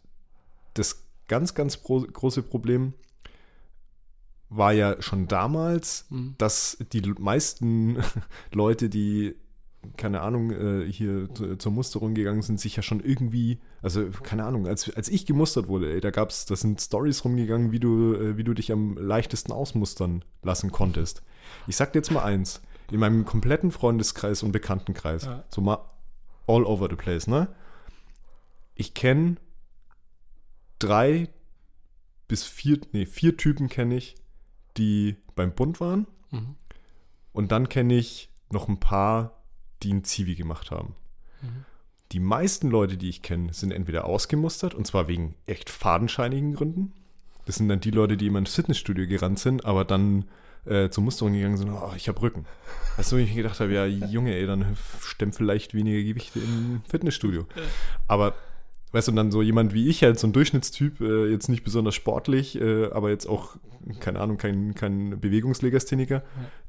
das 0.75 1.07
ganz, 1.29 1.55
ganz 1.55 1.83
große 1.85 2.42
Problem 2.42 2.92
war 4.51 4.73
ja 4.73 5.01
schon 5.01 5.29
damals, 5.29 6.07
Mhm. 6.11 6.35
dass 6.38 6.77
die 6.92 7.03
meisten 7.18 7.96
Leute, 8.53 8.88
die, 8.90 9.37
keine 9.97 10.21
Ahnung, 10.21 10.51
äh, 10.51 10.85
hier 10.90 11.33
zu- 11.35 11.57
zur 11.57 11.73
Musterung 11.73 12.14
gegangen 12.14 12.43
sind, 12.43 12.61
sich 12.61 12.77
ja 12.77 12.83
schon 12.83 13.01
irgendwie, 13.01 13.59
also 13.83 14.09
keine 14.23 14.45
Ahnung, 14.45 14.66
als, 14.66 14.95
als 14.95 15.09
ich 15.09 15.25
gemustert 15.27 15.69
wurde, 15.69 15.93
ey, 15.93 16.01
da 16.01 16.11
gab's, 16.11 16.45
da 16.47 16.55
sind 16.57 16.81
Stories 16.81 17.25
rumgegangen, 17.25 17.73
wie 17.73 17.81
du, 17.81 18.14
äh, 18.14 18.37
wie 18.37 18.45
du 18.45 18.53
dich 18.55 18.73
am 18.73 18.97
leichtesten 18.99 19.53
ausmustern 19.53 20.25
lassen 20.43 20.71
konntest. 20.71 21.23
Ich 21.66 21.77
sag 21.77 21.93
dir 21.93 21.99
jetzt 22.01 22.11
mal 22.11 22.23
eins, 22.25 22.61
in 22.90 23.01
meinem 23.01 23.25
kompletten 23.25 23.71
Freundeskreis 23.71 24.43
und 24.43 24.53
Bekanntenkreis, 24.53 25.25
Ja. 25.25 25.45
so 25.49 25.61
mal 25.61 25.79
all 26.47 26.64
over 26.64 26.88
the 26.90 26.97
place, 26.97 27.27
ne? 27.27 27.49
Ich 28.75 28.95
kenne 28.95 29.37
drei 30.79 31.29
bis 32.29 32.45
vier, 32.45 32.81
nee, 32.93 33.07
vier 33.07 33.37
Typen 33.37 33.69
kenne 33.69 33.97
ich, 33.97 34.14
die 34.77 35.16
beim 35.35 35.53
Bund 35.55 35.81
waren. 35.81 36.07
Mhm. 36.31 36.57
Und 37.33 37.53
dann 37.53 37.69
kenne 37.69 37.95
ich 37.95 38.31
noch 38.51 38.69
ein 38.69 38.81
paar, 38.81 39.39
die 39.83 39.93
ein 39.93 40.05
Zivi 40.05 40.35
gemacht 40.35 40.71
haben. 40.71 40.95
Mhm. 41.43 41.64
Die 42.12 42.21
meisten 42.21 42.71
Leute, 42.71 42.97
die 42.97 43.09
ich 43.09 43.23
kenne, 43.23 43.53
sind 43.53 43.73
entweder 43.73 44.05
ausgemustert, 44.05 44.75
und 44.75 44.87
zwar 44.87 45.07
wegen 45.07 45.37
echt 45.47 45.71
fadenscheinigen 45.71 46.55
Gründen. 46.55 46.93
Das 47.47 47.57
sind 47.57 47.69
dann 47.69 47.81
die 47.81 47.93
Leute, 47.93 48.16
die 48.16 48.27
immer 48.27 48.40
ins 48.40 48.55
Fitnessstudio 48.55 49.07
gerannt 49.07 49.38
sind, 49.38 49.64
aber 49.64 49.85
dann 49.85 50.25
äh, 50.66 50.90
zur 50.90 51.05
Musterung 51.05 51.33
gegangen 51.33 51.57
sind, 51.57 51.71
oh, 51.71 51.93
ich 51.97 52.09
habe 52.09 52.21
Rücken. 52.21 52.47
Weißt 52.97 53.12
du, 53.12 53.16
wo 53.16 53.21
ich 53.21 53.31
mir 53.31 53.43
gedacht 53.43 53.61
habe, 53.61 53.73
ja, 53.73 53.87
Junge, 53.87 54.35
ey, 54.35 54.47
dann 54.47 54.77
stemmt 55.01 55.35
vielleicht 55.35 55.73
weniger 55.73 56.03
Gewichte 56.03 56.40
im 56.40 56.83
Fitnessstudio. 56.88 57.47
Aber, 58.09 58.35
weißt 58.93 59.09
du, 59.09 59.12
und 59.12 59.16
dann 59.16 59.31
so 59.31 59.40
jemand 59.40 59.73
wie 59.73 59.88
ich, 59.88 60.03
halt 60.03 60.19
so 60.19 60.27
ein 60.27 60.33
Durchschnittstyp, 60.33 61.01
äh, 61.01 61.31
jetzt 61.31 61.49
nicht 61.49 61.64
besonders 61.64 61.95
sportlich, 61.95 62.61
äh, 62.61 62.87
aber 62.90 63.11
jetzt 63.11 63.27
auch, 63.27 63.57
keine 64.01 64.21
Ahnung, 64.21 64.37
kein, 64.37 64.75
kein 64.75 65.21
Bewegungslegastheniker, 65.21 66.23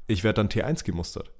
ich 0.06 0.24
werde 0.24 0.36
dann 0.36 0.48
T1 0.48 0.84
gemustert. 0.84 1.30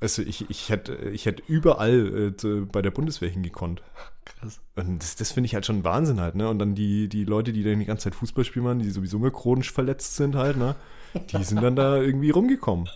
Also 0.00 0.22
ich, 0.22 0.48
ich 0.48 0.68
hätte 0.68 0.94
ich 1.12 1.26
hätte 1.26 1.42
überall 1.48 2.32
äh, 2.44 2.60
bei 2.70 2.82
der 2.82 2.90
Bundeswehr 2.92 3.28
hingekonnt. 3.30 3.82
Krass. 4.24 4.60
Und 4.76 5.02
das, 5.02 5.16
das 5.16 5.32
finde 5.32 5.46
ich 5.46 5.54
halt 5.54 5.66
schon 5.66 5.82
Wahnsinn 5.82 6.20
halt, 6.20 6.34
ne? 6.36 6.48
Und 6.48 6.58
dann 6.60 6.74
die, 6.76 7.08
die 7.08 7.24
Leute, 7.24 7.52
die 7.52 7.64
dann 7.64 7.80
die 7.80 7.84
ganze 7.86 8.04
Zeit 8.04 8.14
Fußball 8.14 8.44
spielen, 8.44 8.78
die 8.78 8.90
sowieso 8.90 9.16
immer 9.16 9.30
chronisch 9.30 9.72
verletzt 9.72 10.14
sind 10.16 10.36
halt, 10.36 10.56
ne? 10.56 10.76
Die 11.32 11.42
sind 11.42 11.62
dann 11.62 11.74
da 11.74 11.96
irgendwie 11.96 12.30
rumgekommen. 12.30 12.86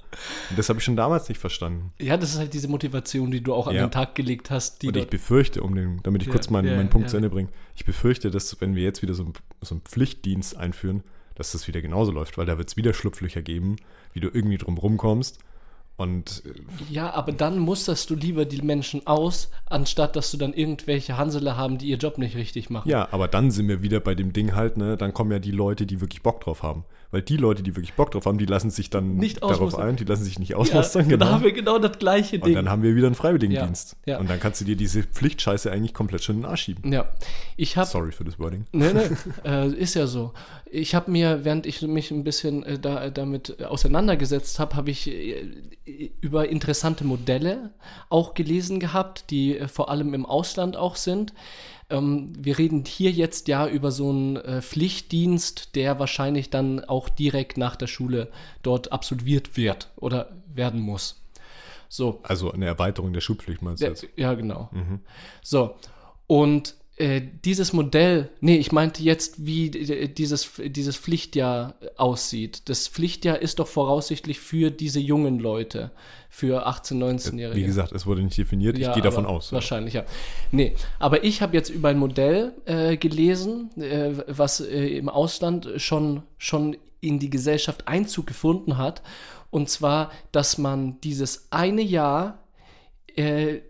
Und 0.50 0.58
das 0.58 0.68
habe 0.68 0.78
ich 0.78 0.84
schon 0.84 0.96
damals 0.96 1.28
nicht 1.30 1.38
verstanden. 1.38 1.92
Ja, 1.98 2.16
das 2.18 2.34
ist 2.34 2.38
halt 2.38 2.52
diese 2.54 2.68
Motivation, 2.68 3.30
die 3.30 3.42
du 3.42 3.54
auch 3.54 3.66
an 3.66 3.74
Ja. 3.74 3.86
den 3.86 3.90
Tag 3.90 4.14
gelegt 4.14 4.50
hast, 4.50 4.82
die 4.82 4.88
Und 4.88 4.96
ich 4.98 5.08
befürchte, 5.08 5.62
um 5.62 5.74
den, 5.74 6.00
damit 6.02 6.20
ich 6.22 6.28
Ja, 6.28 6.32
kurz 6.32 6.50
meinen, 6.50 6.68
ja, 6.68 6.76
meinen 6.76 6.90
Punkt 6.90 7.08
zu 7.10 7.16
Ende 7.16 7.30
bringe, 7.30 7.48
ich 7.74 7.86
befürchte, 7.86 8.30
dass 8.30 8.60
wenn 8.60 8.76
wir 8.76 8.82
jetzt 8.82 9.00
wieder 9.02 9.14
so, 9.14 9.24
ein- 9.24 9.32
so 9.62 9.74
einen 9.74 9.82
Pflichtdienst 9.82 10.56
einführen, 10.58 11.02
dass 11.34 11.52
das 11.52 11.66
wieder 11.66 11.80
genauso 11.80 12.12
läuft, 12.12 12.36
weil 12.36 12.44
da 12.46 12.58
wird 12.58 12.68
es 12.68 12.76
wieder 12.76 12.92
Schlupflöcher 12.92 13.40
geben, 13.40 13.76
wie 14.12 14.20
du 14.20 14.28
irgendwie 14.28 14.58
drum 14.58 14.76
rumkommst. 14.76 15.38
Und 15.96 16.42
äh, 16.46 16.92
Ja, 16.92 17.12
aber 17.14 17.32
dann 17.32 17.58
musterst 17.58 18.10
du 18.10 18.14
lieber 18.14 18.44
die 18.44 18.62
Menschen 18.62 19.06
aus, 19.06 19.50
anstatt 19.66 20.16
dass 20.16 20.30
du 20.30 20.36
dann 20.36 20.52
irgendwelche 20.52 21.16
Hansele 21.16 21.56
haben, 21.56 21.78
die 21.78 21.86
ihr 21.86 21.98
Job 21.98 22.18
nicht 22.18 22.36
richtig 22.36 22.70
machen. 22.70 22.88
Ja, 22.88 23.08
aber 23.12 23.28
dann 23.28 23.50
sind 23.50 23.68
wir 23.68 23.82
wieder 23.82 24.00
bei 24.00 24.14
dem 24.14 24.32
Ding 24.32 24.54
halt, 24.54 24.76
ne? 24.76 24.96
Dann 24.96 25.12
kommen 25.12 25.30
ja 25.30 25.38
die 25.38 25.50
Leute, 25.50 25.86
die 25.86 26.00
wirklich 26.00 26.22
Bock 26.22 26.40
drauf 26.40 26.62
haben. 26.62 26.84
Weil 27.12 27.22
die 27.22 27.36
Leute, 27.36 27.62
die 27.62 27.76
wirklich 27.76 27.92
Bock 27.92 28.10
drauf 28.10 28.26
haben, 28.26 28.38
die 28.38 28.46
lassen 28.46 28.70
sich 28.70 28.90
dann 28.90 29.16
Nicht 29.16 29.42
darauf 29.42 29.78
ein, 29.78 29.94
die 29.96 30.04
lassen 30.04 30.24
sich 30.24 30.38
nicht 30.40 30.48
Ja, 30.50 30.56
ausmustern, 30.56 31.04
Da 31.04 31.10
genau. 31.10 31.26
haben 31.26 31.44
wir 31.44 31.52
genau 31.52 31.78
das 31.78 31.98
gleiche 31.98 32.36
Und 32.36 32.46
Ding. 32.46 32.54
dann 32.54 32.68
haben 32.70 32.82
wir 32.82 32.96
wieder 32.96 33.06
einen 33.06 33.14
Freiwilligendienst. 33.14 33.96
Ja, 34.06 34.14
ja. 34.14 34.18
Und 34.18 34.28
dann 34.28 34.40
kannst 34.40 34.60
du 34.60 34.64
dir 34.64 34.76
diese 34.76 35.02
Pflichtscheiße 35.04 35.70
eigentlich 35.70 35.94
komplett 35.94 36.24
schon 36.24 36.36
in 36.36 36.42
den 36.42 36.50
Arsch 36.50 36.62
schieben. 36.62 36.90
ja, 36.92 37.04
ich 37.56 37.76
habe 37.76 37.86
Sorry 37.86 38.12
für 38.12 38.24
das 38.24 38.38
Wording. 38.38 38.64
Nee, 38.72 38.92
nee, 38.92 39.00
äh, 39.48 39.68
ist 39.74 39.94
ja 39.94 40.06
so. 40.06 40.32
Ich 40.70 40.94
habe 40.94 41.10
mir, 41.10 41.44
während 41.44 41.66
ich 41.66 41.82
mich 41.82 42.10
ein 42.10 42.24
bisschen 42.24 42.62
äh, 42.64 42.78
da, 42.78 43.10
damit 43.10 43.62
auseinandergesetzt 43.62 44.58
habe, 44.58 44.74
habe 44.76 44.90
ich 44.90 45.06
äh, 45.06 45.44
über 46.22 46.48
interessante 46.48 47.04
Modelle 47.04 47.70
auch 48.08 48.32
gelesen 48.34 48.80
gehabt, 48.80 49.30
die 49.30 49.58
äh, 49.58 49.68
vor 49.68 49.90
allem 49.90 50.14
im 50.14 50.24
Ausland 50.24 50.76
auch 50.76 50.96
sind. 50.96 51.34
Ähm, 51.92 52.32
wir 52.36 52.58
reden 52.58 52.84
hier 52.86 53.10
jetzt 53.10 53.46
ja 53.48 53.68
über 53.68 53.90
so 53.92 54.10
einen 54.10 54.36
äh, 54.36 54.62
Pflichtdienst, 54.62 55.74
der 55.76 55.98
wahrscheinlich 55.98 56.50
dann 56.50 56.80
auch 56.84 57.08
direkt 57.08 57.58
nach 57.58 57.76
der 57.76 57.86
Schule 57.86 58.28
dort 58.62 58.90
absolviert 58.92 59.56
wird 59.56 59.90
oder 59.96 60.30
werden 60.52 60.80
muss. 60.80 61.22
So, 61.88 62.20
Also 62.22 62.50
eine 62.50 62.64
Erweiterung 62.66 63.12
der 63.12 63.20
Schulpflicht 63.20 63.60
meinst 63.60 63.82
du 63.82 63.86
jetzt? 63.86 64.06
ja, 64.16 64.32
genau. 64.32 64.70
So, 65.42 65.74
und 66.26 66.74
äh, 66.96 67.22
dieses 67.44 67.72
Modell, 67.72 68.28
nee, 68.40 68.56
ich 68.56 68.70
meinte 68.70 69.02
jetzt, 69.02 69.46
wie 69.46 69.70
dieses, 69.70 70.50
dieses 70.62 70.96
Pflichtjahr 70.96 71.74
aussieht. 71.96 72.68
Das 72.68 72.86
Pflichtjahr 72.86 73.38
ist 73.38 73.58
doch 73.58 73.66
voraussichtlich 73.66 74.40
für 74.40 74.70
diese 74.70 75.00
jungen 75.00 75.38
Leute, 75.38 75.90
für 76.28 76.68
18-, 76.68 76.98
19-Jährige. 76.98 77.56
Wie 77.56 77.64
gesagt, 77.64 77.92
es 77.92 78.06
wurde 78.06 78.22
nicht 78.22 78.36
definiert. 78.36 78.78
Ich 78.78 78.92
gehe 78.92 79.02
davon 79.02 79.24
aus. 79.24 79.50
ja. 79.50 79.54
Wahrscheinlich, 79.54 79.94
ja. 79.94 80.04
Nee, 80.50 80.74
aber 80.98 81.24
ich 81.24 81.40
habe 81.40 81.56
jetzt 81.56 81.70
über 81.70 81.88
ein 81.88 81.98
Modell 81.98 82.52
äh, 82.66 82.98
gelesen, 82.98 83.70
äh, 83.80 84.12
was 84.26 84.60
äh, 84.60 84.86
im 84.96 85.08
Ausland 85.08 85.68
schon, 85.76 86.22
schon 86.36 86.76
in 87.00 87.18
die 87.18 87.30
Gesellschaft 87.30 87.88
Einzug 87.88 88.26
gefunden 88.26 88.76
hat. 88.76 89.02
Und 89.50 89.70
zwar, 89.70 90.10
dass 90.30 90.58
man 90.58 91.00
dieses 91.00 91.48
eine 91.50 91.82
Jahr 91.82 92.42
äh, 93.16 93.60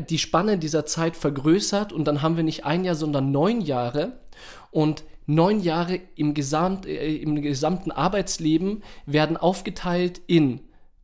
die 0.00 0.18
Spanne 0.18 0.58
dieser 0.58 0.86
Zeit 0.86 1.16
vergrößert 1.16 1.92
und 1.92 2.04
dann 2.04 2.22
haben 2.22 2.36
wir 2.36 2.44
nicht 2.44 2.64
ein 2.64 2.84
Jahr, 2.84 2.94
sondern 2.94 3.30
neun 3.30 3.60
Jahre. 3.60 4.18
Und 4.70 5.04
neun 5.26 5.60
Jahre 5.60 6.00
im, 6.16 6.34
Gesamt, 6.34 6.86
äh, 6.86 7.16
im 7.16 7.40
gesamten 7.40 7.90
Arbeitsleben 7.90 8.82
werden 9.06 9.36
aufgeteilt 9.36 10.20
in 10.26 10.60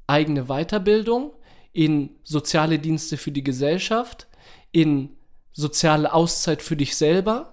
eigene 0.06 0.44
Weiterbildung, 0.44 1.32
in 1.72 2.10
soziale 2.24 2.78
Dienste 2.78 3.16
für 3.16 3.30
die 3.30 3.44
Gesellschaft, 3.44 4.26
in 4.72 5.10
soziale 5.52 6.12
Auszeit 6.12 6.62
für 6.62 6.76
dich 6.76 6.96
selber. 6.96 7.52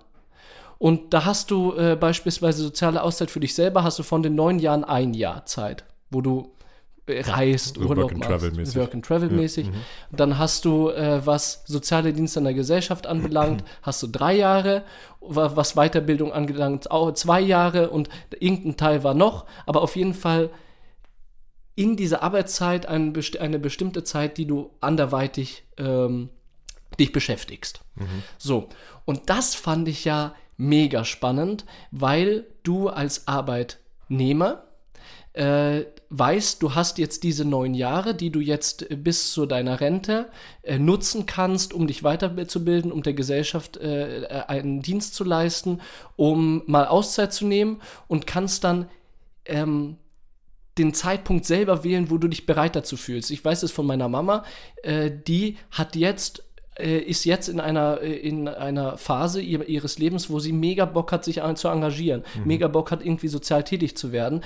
Und 0.80 1.14
da 1.14 1.26
hast 1.26 1.52
du 1.52 1.74
äh, 1.74 1.96
beispielsweise 1.96 2.62
soziale 2.62 3.02
Auszeit 3.02 3.32
für 3.32 3.40
dich 3.40 3.56
selber, 3.56 3.84
hast 3.84 4.00
du 4.00 4.04
von 4.04 4.22
den 4.24 4.36
neun 4.36 4.60
Jahren 4.60 4.84
ein 4.84 5.14
Jahr 5.14 5.46
Zeit, 5.46 5.86
wo 6.10 6.22
du 6.22 6.52
reist, 7.08 7.78
Urlaub 7.78 7.98
Work 7.98 8.12
and 8.12 8.20
machst, 8.20 8.30
Travel 8.32 8.52
mäßig. 8.52 8.76
Work 8.76 8.94
and 8.94 9.06
Travel 9.06 9.30
mäßig. 9.30 9.70
Dann 10.12 10.38
hast 10.38 10.66
du, 10.66 10.90
äh, 10.90 11.26
was 11.26 11.64
soziale 11.66 12.12
Dienste 12.14 12.40
in 12.40 12.46
der 12.46 12.54
Gesellschaft 12.54 13.08
anbelangt, 13.08 13.64
hast 13.82 14.04
du 14.04 14.08
drei 14.08 14.36
Jahre, 14.36 14.84
wa- 15.22 15.52
was 15.56 15.76
Weiterbildung 15.76 16.32
anbelangt, 16.34 16.92
auch 16.92 17.12
zwei 17.14 17.40
Jahre 17.42 17.90
und 17.90 18.10
irgendein 18.40 18.78
Teil 18.78 19.04
war 19.04 19.14
noch, 19.14 19.46
aber 19.66 19.82
auf 19.82 19.96
jeden 19.96 20.14
Fall 20.14 20.50
in 21.76 21.96
dieser 21.96 22.24
Arbeitszeit 22.24 22.86
ein, 22.88 23.14
best- 23.14 23.38
eine 23.40 23.60
bestimmte 23.60 24.04
Zeit, 24.04 24.38
die 24.38 24.46
du 24.48 24.72
anderweitig 24.82 25.64
ähm, 25.78 26.30
dich 27.00 27.12
beschäftigst. 27.12 27.82
So, 28.38 28.70
und 29.06 29.30
das 29.30 29.54
fand 29.56 29.88
ich 29.88 30.04
ja 30.06 30.34
mega 30.58 31.04
spannend, 31.06 31.66
weil 31.92 32.46
du 32.64 32.90
als 32.90 33.28
Arbeitnehmer 33.28 34.64
äh, 35.34 35.84
weißt, 36.10 36.62
du 36.62 36.76
hast 36.76 36.98
jetzt 36.98 37.24
diese 37.24 37.46
neun 37.46 37.74
Jahre, 37.74 38.16
die 38.16 38.30
du 38.30 38.40
jetzt 38.40 38.88
bis 39.04 39.32
zu 39.32 39.46
deiner 39.46 39.82
Rente 39.82 40.30
äh, 40.64 40.80
nutzen 40.80 41.26
kannst, 41.26 41.74
um 41.74 41.88
dich 41.88 42.04
weiterzubilden, 42.04 42.92
um 42.92 43.04
der 43.04 43.14
Gesellschaft 43.14 43.78
äh, 43.78 44.44
einen 44.48 44.82
Dienst 44.82 45.16
zu 45.16 45.24
leisten, 45.24 45.82
um 46.16 46.64
mal 46.66 46.88
Auszeit 46.88 47.34
zu 47.34 47.46
nehmen 47.46 47.82
und 48.08 48.28
kannst 48.28 48.64
dann 48.64 48.88
ähm, 49.46 49.98
den 50.78 50.94
Zeitpunkt 50.94 51.46
selber 51.46 51.84
wählen, 51.84 52.10
wo 52.10 52.18
du 52.18 52.28
dich 52.28 52.46
bereit 52.46 52.76
dazu 52.76 52.98
fühlst. 52.98 53.32
Ich 53.32 53.44
weiß 53.44 53.64
es 53.64 53.72
von 53.72 53.86
meiner 53.86 54.10
Mama, 54.10 54.44
äh, 54.84 55.12
die 55.12 55.58
hat 55.72 55.96
jetzt 55.96 56.44
äh, 56.80 57.00
ist 57.00 57.26
jetzt 57.26 57.50
in 57.50 57.60
einer, 57.60 58.02
äh, 58.02 58.14
in 58.14 58.48
einer 58.48 58.98
Phase 58.98 59.42
ihres 59.42 59.98
Lebens, 59.98 60.30
wo 60.30 60.40
sie 60.40 60.54
mega 60.54 60.86
Bock 60.86 61.12
hat, 61.12 61.26
sich 61.26 61.42
zu 61.56 61.68
engagieren, 61.68 62.24
mhm. 62.36 62.48
mega 62.48 62.68
Bock 62.68 62.92
hat, 62.92 63.04
irgendwie 63.04 63.28
sozial 63.28 63.64
tätig 63.64 63.98
zu 63.98 64.12
werden. 64.12 64.42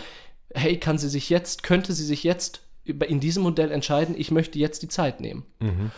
Hey, 0.53 0.77
kann 0.77 0.97
sie 0.97 1.09
sich 1.09 1.29
jetzt, 1.29 1.63
könnte 1.63 1.93
sie 1.93 2.05
sich 2.05 2.23
jetzt 2.23 2.61
in 2.85 3.19
diesem 3.19 3.43
Modell 3.43 3.71
entscheiden, 3.71 4.15
ich 4.17 4.31
möchte 4.31 4.59
jetzt 4.59 4.81
die 4.81 4.87
Zeit 4.87 5.21
nehmen. 5.21 5.45
Mhm. 5.59 5.91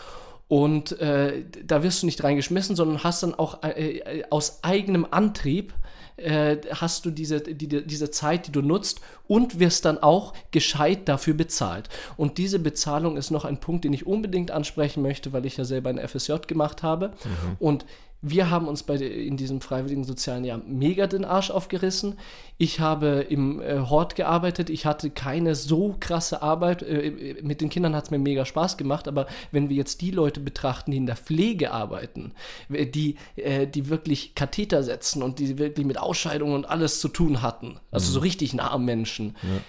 Und 0.48 1.00
äh, 1.00 1.44
da 1.64 1.82
wirst 1.82 2.02
du 2.02 2.06
nicht 2.06 2.22
reingeschmissen, 2.22 2.76
sondern 2.76 3.02
hast 3.02 3.22
dann 3.22 3.34
auch 3.34 3.62
äh, 3.62 3.98
äh 3.98 4.24
aus 4.30 4.62
eigenem 4.62 5.06
Antrieb 5.10 5.72
äh, 6.16 6.58
hast 6.70 7.04
du 7.04 7.10
diese, 7.10 7.40
die, 7.40 7.66
diese 7.86 8.10
Zeit, 8.10 8.46
die 8.46 8.52
du 8.52 8.62
nutzt 8.62 9.00
und 9.26 9.58
wirst 9.58 9.84
dann 9.84 9.98
auch 9.98 10.32
gescheit 10.50 11.08
dafür 11.08 11.34
bezahlt. 11.34 11.88
Und 12.16 12.38
diese 12.38 12.58
Bezahlung 12.58 13.16
ist 13.16 13.30
noch 13.30 13.44
ein 13.44 13.58
Punkt, 13.58 13.84
den 13.84 13.92
ich 13.92 14.06
unbedingt 14.06 14.50
ansprechen 14.50 15.02
möchte, 15.02 15.32
weil 15.32 15.46
ich 15.46 15.56
ja 15.56 15.64
selber 15.64 15.90
ein 15.90 15.98
FSJ 15.98 16.34
gemacht 16.46 16.82
habe. 16.82 17.08
Mhm. 17.08 17.56
Und 17.58 17.86
wir 18.26 18.48
haben 18.48 18.68
uns 18.68 18.82
bei 18.82 18.94
in 18.94 19.36
diesem 19.36 19.60
freiwilligen 19.60 20.04
sozialen 20.04 20.44
Jahr 20.44 20.58
mega 20.66 21.06
den 21.06 21.26
Arsch 21.26 21.50
aufgerissen. 21.50 22.18
Ich 22.56 22.80
habe 22.80 23.26
im 23.28 23.60
äh, 23.60 23.80
Hort 23.80 24.14
gearbeitet. 24.14 24.70
Ich 24.70 24.86
hatte 24.86 25.10
keine 25.10 25.54
so 25.54 25.94
krasse 26.00 26.40
Arbeit. 26.40 26.82
Äh, 26.82 27.36
mit 27.42 27.60
den 27.60 27.68
Kindern 27.68 27.94
hat 27.94 28.04
es 28.04 28.10
mir 28.10 28.18
mega 28.18 28.46
Spaß 28.46 28.78
gemacht. 28.78 29.08
Aber 29.08 29.26
wenn 29.52 29.68
wir 29.68 29.76
jetzt 29.76 30.00
die 30.00 30.10
Leute 30.10 30.40
betrachten, 30.40 30.90
die 30.92 30.96
in 30.96 31.06
der 31.06 31.16
Pflege 31.16 31.72
arbeiten, 31.72 32.32
die, 32.70 33.16
äh, 33.36 33.66
die 33.66 33.90
wirklich 33.90 34.34
Katheter 34.34 34.82
setzen 34.82 35.22
und 35.22 35.38
die 35.38 35.58
wirklich 35.58 35.86
mit 35.86 35.98
Ausscheidungen 35.98 36.54
und 36.54 36.64
alles 36.64 37.00
zu 37.00 37.08
tun 37.08 37.42
hatten, 37.42 37.78
also 37.90 38.08
mhm. 38.08 38.14
so 38.14 38.20
richtig 38.20 38.54
nah 38.54 38.70
am 38.70 38.86
Menschen. 38.86 39.36
Ja. 39.42 39.60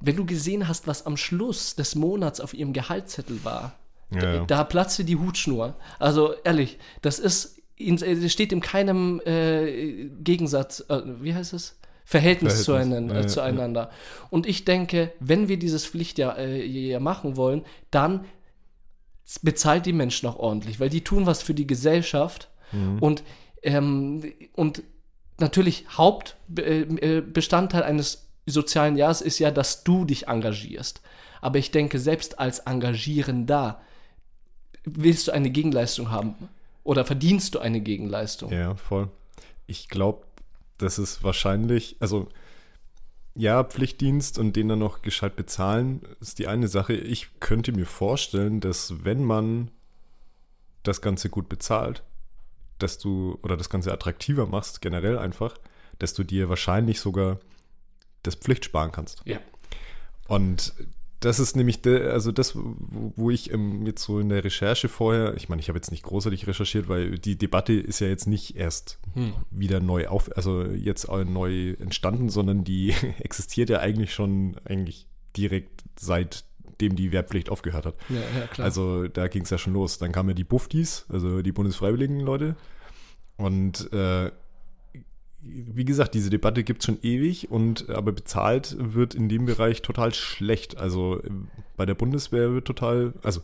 Wenn 0.00 0.16
du 0.16 0.24
gesehen 0.24 0.66
hast, 0.66 0.86
was 0.86 1.04
am 1.04 1.18
Schluss 1.18 1.76
des 1.76 1.94
Monats 1.94 2.40
auf 2.40 2.54
ihrem 2.54 2.72
Gehaltszettel 2.72 3.44
war, 3.44 3.74
ja, 4.10 4.34
ja. 4.34 4.44
da 4.46 4.64
platzte 4.64 5.04
die 5.04 5.16
Hutschnur. 5.16 5.74
Also 5.98 6.34
ehrlich, 6.44 6.78
das 7.02 7.18
ist 7.18 7.61
es 7.88 8.32
steht 8.32 8.52
in 8.52 8.60
keinem 8.60 9.20
äh, 9.24 10.08
Gegensatz, 10.22 10.84
äh, 10.88 11.02
wie 11.20 11.34
heißt 11.34 11.52
es? 11.52 11.78
Verhältnis, 12.04 12.64
Verhältnis. 12.64 12.64
Zueinander, 12.64 13.20
ja, 13.20 13.26
zueinander. 13.26 13.80
Ja. 13.82 13.90
Und 14.30 14.46
ich 14.46 14.64
denke, 14.64 15.12
wenn 15.20 15.48
wir 15.48 15.58
dieses 15.58 15.86
Pflichtjahr 15.86 16.38
äh, 16.38 16.98
machen 16.98 17.36
wollen, 17.36 17.64
dann 17.90 18.24
bezahlt 19.40 19.86
die 19.86 19.92
Menschen 19.92 20.28
auch 20.28 20.36
ordentlich, 20.36 20.80
weil 20.80 20.88
die 20.88 21.04
tun 21.04 21.26
was 21.26 21.42
für 21.42 21.54
die 21.54 21.66
Gesellschaft 21.66 22.50
mhm. 22.72 22.98
und, 22.98 23.22
ähm, 23.62 24.32
und 24.54 24.82
natürlich 25.38 25.86
Hauptbestandteil 25.96 27.82
äh, 27.82 27.84
eines 27.84 28.28
sozialen 28.46 28.96
Jahres 28.96 29.20
ist 29.20 29.38
ja, 29.38 29.50
dass 29.50 29.84
du 29.84 30.04
dich 30.04 30.28
engagierst. 30.28 31.00
Aber 31.40 31.58
ich 31.58 31.70
denke, 31.70 31.98
selbst 31.98 32.38
als 32.38 32.60
Engagierender 32.60 33.80
willst 34.84 35.28
du 35.28 35.32
eine 35.32 35.50
Gegenleistung 35.50 36.10
haben. 36.10 36.34
Oder 36.84 37.04
verdienst 37.04 37.54
du 37.54 37.58
eine 37.58 37.80
Gegenleistung? 37.80 38.52
Ja, 38.52 38.74
voll. 38.74 39.08
Ich 39.66 39.88
glaube, 39.88 40.26
das 40.78 40.98
ist 40.98 41.22
wahrscheinlich, 41.22 41.96
also 42.00 42.28
ja, 43.34 43.64
Pflichtdienst 43.64 44.38
und 44.38 44.56
den 44.56 44.68
dann 44.68 44.78
noch 44.78 45.02
gescheit 45.02 45.36
bezahlen, 45.36 46.02
ist 46.20 46.38
die 46.38 46.48
eine 46.48 46.68
Sache. 46.68 46.92
Ich 46.92 47.40
könnte 47.40 47.72
mir 47.72 47.86
vorstellen, 47.86 48.60
dass 48.60 49.04
wenn 49.04 49.24
man 49.24 49.70
das 50.82 51.00
Ganze 51.00 51.30
gut 51.30 51.48
bezahlt, 51.48 52.02
dass 52.78 52.98
du, 52.98 53.38
oder 53.42 53.56
das 53.56 53.70
Ganze 53.70 53.92
attraktiver 53.92 54.46
machst, 54.46 54.80
generell 54.82 55.16
einfach, 55.18 55.56
dass 55.98 56.14
du 56.14 56.24
dir 56.24 56.48
wahrscheinlich 56.48 57.00
sogar 57.00 57.38
das 58.22 58.34
Pflicht 58.34 58.64
sparen 58.64 58.92
kannst. 58.92 59.22
Ja. 59.24 59.38
Und 60.28 60.74
das 61.24 61.38
ist 61.38 61.56
nämlich, 61.56 61.82
de, 61.82 62.08
also 62.08 62.32
das, 62.32 62.52
wo, 62.56 63.30
ich 63.30 63.52
ähm, 63.52 63.86
jetzt 63.86 64.02
so 64.02 64.18
in 64.18 64.28
der 64.28 64.44
Recherche 64.44 64.88
vorher, 64.88 65.34
ich 65.36 65.48
meine, 65.48 65.60
ich 65.60 65.68
habe 65.68 65.78
jetzt 65.78 65.90
nicht 65.90 66.02
großartig 66.02 66.46
recherchiert, 66.46 66.88
weil 66.88 67.18
die 67.18 67.36
Debatte 67.36 67.72
ist 67.72 68.00
ja 68.00 68.08
jetzt 68.08 68.26
nicht 68.26 68.56
erst 68.56 68.98
hm. 69.14 69.32
wieder 69.50 69.80
neu 69.80 70.08
auf, 70.08 70.36
also 70.36 70.64
jetzt 70.64 71.08
neu 71.08 71.74
entstanden, 71.78 72.28
sondern 72.28 72.64
die 72.64 72.94
existiert 73.20 73.70
ja 73.70 73.78
eigentlich 73.78 74.12
schon 74.12 74.56
eigentlich 74.64 75.06
direkt 75.36 75.84
seitdem 75.98 76.96
die 76.96 77.12
Wehrpflicht 77.12 77.50
aufgehört 77.50 77.86
hat. 77.86 77.94
Ja, 78.08 78.16
ja, 78.16 78.46
klar. 78.48 78.64
Also 78.64 79.06
da 79.06 79.28
ging 79.28 79.44
es 79.44 79.50
ja 79.50 79.58
schon 79.58 79.72
los. 79.72 79.98
Dann 79.98 80.12
kamen 80.12 80.30
ja 80.30 80.34
die 80.34 80.44
Buftis, 80.44 81.06
also 81.08 81.40
die 81.42 81.52
Bundesfreiwilligen 81.52 82.20
Leute. 82.20 82.56
Und 83.36 83.92
äh, 83.92 84.30
wie 85.44 85.84
gesagt, 85.84 86.14
diese 86.14 86.30
Debatte 86.30 86.62
gibt 86.62 86.80
es 86.80 86.86
schon 86.86 86.98
ewig 87.02 87.50
und 87.50 87.88
aber 87.90 88.12
bezahlt 88.12 88.76
wird 88.78 89.14
in 89.14 89.28
dem 89.28 89.46
Bereich 89.46 89.82
total 89.82 90.14
schlecht. 90.14 90.78
Also 90.78 91.20
bei 91.76 91.84
der 91.84 91.94
Bundeswehr 91.94 92.52
wird 92.52 92.66
total, 92.66 93.12
also 93.22 93.42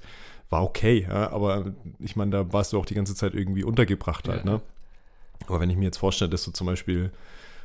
war 0.50 0.62
okay, 0.62 1.06
ja, 1.08 1.30
aber 1.30 1.74
ich 1.98 2.16
meine, 2.16 2.30
da 2.30 2.52
warst 2.52 2.72
du 2.72 2.78
auch 2.78 2.86
die 2.86 2.94
ganze 2.94 3.14
Zeit 3.14 3.34
irgendwie 3.34 3.64
untergebracht 3.64 4.28
halt, 4.28 4.44
ja. 4.44 4.52
ne? 4.52 4.60
Aber 5.46 5.60
wenn 5.60 5.70
ich 5.70 5.76
mir 5.76 5.84
jetzt 5.84 5.98
vorstelle, 5.98 6.30
dass 6.30 6.44
du 6.44 6.50
zum 6.50 6.66
Beispiel 6.66 7.10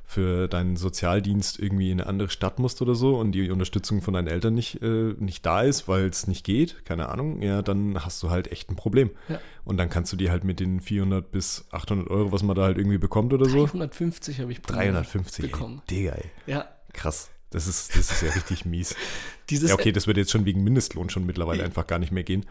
für 0.04 0.48
deinen 0.48 0.76
Sozialdienst 0.76 1.60
irgendwie 1.60 1.90
in 1.90 2.00
eine 2.00 2.10
andere 2.10 2.30
Stadt 2.30 2.60
musst 2.60 2.82
oder 2.82 2.94
so 2.94 3.18
und 3.18 3.32
die 3.32 3.50
Unterstützung 3.50 4.02
von 4.02 4.14
deinen 4.14 4.28
Eltern 4.28 4.54
nicht, 4.54 4.82
äh, 4.82 5.16
nicht 5.18 5.46
da 5.46 5.62
ist, 5.62 5.88
weil 5.88 6.06
es 6.06 6.28
nicht 6.28 6.46
geht, 6.46 6.86
keine 6.86 7.10
Ahnung, 7.10 7.42
ja, 7.42 7.62
dann 7.62 8.04
hast 8.04 8.22
du 8.22 8.30
halt 8.30 8.52
echt 8.52 8.70
ein 8.70 8.76
Problem. 8.76 9.12
Ja. 9.30 9.40
Und 9.64 9.78
dann 9.78 9.90
kannst 9.90 10.12
du 10.12 10.18
dir 10.18 10.30
halt 10.32 10.44
mit 10.44 10.60
den 10.60 10.82
400 10.82 11.32
bis 11.32 11.66
800 11.72 12.10
Euro, 12.10 12.32
was 12.32 12.44
man 12.44 12.56
da 12.56 12.64
halt 12.64 12.78
irgendwie 12.78 12.98
bekommt 12.98 13.34
oder 13.34 13.46
so. 13.46 13.66
350 13.66 14.40
habe 14.42 14.52
ich 14.52 14.62
350 14.62 15.52
bekommen. 15.52 15.82
Ey, 15.90 15.96
Digga, 15.96 16.12
ey. 16.14 16.32
Ja. 16.46 16.68
Krass. 16.94 17.32
Das 17.50 17.68
ist, 17.68 17.96
das 17.96 18.12
ist 18.12 18.22
ja 18.22 18.32
richtig 18.32 18.66
mies. 18.66 18.96
Dieses, 19.50 19.70
ja, 19.70 19.76
okay, 19.76 19.92
das 19.92 20.08
wird 20.08 20.18
jetzt 20.18 20.32
schon 20.32 20.46
wegen 20.46 20.64
Mindestlohn 20.64 21.10
schon 21.10 21.26
mittlerweile 21.26 21.64
einfach 21.64 21.86
gar 21.86 22.00
nicht 22.00 22.12
mehr 22.12 22.24
gehen. 22.24 22.46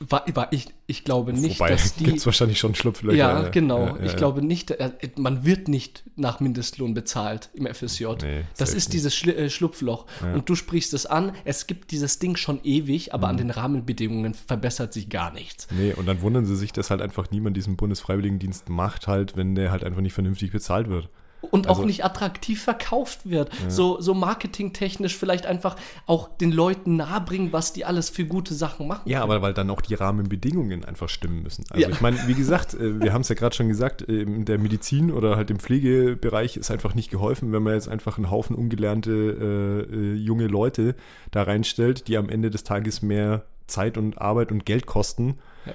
War, 0.00 0.24
war 0.34 0.52
ich, 0.52 0.66
ich 0.86 1.04
glaube 1.04 1.32
nicht, 1.32 1.60
Wobei, 1.60 1.70
dass 1.70 1.94
die. 1.96 2.04
Gibt 2.04 2.18
es 2.18 2.26
wahrscheinlich 2.26 2.58
schon 2.58 2.74
Schlupflöcher. 2.74 3.16
Ja, 3.16 3.48
genau. 3.48 3.80
Ja, 3.80 3.96
ja, 3.96 4.02
ich 4.02 4.12
ja. 4.12 4.18
glaube 4.18 4.44
nicht, 4.44 4.70
äh, 4.70 4.90
man 5.16 5.44
wird 5.44 5.68
nicht 5.68 6.04
nach 6.16 6.40
Mindestlohn 6.40 6.94
bezahlt 6.94 7.50
im 7.54 7.66
FSJ. 7.66 8.06
Nee, 8.22 8.44
das 8.56 8.70
ist 8.70 8.86
nicht. 8.88 8.92
dieses 8.94 9.26
äh, 9.26 9.48
Schlupfloch. 9.48 10.06
Und 10.34 10.48
du 10.48 10.54
sprichst 10.54 10.94
es 10.94 11.06
an, 11.06 11.32
es 11.44 11.66
gibt 11.66 11.90
dieses 11.90 12.18
Ding 12.18 12.36
schon 12.36 12.60
ewig, 12.64 13.14
aber 13.14 13.28
mhm. 13.28 13.30
an 13.30 13.36
den 13.36 13.50
Rahmenbedingungen 13.50 14.34
verbessert 14.34 14.92
sich 14.92 15.08
gar 15.08 15.32
nichts. 15.32 15.68
Nee, 15.70 15.92
und 15.92 16.06
dann 16.06 16.20
wundern 16.22 16.44
sie 16.44 16.56
sich, 16.56 16.72
dass 16.72 16.90
halt 16.90 17.00
einfach 17.00 17.30
niemand 17.30 17.56
diesen 17.56 17.76
Bundesfreiwilligendienst 17.76 18.68
macht, 18.68 19.06
halt, 19.06 19.36
wenn 19.36 19.54
der 19.54 19.70
halt 19.70 19.84
einfach 19.84 20.00
nicht 20.00 20.14
vernünftig 20.14 20.52
bezahlt 20.52 20.88
wird 20.88 21.08
und 21.44 21.66
also, 21.66 21.82
auch 21.82 21.86
nicht 21.86 22.04
attraktiv 22.04 22.62
verkauft 22.62 23.28
wird. 23.28 23.50
Ja. 23.62 23.70
So, 23.70 24.00
so 24.00 24.14
marketingtechnisch 24.14 25.16
vielleicht 25.16 25.46
einfach 25.46 25.76
auch 26.06 26.28
den 26.36 26.52
Leuten 26.52 26.96
nahebringen, 26.96 27.52
was 27.52 27.72
die 27.72 27.84
alles 27.84 28.10
für 28.10 28.24
gute 28.24 28.54
Sachen 28.54 28.86
machen. 28.86 29.08
Ja, 29.08 29.20
können. 29.20 29.32
aber 29.32 29.42
weil 29.42 29.54
dann 29.54 29.70
auch 29.70 29.80
die 29.80 29.94
Rahmenbedingungen 29.94 30.84
einfach 30.84 31.08
stimmen 31.08 31.42
müssen. 31.42 31.64
Also 31.70 31.82
ja. 31.82 31.88
ich 31.90 32.00
meine, 32.00 32.18
wie 32.26 32.34
gesagt, 32.34 32.74
äh, 32.74 33.00
wir 33.00 33.12
haben 33.12 33.22
es 33.22 33.28
ja 33.28 33.34
gerade 33.34 33.54
schon 33.54 33.68
gesagt, 33.68 34.08
äh, 34.08 34.22
in 34.22 34.44
der 34.44 34.58
Medizin 34.58 35.10
oder 35.12 35.36
halt 35.36 35.50
im 35.50 35.58
Pflegebereich 35.58 36.56
ist 36.56 36.70
einfach 36.70 36.94
nicht 36.94 37.10
geholfen, 37.10 37.52
wenn 37.52 37.62
man 37.62 37.74
jetzt 37.74 37.88
einfach 37.88 38.16
einen 38.16 38.30
Haufen 38.30 38.56
ungelernte 38.56 39.88
äh, 39.90 39.94
äh, 39.94 40.14
junge 40.14 40.46
Leute 40.46 40.94
da 41.30 41.42
reinstellt, 41.42 42.08
die 42.08 42.16
am 42.16 42.28
Ende 42.28 42.50
des 42.50 42.64
Tages 42.64 43.02
mehr 43.02 43.44
Zeit 43.66 43.96
und 43.96 44.18
Arbeit 44.18 44.52
und 44.52 44.66
Geld 44.66 44.86
kosten. 44.86 45.38
Ja 45.66 45.72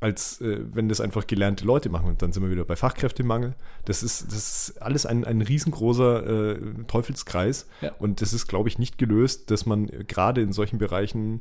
als 0.00 0.40
äh, 0.40 0.60
wenn 0.72 0.88
das 0.88 1.00
einfach 1.00 1.26
gelernte 1.26 1.64
Leute 1.64 1.88
machen. 1.88 2.08
Und 2.08 2.22
dann 2.22 2.32
sind 2.32 2.42
wir 2.42 2.50
wieder 2.50 2.64
bei 2.64 2.76
Fachkräftemangel. 2.76 3.54
Das 3.84 4.02
ist, 4.02 4.28
das 4.28 4.68
ist 4.68 4.82
alles 4.82 5.06
ein, 5.06 5.24
ein 5.24 5.42
riesengroßer 5.42 6.52
äh, 6.52 6.58
Teufelskreis. 6.86 7.68
Ja. 7.80 7.92
Und 7.98 8.20
das 8.20 8.32
ist, 8.32 8.46
glaube 8.46 8.68
ich, 8.68 8.78
nicht 8.78 8.98
gelöst, 8.98 9.50
dass 9.50 9.66
man 9.66 9.86
gerade 9.86 10.40
in 10.40 10.52
solchen 10.52 10.78
Bereichen 10.78 11.40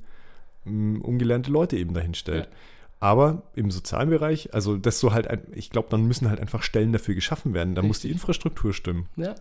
mh, 0.65 1.01
ungelernte 1.01 1.51
Leute 1.51 1.77
eben 1.77 1.93
dahin 1.93 2.15
stellt. 2.15 2.45
Ja. 2.45 2.51
Aber 2.99 3.43
im 3.53 3.69
sozialen 3.69 4.09
Bereich, 4.09 4.55
also 4.55 4.75
das 4.75 4.99
so 4.99 5.13
halt, 5.13 5.27
ein, 5.27 5.41
ich 5.53 5.69
glaube, 5.69 5.89
dann 5.91 6.07
müssen 6.07 6.29
halt 6.29 6.39
einfach 6.39 6.63
Stellen 6.63 6.91
dafür 6.93 7.13
geschaffen 7.13 7.53
werden. 7.53 7.75
Da 7.75 7.83
muss 7.83 7.99
die 7.99 8.09
Infrastruktur 8.09 8.73
stimmen. 8.73 9.05
Ja, 9.15 9.35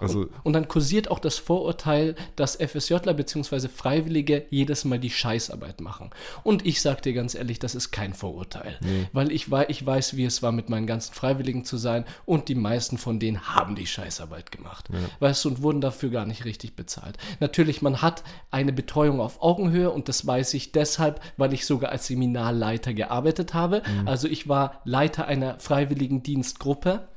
also 0.00 0.20
und, 0.20 0.30
und, 0.42 0.52
dann 0.52 0.68
kursiert 0.68 1.10
auch 1.10 1.18
das 1.18 1.38
Vorurteil, 1.38 2.14
dass 2.36 2.56
FSJler 2.56 3.14
bzw. 3.14 3.68
Freiwillige 3.68 4.46
jedes 4.50 4.84
Mal 4.84 4.98
die 4.98 5.10
Scheißarbeit 5.10 5.80
machen. 5.80 6.10
Und 6.42 6.66
ich 6.66 6.80
sag 6.80 7.02
dir 7.02 7.12
ganz 7.12 7.34
ehrlich, 7.34 7.58
das 7.58 7.74
ist 7.74 7.90
kein 7.90 8.14
Vorurteil. 8.14 8.78
Nee. 8.80 9.08
Weil 9.12 9.30
ich, 9.30 9.48
ich 9.68 9.86
weiß, 9.86 10.16
wie 10.16 10.24
es 10.24 10.42
war, 10.42 10.52
mit 10.52 10.68
meinen 10.68 10.86
ganzen 10.86 11.14
Freiwilligen 11.14 11.64
zu 11.64 11.76
sein 11.76 12.04
und 12.24 12.48
die 12.48 12.54
meisten 12.54 12.98
von 12.98 13.18
denen 13.18 13.48
haben 13.54 13.74
die 13.74 13.86
Scheißarbeit 13.86 14.50
gemacht. 14.50 14.88
Ja. 14.92 14.98
Weißt 15.20 15.44
du, 15.44 15.50
und 15.50 15.62
wurden 15.62 15.80
dafür 15.80 16.10
gar 16.10 16.26
nicht 16.26 16.44
richtig 16.44 16.76
bezahlt. 16.76 17.16
Natürlich, 17.40 17.82
man 17.82 18.02
hat 18.02 18.24
eine 18.50 18.72
Betreuung 18.72 19.20
auf 19.20 19.42
Augenhöhe 19.42 19.90
und 19.90 20.08
das 20.08 20.26
weiß 20.26 20.54
ich 20.54 20.72
deshalb, 20.72 21.20
weil 21.36 21.52
ich 21.52 21.66
sogar 21.66 21.90
als 21.90 22.06
Seminarleiter 22.06 22.94
gearbeitet 22.94 23.54
habe. 23.54 23.82
Mhm. 23.86 24.08
Also 24.08 24.28
ich 24.28 24.48
war 24.48 24.80
Leiter 24.84 25.26
einer 25.26 25.58
freiwilligen 25.58 26.22
Dienstgruppe 26.22 27.08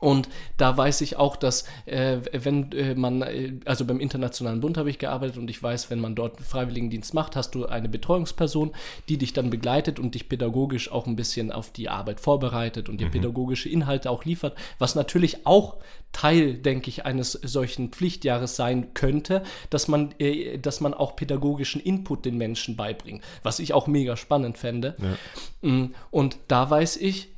Und 0.00 0.28
da 0.56 0.76
weiß 0.76 1.02
ich 1.02 1.16
auch, 1.16 1.36
dass 1.36 1.64
äh, 1.86 2.18
wenn 2.32 2.72
äh, 2.72 2.94
man, 2.94 3.22
äh, 3.22 3.52
also 3.66 3.84
beim 3.84 4.00
Internationalen 4.00 4.60
Bund 4.60 4.78
habe 4.78 4.90
ich 4.90 4.98
gearbeitet 4.98 5.36
und 5.36 5.48
ich 5.50 5.62
weiß, 5.62 5.90
wenn 5.90 6.00
man 6.00 6.14
dort 6.14 6.40
Freiwilligendienst 6.40 7.14
macht, 7.14 7.36
hast 7.36 7.54
du 7.54 7.66
eine 7.66 7.88
Betreuungsperson, 7.88 8.72
die 9.08 9.18
dich 9.18 9.32
dann 9.32 9.50
begleitet 9.50 9.98
und 9.98 10.14
dich 10.14 10.28
pädagogisch 10.28 10.90
auch 10.90 11.06
ein 11.06 11.16
bisschen 11.16 11.52
auf 11.52 11.70
die 11.70 11.88
Arbeit 11.88 12.20
vorbereitet 12.20 12.88
und 12.88 13.00
dir 13.00 13.08
mhm. 13.08 13.12
pädagogische 13.12 13.68
Inhalte 13.68 14.10
auch 14.10 14.24
liefert, 14.24 14.56
was 14.78 14.94
natürlich 14.94 15.46
auch 15.46 15.76
Teil, 16.12 16.54
denke 16.54 16.88
ich, 16.88 17.04
eines 17.04 17.32
solchen 17.32 17.90
Pflichtjahres 17.90 18.56
sein 18.56 18.94
könnte, 18.94 19.44
dass 19.68 19.86
man, 19.86 20.14
äh, 20.18 20.58
dass 20.58 20.80
man 20.80 20.94
auch 20.94 21.14
pädagogischen 21.14 21.80
Input 21.80 22.24
den 22.24 22.36
Menschen 22.36 22.74
beibringt, 22.74 23.22
was 23.42 23.58
ich 23.58 23.72
auch 23.74 23.86
mega 23.86 24.16
spannend 24.16 24.58
fände. 24.58 24.96
Ja. 24.98 25.68
Mm, 25.70 25.94
und 26.10 26.38
da 26.48 26.68
weiß 26.68 26.96
ich, 26.96 27.28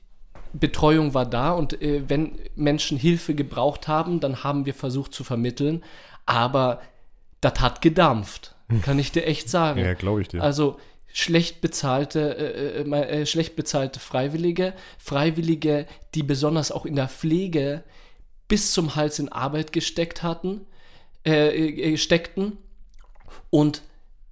Betreuung 0.52 1.14
war 1.14 1.26
da 1.26 1.52
und 1.52 1.80
äh, 1.80 2.08
wenn 2.08 2.38
Menschen 2.54 2.98
Hilfe 2.98 3.34
gebraucht 3.34 3.88
haben, 3.88 4.20
dann 4.20 4.44
haben 4.44 4.66
wir 4.66 4.74
versucht 4.74 5.14
zu 5.14 5.24
vermitteln. 5.24 5.82
Aber 6.26 6.80
das 7.40 7.60
hat 7.60 7.82
gedampft, 7.82 8.54
kann 8.82 8.98
ich 8.98 9.12
dir 9.12 9.26
echt 9.26 9.48
sagen. 9.48 9.80
Ja, 9.80 9.94
glaube 9.94 10.22
ich 10.22 10.28
dir. 10.28 10.42
Also 10.42 10.78
schlecht 11.12 11.60
bezahlte, 11.60 12.36
äh, 12.36 12.82
äh, 12.82 13.20
äh, 13.20 13.26
schlecht 13.26 13.56
bezahlte 13.56 14.00
Freiwillige, 14.00 14.74
Freiwillige, 14.98 15.86
die 16.14 16.22
besonders 16.22 16.72
auch 16.72 16.86
in 16.86 16.96
der 16.96 17.08
Pflege 17.08 17.84
bis 18.48 18.72
zum 18.72 18.96
Hals 18.96 19.18
in 19.18 19.30
Arbeit 19.30 19.72
gesteckt 19.72 20.22
hatten, 20.22 20.66
äh, 21.26 21.92
äh, 21.92 21.96
steckten 21.96 22.58
und 23.50 23.82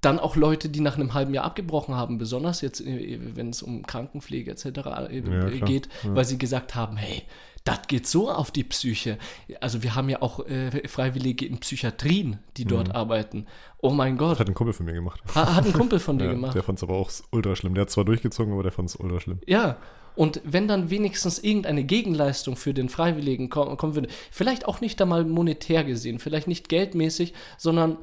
dann 0.00 0.18
auch 0.18 0.36
Leute, 0.36 0.68
die 0.68 0.80
nach 0.80 0.96
einem 0.96 1.14
halben 1.14 1.34
Jahr 1.34 1.44
abgebrochen 1.44 1.94
haben, 1.94 2.18
besonders 2.18 2.60
jetzt, 2.60 2.80
äh, 2.80 3.18
wenn 3.34 3.50
es 3.50 3.62
um 3.62 3.86
Krankenpflege 3.86 4.50
etc. 4.50 4.64
Äh, 4.64 5.20
ja, 5.20 5.66
geht, 5.66 5.88
ja. 6.02 6.14
weil 6.14 6.24
sie 6.24 6.38
gesagt 6.38 6.74
haben, 6.74 6.96
hey, 6.96 7.22
das 7.64 7.86
geht 7.88 8.06
so 8.06 8.30
auf 8.30 8.50
die 8.50 8.64
Psyche. 8.64 9.18
Also 9.60 9.82
wir 9.82 9.94
haben 9.94 10.08
ja 10.08 10.22
auch 10.22 10.46
äh, 10.46 10.88
Freiwillige 10.88 11.44
in 11.44 11.58
Psychiatrien, 11.58 12.38
die 12.56 12.64
dort 12.64 12.88
mhm. 12.88 12.94
arbeiten. 12.94 13.46
Oh 13.78 13.90
mein 13.90 14.16
Gott. 14.16 14.38
Hat 14.38 14.48
ein 14.48 14.54
Kumpel 14.54 14.72
von 14.72 14.86
mir 14.86 14.94
gemacht. 14.94 15.20
Ha, 15.34 15.56
hat 15.56 15.66
ein 15.66 15.72
Kumpel 15.72 15.98
von 15.98 16.18
dir 16.18 16.26
ja, 16.26 16.30
gemacht. 16.32 16.54
Der 16.54 16.62
fand 16.62 16.78
es 16.78 16.82
aber 16.82 16.94
auch 16.94 17.10
ultra 17.30 17.54
schlimm. 17.54 17.74
Der 17.74 17.82
hat 17.82 17.90
zwar 17.90 18.04
durchgezogen, 18.04 18.54
aber 18.54 18.62
der 18.62 18.72
fand 18.72 18.88
es 18.88 18.96
ultra 18.96 19.20
schlimm. 19.20 19.40
Ja, 19.46 19.76
und 20.16 20.40
wenn 20.44 20.68
dann 20.68 20.90
wenigstens 20.90 21.38
irgendeine 21.38 21.84
Gegenleistung 21.84 22.56
für 22.56 22.74
den 22.74 22.88
Freiwilligen 22.88 23.48
kommen, 23.50 23.76
kommen 23.76 23.94
würde, 23.94 24.08
vielleicht 24.30 24.66
auch 24.66 24.80
nicht 24.80 25.00
einmal 25.00 25.24
monetär 25.24 25.84
gesehen, 25.84 26.18
vielleicht 26.18 26.48
nicht 26.48 26.68
geldmäßig, 26.68 27.34
sondern 27.58 27.98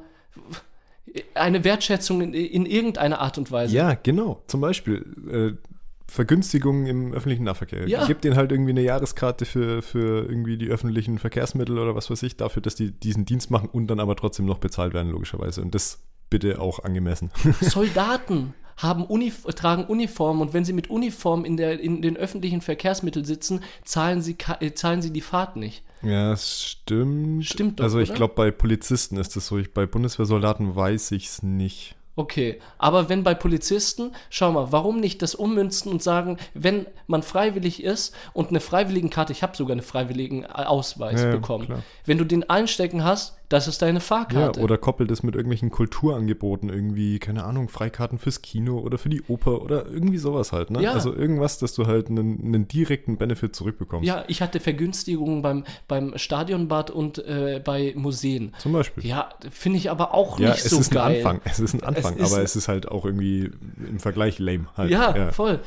eine 1.34 1.64
Wertschätzung 1.64 2.20
in, 2.20 2.34
in 2.34 2.66
irgendeiner 2.66 3.20
Art 3.20 3.38
und 3.38 3.50
Weise. 3.50 3.74
Ja, 3.74 3.94
genau. 3.94 4.42
Zum 4.46 4.60
Beispiel 4.60 5.04
äh, 5.30 5.68
Vergünstigungen 6.10 6.86
im 6.86 7.12
öffentlichen 7.12 7.44
Nahverkehr. 7.44 7.86
Ja. 7.86 8.06
Gib 8.06 8.22
denen 8.22 8.36
halt 8.36 8.50
irgendwie 8.50 8.70
eine 8.70 8.80
Jahreskarte 8.80 9.44
für, 9.44 9.82
für 9.82 10.26
irgendwie 10.28 10.56
die 10.56 10.68
öffentlichen 10.68 11.18
Verkehrsmittel 11.18 11.78
oder 11.78 11.94
was 11.94 12.10
weiß 12.10 12.22
ich, 12.22 12.36
dafür, 12.36 12.62
dass 12.62 12.74
die 12.74 12.92
diesen 12.92 13.26
Dienst 13.26 13.50
machen 13.50 13.68
und 13.70 13.88
dann 13.88 14.00
aber 14.00 14.16
trotzdem 14.16 14.46
noch 14.46 14.58
bezahlt 14.58 14.94
werden, 14.94 15.10
logischerweise. 15.10 15.60
Und 15.60 15.74
das 15.74 16.00
bitte 16.30 16.60
auch 16.60 16.82
angemessen. 16.82 17.30
Soldaten 17.60 18.54
haben 18.78 19.04
Unif 19.04 19.42
tragen 19.54 19.84
Uniform 19.84 20.40
und 20.40 20.54
wenn 20.54 20.64
sie 20.64 20.72
mit 20.72 20.88
Uniform 20.88 21.44
in, 21.44 21.56
der, 21.56 21.80
in 21.80 22.00
den 22.00 22.16
öffentlichen 22.16 22.62
Verkehrsmitteln 22.62 23.24
sitzen, 23.24 23.60
zahlen 23.84 24.22
sie, 24.22 24.36
äh, 24.60 24.72
zahlen 24.72 25.02
sie 25.02 25.12
die 25.12 25.20
Fahrt 25.20 25.56
nicht. 25.56 25.82
Ja, 26.02 26.30
das 26.30 26.64
stimmt. 26.64 27.44
Stimmt 27.44 27.80
doch, 27.80 27.84
Also 27.84 27.98
ich 27.98 28.14
glaube, 28.14 28.34
bei 28.34 28.50
Polizisten 28.50 29.16
ist 29.16 29.36
das 29.36 29.46
so. 29.46 29.58
Ich, 29.58 29.72
bei 29.72 29.86
Bundeswehrsoldaten 29.86 30.76
weiß 30.76 31.12
ich 31.12 31.26
es 31.26 31.42
nicht. 31.42 31.96
Okay, 32.18 32.58
aber 32.78 33.08
wenn 33.08 33.22
bei 33.22 33.34
Polizisten, 33.34 34.10
schau 34.28 34.50
mal, 34.50 34.72
warum 34.72 34.98
nicht 34.98 35.22
das 35.22 35.36
ummünzen 35.36 35.92
und 35.92 36.02
sagen, 36.02 36.38
wenn 36.52 36.86
man 37.06 37.22
freiwillig 37.22 37.80
ist 37.84 38.12
und 38.32 38.48
eine 38.48 38.58
Freiwilligenkarte, 38.58 39.32
ich 39.32 39.44
habe 39.44 39.56
sogar 39.56 39.74
eine 39.74 39.82
Freiwilligenausweis 39.82 41.22
ja, 41.22 41.30
bekommen, 41.30 41.66
klar. 41.66 41.84
wenn 42.06 42.18
du 42.18 42.24
den 42.24 42.50
einstecken 42.50 43.04
hast, 43.04 43.37
das 43.48 43.66
ist 43.66 43.80
deine 43.80 44.00
Fahrkarte. 44.00 44.60
Ja, 44.60 44.64
oder 44.64 44.76
koppelt 44.76 45.10
es 45.10 45.22
mit 45.22 45.34
irgendwelchen 45.34 45.70
Kulturangeboten 45.70 46.68
irgendwie, 46.68 47.18
keine 47.18 47.44
Ahnung, 47.44 47.68
Freikarten 47.68 48.18
fürs 48.18 48.42
Kino 48.42 48.78
oder 48.78 48.98
für 48.98 49.08
die 49.08 49.22
Oper 49.22 49.62
oder 49.62 49.86
irgendwie 49.86 50.18
sowas 50.18 50.52
halt, 50.52 50.70
ne? 50.70 50.82
Ja. 50.82 50.92
Also 50.92 51.14
irgendwas, 51.14 51.58
dass 51.58 51.72
du 51.72 51.86
halt 51.86 52.10
einen, 52.10 52.44
einen 52.44 52.68
direkten 52.68 53.16
Benefit 53.16 53.56
zurückbekommst. 53.56 54.06
Ja, 54.06 54.24
ich 54.28 54.42
hatte 54.42 54.60
Vergünstigungen 54.60 55.40
beim, 55.40 55.64
beim 55.86 56.12
Stadionbad 56.16 56.90
und 56.90 57.18
äh, 57.18 57.62
bei 57.64 57.94
Museen. 57.96 58.54
Zum 58.58 58.72
Beispiel. 58.72 59.06
Ja, 59.06 59.30
finde 59.50 59.78
ich 59.78 59.90
aber 59.90 60.12
auch 60.12 60.38
ja, 60.38 60.50
nicht 60.50 60.64
so 60.64 60.76
geil. 60.76 60.80
Es 60.80 60.86
ist 60.88 60.92
ein 60.92 60.98
Anfang, 60.98 61.40
es 61.44 61.60
ist 61.60 61.74
ein 61.74 61.82
Anfang, 61.82 62.14
es 62.16 62.20
ist 62.20 62.32
aber 62.32 62.42
es 62.42 62.56
ist 62.56 62.68
halt 62.68 62.88
auch 62.88 63.06
irgendwie 63.06 63.50
im 63.88 63.98
Vergleich 63.98 64.38
lame 64.38 64.66
halt. 64.76 64.90
Ja, 64.90 65.16
ja. 65.16 65.32
voll. 65.32 65.60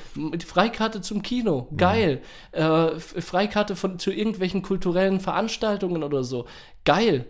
Freikarte 0.45 1.01
zum 1.01 1.23
Kino, 1.23 1.67
geil. 1.75 2.21
Mhm. 2.53 2.59
Äh, 2.61 2.99
Freikarte 2.99 3.75
von, 3.75 3.97
zu 3.97 4.11
irgendwelchen 4.11 4.61
kulturellen 4.61 5.19
Veranstaltungen 5.19 6.03
oder 6.03 6.23
so, 6.23 6.45
geil. 6.85 7.25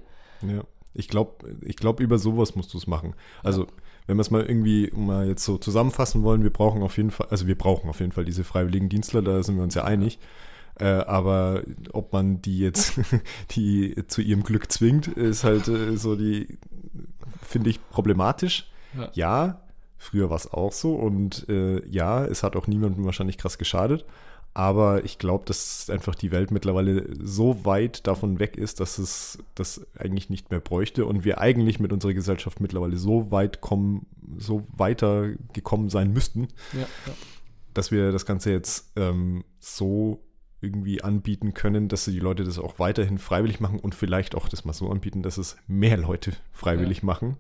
Ja, 0.48 0.64
ich 0.94 1.08
glaube, 1.08 1.58
ich 1.62 1.78
glaub, 1.78 2.00
über 2.00 2.18
sowas 2.20 2.56
musst 2.56 2.74
du 2.74 2.78
es 2.78 2.88
machen. 2.88 3.14
Also, 3.44 3.64
ja. 3.64 3.70
wenn 4.08 4.18
wir 4.18 4.22
es 4.22 4.32
mal 4.32 4.44
irgendwie 4.44 4.92
mal 4.96 5.28
jetzt 5.28 5.46
so 5.46 5.58
zusammenfassen 5.58 6.24
wollen, 6.24 6.44
wir 6.44 6.52
brauchen 6.52 6.84
auf 6.84 6.98
jeden 6.98 7.12
Fall, 7.12 7.28
also 7.30 7.48
wir 7.48 7.58
brauchen 7.58 7.90
auf 7.90 8.00
jeden 8.00 8.12
Fall 8.12 8.26
diese 8.26 8.44
freiwilligen 8.44 8.90
Dienstler, 8.90 9.22
da 9.22 9.42
sind 9.44 9.56
wir 9.56 9.64
uns 9.64 9.76
ja 9.76 9.84
einig. 9.84 10.20
Äh, 10.80 10.86
aber 10.86 11.64
ob 11.92 12.14
man 12.14 12.42
die 12.42 12.60
jetzt 12.60 13.00
die 13.52 13.96
zu 14.08 14.22
ihrem 14.22 14.44
Glück 14.44 14.72
zwingt, 14.72 15.08
ist 15.08 15.44
halt 15.44 15.68
äh, 15.68 15.98
so 15.98 16.16
die, 16.16 16.60
finde 17.42 17.70
ich, 17.70 17.80
problematisch. 17.90 18.70
Ja. 18.98 19.12
ja 19.14 19.62
früher 19.98 20.30
war 20.32 20.38
es 20.38 20.52
auch 20.52 20.72
so 20.72 20.96
und 20.96 21.48
äh, 21.48 21.86
ja, 21.88 22.26
es 22.26 22.42
hat 22.42 22.56
auch 22.56 22.66
niemandem 22.66 23.06
wahrscheinlich 23.06 23.38
krass 23.38 23.58
geschadet. 23.58 24.06
Aber 24.54 25.06
ich 25.06 25.18
glaube, 25.18 25.46
dass 25.46 25.90
einfach 25.90 26.14
die 26.14 26.32
Welt 26.32 26.52
mittlerweile 26.52 27.08
so 27.24 27.64
weit 27.64 28.06
davon 28.06 28.40
weg 28.40 28.58
ist, 28.58 28.82
dass 28.82 28.98
es 28.98 29.38
das 29.56 29.88
eigentlich 29.98 30.30
nicht 30.30 30.52
mehr 30.52 30.60
bräuchte 30.60 31.06
und 31.06 31.24
wir 31.24 31.40
eigentlich 31.40 31.80
mit 31.80 31.94
unserer 31.94 32.14
Gesellschaft 32.14 32.60
mittlerweile 32.60 32.98
so 32.98 33.32
weit 33.32 33.62
kommen, 33.62 34.08
so 34.38 34.66
weiter 34.76 35.30
gekommen 35.54 35.90
sein 35.90 36.12
müssten, 36.12 36.50
ja, 36.74 36.82
ja. 36.82 37.14
dass 37.74 37.92
wir 37.92 38.12
das 38.12 38.26
Ganze 38.26 38.52
jetzt 38.52 38.92
ähm, 38.98 39.46
so 39.60 40.22
irgendwie 40.60 41.02
anbieten 41.02 41.54
können, 41.54 41.88
dass 41.88 42.06
die 42.06 42.20
Leute 42.20 42.44
das 42.44 42.60
auch 42.60 42.78
weiterhin 42.78 43.20
freiwillig 43.20 43.62
machen 43.62 43.80
und 43.80 43.96
vielleicht 43.96 44.36
auch 44.36 44.50
das 44.50 44.66
mal 44.66 44.74
so 44.74 44.90
anbieten, 44.92 45.24
dass 45.24 45.38
es 45.38 45.56
mehr 45.68 45.98
Leute 45.98 46.34
freiwillig 46.52 47.00
ja, 47.00 47.06
machen, 47.06 47.38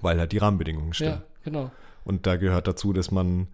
weil 0.00 0.18
halt 0.18 0.30
die 0.30 0.38
Rahmenbedingungen 0.38 0.94
stimmen. 0.94 1.20
Ja, 1.20 1.22
genau. 1.44 1.70
Und 2.04 2.26
da 2.26 2.36
gehört 2.36 2.66
dazu, 2.66 2.92
dass 2.92 3.10
man 3.10 3.48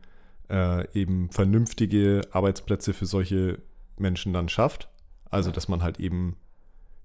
äh, 0.50 0.86
eben 0.98 1.30
vernünftige 1.30 2.22
Arbeitsplätze 2.30 2.92
für 2.92 3.06
solche 3.06 3.58
Menschen 3.98 4.32
dann 4.32 4.48
schafft. 4.48 4.88
Also, 5.30 5.50
dass 5.50 5.68
man 5.68 5.82
halt 5.82 5.98
eben 6.00 6.36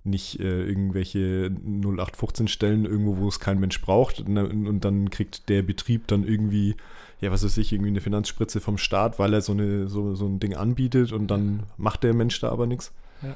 nicht 0.03 0.39
äh, 0.39 0.63
irgendwelche 0.63 1.51
0815 1.51 2.47
Stellen 2.47 2.85
irgendwo, 2.85 3.17
wo 3.17 3.27
es 3.27 3.39
kein 3.39 3.59
Mensch 3.59 3.81
braucht 3.81 4.19
und, 4.19 4.37
und, 4.37 4.83
dann 4.83 5.11
kriegt 5.11 5.47
der 5.47 5.61
Betrieb 5.61 6.07
dann 6.07 6.23
irgendwie, 6.23 6.75
ja, 7.19 7.31
was 7.31 7.43
weiß 7.43 7.57
ich, 7.57 7.71
irgendwie 7.71 7.91
eine 7.91 8.01
Finanzspritze 8.01 8.61
vom 8.61 8.79
Staat, 8.79 9.19
weil 9.19 9.33
er 9.33 9.41
so, 9.41 9.51
eine, 9.51 9.87
so, 9.87 10.15
so 10.15 10.25
ein 10.25 10.39
Ding 10.39 10.55
anbietet 10.55 11.11
und 11.11 11.27
dann 11.27 11.63
macht 11.77 12.03
der 12.03 12.15
Mensch 12.15 12.39
da 12.39 12.49
aber 12.49 12.65
nichts. 12.65 12.93
Ja. 13.21 13.35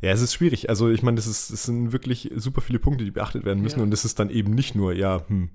Ja, 0.00 0.10
es 0.10 0.20
ist 0.20 0.34
schwierig. 0.34 0.68
Also 0.68 0.90
ich 0.90 1.02
meine, 1.02 1.16
das, 1.16 1.26
ist, 1.26 1.50
das 1.50 1.64
sind 1.64 1.92
wirklich 1.92 2.30
super 2.36 2.60
viele 2.60 2.78
Punkte, 2.78 3.04
die 3.04 3.10
beachtet 3.10 3.44
werden 3.46 3.62
müssen. 3.62 3.78
Ja. 3.78 3.84
Und 3.84 3.94
es 3.94 4.04
ist 4.04 4.18
dann 4.18 4.28
eben 4.28 4.54
nicht 4.54 4.74
nur, 4.74 4.92
ja, 4.92 5.22
hm, 5.28 5.48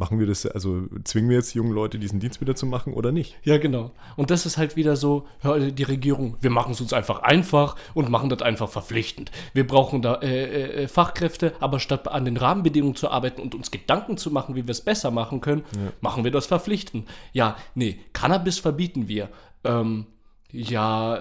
machen 0.00 0.18
wir 0.18 0.26
das, 0.26 0.46
also 0.46 0.86
zwingen 1.04 1.28
wir 1.28 1.36
jetzt 1.36 1.54
junge 1.54 1.74
Leute, 1.74 1.98
diesen 1.98 2.20
Dienst 2.20 2.40
wieder 2.40 2.56
zu 2.56 2.64
machen 2.64 2.94
oder 2.94 3.12
nicht? 3.12 3.36
Ja, 3.44 3.58
genau. 3.58 3.90
Und 4.16 4.30
das 4.30 4.46
ist 4.46 4.56
halt 4.56 4.74
wieder 4.74 4.96
so, 4.96 5.26
die 5.44 5.82
Regierung, 5.82 6.38
wir 6.40 6.48
machen 6.48 6.72
es 6.72 6.80
uns 6.80 6.94
einfach 6.94 7.20
einfach 7.20 7.76
und 7.92 8.08
machen 8.08 8.30
das 8.30 8.40
einfach 8.40 8.70
verpflichtend. 8.70 9.30
Wir 9.52 9.66
brauchen 9.66 10.00
da 10.00 10.14
äh, 10.22 10.84
äh, 10.84 10.88
Fachkräfte, 10.88 11.52
aber 11.60 11.80
statt 11.80 12.08
an 12.08 12.24
den 12.24 12.38
Rahmenbedingungen 12.38 12.96
zu 12.96 13.10
arbeiten 13.10 13.42
und 13.42 13.54
uns 13.54 13.70
Gedanken 13.70 14.16
zu 14.16 14.30
machen, 14.30 14.54
wie 14.56 14.66
wir 14.66 14.72
es 14.72 14.80
besser 14.80 15.10
machen 15.10 15.42
können, 15.42 15.64
ja. 15.76 15.92
machen 16.00 16.24
wir 16.24 16.30
das 16.30 16.46
verpflichtend. 16.46 17.06
Ja, 17.34 17.56
nee, 17.74 18.00
Cannabis 18.14 18.58
verbieten 18.58 19.06
wir. 19.06 19.28
Ähm, 19.64 20.06
ja, 20.52 21.20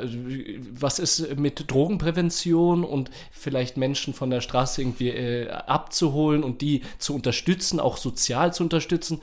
was 0.72 1.00
ist 1.00 1.38
mit 1.38 1.72
Drogenprävention 1.72 2.84
und 2.84 3.10
vielleicht 3.32 3.78
Menschen 3.78 4.14
von 4.14 4.30
der 4.30 4.42
Straße 4.42 4.82
irgendwie 4.82 5.10
äh, 5.10 5.50
abzuholen 5.50 6.44
und 6.44 6.62
die 6.62 6.82
zu 6.98 7.16
unterstützen, 7.16 7.80
auch 7.80 7.98
sozial 7.98 8.54
zu 8.54 8.64
unterstützen? 8.64 9.22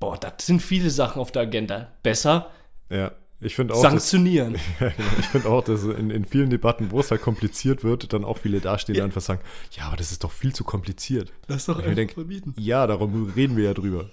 Boah, 0.00 0.16
das 0.16 0.46
sind 0.46 0.62
viele 0.62 0.90
Sachen 0.90 1.20
auf 1.20 1.32
der 1.32 1.42
Agenda. 1.42 1.88
Besser 2.02 2.50
ja, 2.90 3.12
ich 3.40 3.54
finde 3.54 3.74
auch. 3.74 3.82
Sanktionieren. 3.82 4.54
Dass, 4.54 4.80
ja. 4.80 5.04
Ich 5.18 5.26
finde 5.26 5.48
auch, 5.48 5.62
dass 5.62 5.84
in, 5.84 6.10
in 6.10 6.24
vielen 6.24 6.50
Debatten, 6.50 6.90
wo 6.90 7.00
es 7.00 7.10
halt 7.10 7.22
kompliziert 7.22 7.84
wird, 7.84 8.12
dann 8.12 8.24
auch 8.24 8.38
viele 8.38 8.60
dastehen 8.60 8.96
ja. 8.96 9.04
und 9.04 9.10
einfach 9.10 9.20
sagen: 9.20 9.40
Ja, 9.72 9.84
aber 9.84 9.96
das 9.96 10.12
ist 10.12 10.24
doch 10.24 10.32
viel 10.32 10.54
zu 10.54 10.64
kompliziert. 10.64 11.32
Das 11.46 11.58
ist 11.58 11.68
doch 11.68 11.78
einfach 11.78 11.94
denk, 11.94 12.12
verbieten. 12.12 12.54
Ja, 12.58 12.86
darum 12.86 13.32
reden 13.34 13.56
wir 13.56 13.64
ja 13.64 13.74
drüber. 13.74 14.10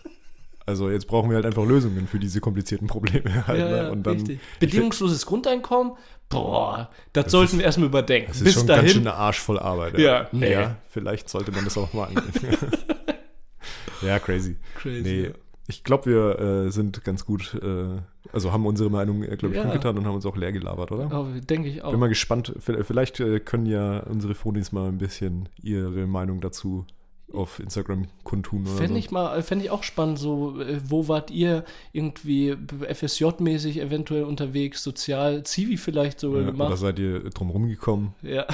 Also 0.68 0.89
jetzt 0.89 1.05
brauchen 1.07 1.30
wir 1.30 1.36
halt 1.36 1.45
einfach 1.45 1.66
Lösungen 1.66 2.07
für 2.07 2.18
diese 2.18 2.41
komplizierten 2.41 2.88
Probleme. 2.88 3.45
Halt, 3.47 3.59
ja, 3.59 3.84
ne? 3.84 3.91
und 3.91 4.03
dann, 4.03 4.16
richtig. 4.16 4.39
Bedingungsloses 4.59 5.26
Grundeinkommen, 5.26 5.93
boah, 6.30 6.89
das, 7.13 7.26
das 7.26 7.32
sollten 7.32 7.53
ist, 7.53 7.57
wir 7.59 7.66
erstmal 7.66 7.88
überdenken. 7.89 8.30
Das 8.30 8.38
ist 8.38 8.43
Bis 8.45 8.53
schon 8.55 8.68
dahin, 8.68 8.84
ganz 8.84 8.93
schön 8.93 9.07
eine 9.07 9.16
Arsch 9.16 9.39
voll 9.39 9.59
Arbeit. 9.59 9.97
Ja, 9.99 10.28
nee. 10.32 10.51
ja, 10.51 10.78
vielleicht 10.89 11.30
sollte 11.30 11.51
man 11.51 11.66
das 11.66 11.78
auch 11.78 11.93
mal 11.93 12.05
angehen. 12.05 12.34
ja, 14.01 14.18
crazy. 14.18 14.57
Crazy. 14.76 15.01
Nee. 15.03 15.32
ich 15.68 15.84
glaube, 15.84 16.05
wir 16.07 16.39
äh, 16.39 16.72
sind 16.72 17.03
ganz 17.03 17.26
gut, 17.26 17.53
äh, 17.61 17.99
also 18.34 18.51
haben 18.51 18.66
unsere 18.66 18.89
Meinung, 18.89 19.24
äh, 19.24 19.36
glaube 19.38 19.53
ich, 19.53 19.57
Ja. 19.57 19.61
kundgetan 19.61 19.97
und 19.99 20.05
haben 20.05 20.16
uns 20.16 20.26
auch 20.26 20.36
leer 20.36 20.51
gelabert, 20.51 20.91
oder? 20.91 21.09
Oh, 21.11 21.28
Denke 21.39 21.70
ich 21.70 21.84
auch. 21.84 21.91
Bin 21.91 21.99
mal 21.99 22.09
gespannt. 22.09 22.53
Vielleicht 22.59 23.20
äh, 23.20 23.39
können 23.39 23.68
ja 23.68 23.99
unsere 23.99 24.34
Phonies 24.34 24.72
mal 24.72 24.88
ein 24.88 24.97
bisschen 24.97 25.47
ihre 25.61 26.07
Meinung 26.07 26.41
dazu 26.41 26.88
auf 27.36 27.59
Instagram 27.59 28.07
kundtun 28.23 28.63
oder 28.63 28.77
Fände 28.77 28.93
so. 28.93 28.99
ich 28.99 29.11
mal, 29.11 29.41
fände 29.43 29.65
ich 29.65 29.71
auch 29.71 29.83
spannend, 29.83 30.19
so, 30.19 30.59
äh, 30.61 30.79
wo 30.88 31.07
wart 31.07 31.31
ihr 31.31 31.63
irgendwie 31.93 32.51
FSJ-mäßig 32.53 33.81
eventuell 33.81 34.23
unterwegs, 34.23 34.83
sozial, 34.83 35.43
Zivi 35.43 35.77
vielleicht 35.77 36.19
sogar 36.19 36.41
ja, 36.41 36.43
oder 36.43 36.51
gemacht? 36.51 36.77
seid 36.77 36.99
ihr 36.99 37.29
drum 37.29 37.49
rumgekommen? 37.49 38.13
Ja, 38.21 38.45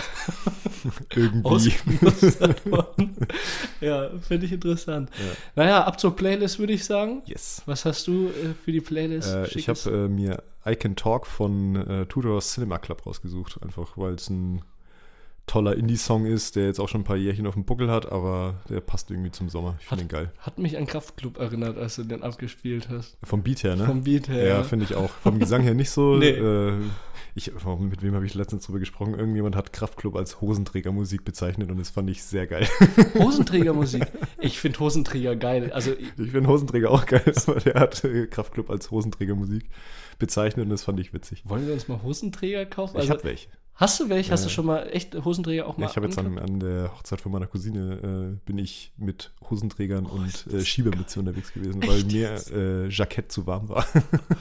Irgendwie. 1.15 1.73
ja, 3.81 4.09
finde 4.19 4.45
ich 4.45 4.51
interessant. 4.51 5.09
Ja. 5.13 5.63
Naja, 5.63 5.83
ab 5.83 5.99
zur 5.99 6.15
Playlist 6.15 6.59
würde 6.59 6.73
ich 6.73 6.85
sagen. 6.85 7.21
Yes. 7.25 7.61
Was 7.65 7.85
hast 7.85 8.07
du 8.07 8.27
äh, 8.27 8.53
für 8.53 8.71
die 8.71 8.81
Playlist? 8.81 9.33
Äh, 9.33 9.47
ich 9.57 9.69
habe 9.69 9.79
äh, 9.89 10.07
mir 10.07 10.43
I 10.65 10.75
Can 10.75 10.95
Talk 10.95 11.25
von 11.25 11.75
äh, 11.75 12.05
Tudors 12.05 12.53
Cinema 12.53 12.77
Club 12.77 13.05
rausgesucht, 13.05 13.61
einfach 13.61 13.97
weil 13.97 14.13
es 14.13 14.29
ein 14.29 14.61
toller 15.51 15.75
Indie-Song 15.75 16.25
ist, 16.25 16.55
der 16.55 16.65
jetzt 16.67 16.79
auch 16.79 16.87
schon 16.87 17.01
ein 17.01 17.03
paar 17.03 17.17
Jährchen 17.17 17.45
auf 17.45 17.55
dem 17.55 17.65
Buckel 17.65 17.91
hat, 17.91 18.09
aber 18.09 18.61
der 18.69 18.79
passt 18.79 19.11
irgendwie 19.11 19.31
zum 19.31 19.49
Sommer. 19.49 19.75
Ich 19.81 19.85
finde 19.87 20.05
den 20.05 20.07
geil. 20.07 20.31
Hat 20.39 20.57
mich 20.57 20.77
an 20.77 20.85
Kraftklub 20.85 21.37
erinnert, 21.39 21.77
als 21.77 21.97
du 21.97 22.03
den 22.03 22.23
abgespielt 22.23 22.87
hast. 22.89 23.17
Vom 23.21 23.43
Beat 23.43 23.63
her, 23.63 23.75
ne? 23.75 23.85
Vom 23.85 24.03
Beat 24.03 24.29
her. 24.29 24.47
ja, 24.47 24.63
finde 24.63 24.85
ich 24.85 24.95
auch. 24.95 25.09
Vom 25.09 25.39
Gesang 25.39 25.61
her 25.63 25.73
nicht 25.73 25.89
so. 25.89 26.15
Nee. 26.21 26.29
Äh, 26.29 26.73
ich, 27.33 27.51
mit 27.79 28.01
wem 28.03 28.13
habe 28.15 28.25
ich 28.25 28.33
letztens 28.33 28.65
drüber 28.65 28.79
gesprochen? 28.79 29.13
Irgendjemand 29.17 29.55
hat 29.55 29.71
Kraftklub 29.71 30.15
als 30.17 30.41
Hosenträgermusik 30.41 31.23
bezeichnet 31.23 31.71
und 31.71 31.79
das 31.79 31.89
fand 31.89 32.09
ich 32.09 32.23
sehr 32.23 32.45
geil. 32.47 32.67
Hosenträgermusik. 33.19 34.03
Ich 34.39 34.59
finde 34.59 34.79
Hosenträger 34.79 35.35
geil. 35.35 35.71
Also 35.73 35.91
Ich 35.93 36.31
finde 36.31 36.47
Hosenträger 36.49 36.91
auch 36.91 37.05
geil, 37.05 37.23
aber 37.47 37.59
der 37.59 37.75
hat 37.75 38.03
äh, 38.03 38.27
Kraftklub 38.27 38.69
als 38.69 38.91
Hosenträgermusik 38.91 39.69
bezeichnet 40.19 40.65
und 40.65 40.71
das 40.71 40.83
fand 40.83 40.99
ich 40.99 41.13
witzig. 41.13 41.43
wollen 41.45 41.65
wir 41.67 41.73
uns 41.73 41.87
mal 41.87 42.01
Hosenträger 42.03 42.65
kaufen? 42.65 42.95
ich 42.97 43.01
Also, 43.01 43.13
habe 43.13 43.23
welche. 43.23 43.47
Hast 43.75 43.99
du 43.99 44.09
welche? 44.09 44.31
Hast 44.31 44.41
Ja. 44.41 44.47
du 44.47 44.53
schon 44.53 44.65
mal 44.65 44.87
echt 44.91 45.15
Hosenträger 45.25 45.67
auch 45.67 45.77
mal 45.77 45.85
Ja, 45.85 45.89
ich 45.91 45.95
habe 45.95 46.05
jetzt 46.07 46.17
an, 46.19 46.37
an 46.37 46.59
der 46.59 46.91
Hochzeit 46.93 47.19
von 47.21 47.31
meiner 47.31 47.47
Cousine 47.47 48.35
äh, 48.37 48.39
bin 48.45 48.57
ich 48.57 48.93
mit 48.97 49.31
Hosenträgern 49.49 50.05
Oh, 50.05 50.15
und 50.15 50.45
äh, 50.47 50.57
das 50.57 50.67
Schiebermütze 50.67 51.19
unterwegs 51.19 51.51
gewesen, 51.53 51.81
Echt 51.81 51.91
weil 51.91 52.03
mir 52.03 52.41
äh, 52.51 52.87
Jackett 52.89 53.31
zu 53.31 53.47
warm 53.47 53.69
war. 53.69 53.85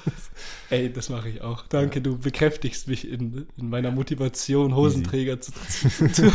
Ey, 0.70 0.92
das 0.92 1.08
mache 1.08 1.28
ich 1.28 1.40
auch. 1.42 1.66
Danke, 1.68 2.00
du 2.02 2.18
bekräftigst 2.18 2.86
mich 2.88 3.08
in, 3.10 3.46
in 3.56 3.70
meiner 3.70 3.90
Motivation, 3.90 4.74
Hosenträger 4.74 5.40
zu, 5.40 5.52
zu, 5.88 6.12
zu 6.12 6.32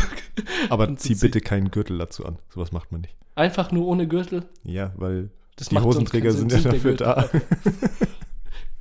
Aber 0.68 0.94
zieh 0.96 1.14
bitte 1.14 1.40
keinen 1.40 1.70
Gürtel 1.70 1.98
dazu 1.98 2.24
an. 2.26 2.38
Sowas 2.52 2.72
macht 2.72 2.92
man 2.92 3.02
nicht. 3.02 3.14
Einfach 3.34 3.70
nur 3.70 3.86
ohne 3.86 4.08
Gürtel. 4.08 4.44
Ja, 4.64 4.92
weil 4.96 5.30
Das 5.56 5.68
die 5.68 5.78
Hosenträger 5.78 6.32
sind 6.32 6.52
ja 6.52 6.60
dafür 6.60 6.94
da. 6.94 7.28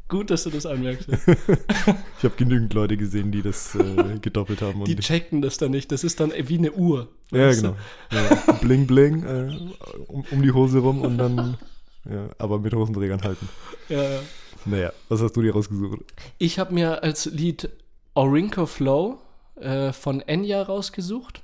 Gut, 0.08 0.30
dass 0.30 0.44
du 0.44 0.50
das 0.52 0.66
anmerkst. 0.66 1.08
Ich 2.18 2.24
habe 2.24 2.38
genügend 2.38 2.74
Leute 2.74 2.98
gesehen, 2.98 3.32
die 3.32 3.42
das 3.42 3.76
äh, 3.76 4.18
gedoppelt 4.20 4.62
haben. 4.62 4.84
Die 4.86 4.96
checken 4.96 5.42
das 5.42 5.58
dann 5.58 5.72
nicht. 5.72 5.92
Das 5.92 6.04
ist 6.04 6.20
dann 6.20 6.32
wie 6.36 6.58
eine 6.58 6.72
Uhr. 6.72 7.10
ja, 7.32 7.52
genau. 7.52 7.76
Ja, 8.12 8.54
bling, 8.62 8.88
bling, 8.88 9.24
äh, 9.24 9.58
um, 10.08 10.26
um 10.32 10.42
die 10.42 10.52
Hose 10.52 10.80
rum 10.80 11.02
und 11.02 11.18
dann, 11.18 11.58
ja, 12.10 12.30
aber 12.40 12.60
mit 12.60 12.74
Hosenträgern 12.74 13.22
halten. 13.22 13.48
Ja, 13.90 14.02
ja. 14.02 14.20
Naja, 14.66 14.94
was 15.10 15.22
hast 15.22 15.34
du 15.34 15.42
dir 15.42 15.54
rausgesucht? 15.54 16.00
Ich 16.40 16.58
habe 16.58 16.74
mir 16.74 17.04
als 17.04 17.26
Lied 17.26 17.70
Orinco 18.16 18.66
Flow 18.66 19.20
äh, 19.56 19.92
von 19.92 20.22
Enya 20.22 20.64
rausgesucht. 20.64 21.44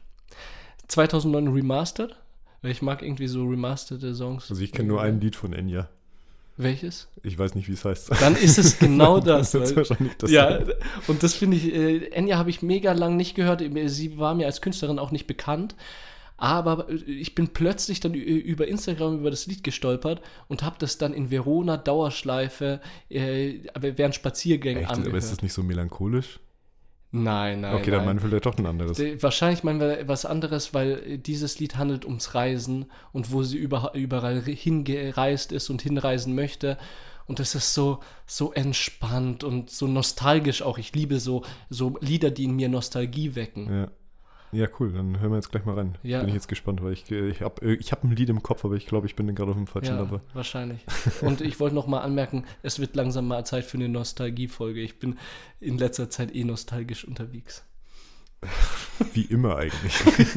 2009 0.87 1.47
remastered. 1.49 2.15
Weil 2.61 2.71
ich 2.71 2.81
mag 2.81 3.01
irgendwie 3.01 3.27
so 3.27 3.47
remasterte 3.47 4.13
Songs. 4.13 4.49
Also 4.49 4.61
ich 4.61 4.71
kenne 4.71 4.89
nur 4.89 5.01
ein 5.01 5.19
Lied 5.19 5.35
von 5.35 5.53
Enya. 5.53 5.89
Welches? 6.63 7.07
Ich 7.23 7.37
weiß 7.37 7.55
nicht, 7.55 7.67
wie 7.67 7.73
es 7.73 7.83
heißt. 7.85 8.11
Dann 8.21 8.35
ist 8.35 8.57
es 8.57 8.79
genau 8.79 9.19
das. 9.19 9.51
Das 9.51 9.75
wahrscheinlich 9.75 10.15
das 10.17 10.31
ja, 10.31 10.59
und 11.07 11.21
das 11.23 11.33
finde 11.33 11.57
ich, 11.57 11.73
äh, 11.73 12.07
Enya 12.11 12.37
habe 12.37 12.49
ich 12.49 12.61
mega 12.61 12.91
lang 12.93 13.15
nicht 13.17 13.35
gehört. 13.35 13.63
Sie 13.85 14.17
war 14.17 14.33
mir 14.35 14.45
als 14.45 14.61
Künstlerin 14.61 14.99
auch 14.99 15.11
nicht 15.11 15.27
bekannt. 15.27 15.75
Aber 16.37 16.89
äh, 16.89 16.95
ich 16.95 17.35
bin 17.35 17.49
plötzlich 17.49 17.99
dann 17.99 18.13
ü- 18.15 18.17
über 18.17 18.67
Instagram 18.67 19.19
über 19.19 19.29
das 19.29 19.45
Lied 19.45 19.63
gestolpert 19.63 20.21
und 20.47 20.63
habe 20.63 20.75
das 20.79 20.97
dann 20.97 21.13
in 21.13 21.29
Verona 21.29 21.77
Dauerschleife 21.77 22.81
äh, 23.09 23.59
während 23.79 24.15
Spaziergängen 24.15 24.81
Echt? 24.83 24.91
angehört. 24.91 25.09
Aber 25.09 25.17
ist 25.19 25.31
das 25.31 25.41
nicht 25.43 25.53
so 25.53 25.61
melancholisch? 25.63 26.39
Nein, 27.11 27.61
nein. 27.61 27.75
okay, 27.75 27.91
dann 27.91 28.05
meinen 28.05 28.21
wir 28.21 28.29
vielleicht 28.29 28.45
doch 28.45 28.57
ein 28.57 28.65
anderes. 28.65 28.99
Wahrscheinlich 29.21 29.63
meinen 29.63 29.79
wir 29.79 30.07
was 30.07 30.25
anderes, 30.25 30.73
weil 30.73 31.17
dieses 31.17 31.59
Lied 31.59 31.77
handelt 31.77 32.05
ums 32.05 32.35
Reisen 32.35 32.85
und 33.11 33.31
wo 33.31 33.43
sie 33.43 33.57
über, 33.57 33.91
überall 33.93 34.41
hingereist 34.41 35.51
ist 35.51 35.69
und 35.69 35.81
hinreisen 35.81 36.35
möchte. 36.35 36.77
Und 37.27 37.39
das 37.39 37.55
ist 37.55 37.73
so, 37.73 37.99
so 38.25 38.51
entspannt 38.51 39.43
und 39.43 39.69
so 39.69 39.87
nostalgisch 39.87 40.61
auch. 40.61 40.77
Ich 40.77 40.93
liebe 40.93 41.19
so, 41.19 41.43
so 41.69 41.97
Lieder, 42.01 42.31
die 42.31 42.45
in 42.45 42.55
mir 42.55 42.67
Nostalgie 42.67 43.35
wecken. 43.35 43.73
Ja. 43.73 43.87
Ja, 44.51 44.67
cool. 44.79 44.91
Dann 44.91 45.19
hören 45.19 45.31
wir 45.31 45.37
jetzt 45.37 45.51
gleich 45.51 45.65
mal 45.65 45.75
rein. 45.75 45.97
Ja. 46.03 46.19
Bin 46.19 46.29
ich 46.29 46.35
jetzt 46.35 46.47
gespannt, 46.47 46.83
weil 46.83 46.93
ich, 46.93 47.09
äh, 47.11 47.29
ich 47.29 47.41
habe 47.41 47.73
ich 47.73 47.91
hab 47.91 48.03
ein 48.03 48.11
Lied 48.11 48.29
im 48.29 48.43
Kopf, 48.43 48.65
aber 48.65 48.75
ich 48.75 48.85
glaube, 48.85 49.07
ich 49.07 49.15
bin 49.15 49.33
gerade 49.33 49.51
auf 49.51 49.57
dem 49.57 49.67
falschen 49.67 49.97
Ja, 49.97 50.21
wahrscheinlich. 50.33 50.85
Und 51.21 51.41
ich 51.41 51.59
wollte 51.59 51.75
noch 51.75 51.87
mal 51.87 52.01
anmerken, 52.01 52.45
es 52.63 52.79
wird 52.79 52.95
langsam 52.95 53.27
mal 53.27 53.45
Zeit 53.45 53.65
für 53.65 53.77
eine 53.77 53.89
Nostalgiefolge. 53.89 54.81
Ich 54.81 54.99
bin 54.99 55.17
in 55.59 55.77
letzter 55.77 56.09
Zeit 56.09 56.35
eh 56.35 56.43
nostalgisch 56.43 57.05
unterwegs. 57.05 57.65
Wie 59.13 59.23
immer 59.23 59.57
eigentlich. 59.57 59.93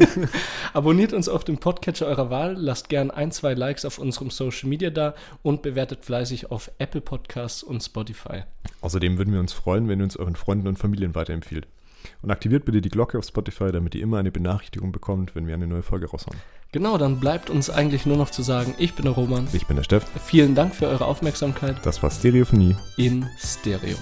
Abonniert 0.72 1.12
uns 1.12 1.28
auf 1.28 1.44
dem 1.44 1.58
Podcatcher 1.58 2.06
eurer 2.06 2.30
Wahl, 2.30 2.54
lasst 2.54 2.88
gern 2.88 3.10
ein, 3.10 3.30
zwei 3.30 3.54
Likes 3.54 3.84
auf 3.84 3.98
unserem 3.98 4.30
Social 4.30 4.68
Media 4.68 4.90
da 4.90 5.14
und 5.42 5.62
bewertet 5.62 6.04
fleißig 6.04 6.50
auf 6.50 6.70
Apple 6.78 7.00
Podcasts 7.00 7.62
und 7.62 7.82
Spotify. 7.82 8.44
Außerdem 8.80 9.18
würden 9.18 9.32
wir 9.32 9.40
uns 9.40 9.52
freuen, 9.52 9.88
wenn 9.88 10.00
ihr 10.00 10.04
uns 10.04 10.16
euren 10.16 10.36
Freunden 10.36 10.68
und 10.68 10.78
Familien 10.78 11.14
weiterempfiehlt. 11.14 11.66
Und 12.22 12.30
aktiviert 12.30 12.64
bitte 12.64 12.80
die 12.80 12.88
Glocke 12.88 13.18
auf 13.18 13.24
Spotify, 13.24 13.72
damit 13.72 13.94
ihr 13.94 14.02
immer 14.02 14.18
eine 14.18 14.30
Benachrichtigung 14.30 14.92
bekommt, 14.92 15.34
wenn 15.34 15.46
wir 15.46 15.54
eine 15.54 15.66
neue 15.66 15.82
Folge 15.82 16.06
raushauen. 16.10 16.38
Genau, 16.72 16.98
dann 16.98 17.20
bleibt 17.20 17.50
uns 17.50 17.70
eigentlich 17.70 18.04
nur 18.04 18.16
noch 18.16 18.30
zu 18.30 18.42
sagen, 18.42 18.74
ich 18.78 18.94
bin 18.94 19.04
der 19.04 19.14
Roman. 19.14 19.46
Ich 19.52 19.66
bin 19.66 19.76
der 19.76 19.84
Steff. 19.84 20.04
Vielen 20.24 20.54
Dank 20.54 20.74
für 20.74 20.88
eure 20.88 21.04
Aufmerksamkeit 21.04 21.76
Das 21.84 22.02
war 22.02 22.10
Stereophonie. 22.10 22.76
in 22.96 23.26
Stereo. 23.38 23.96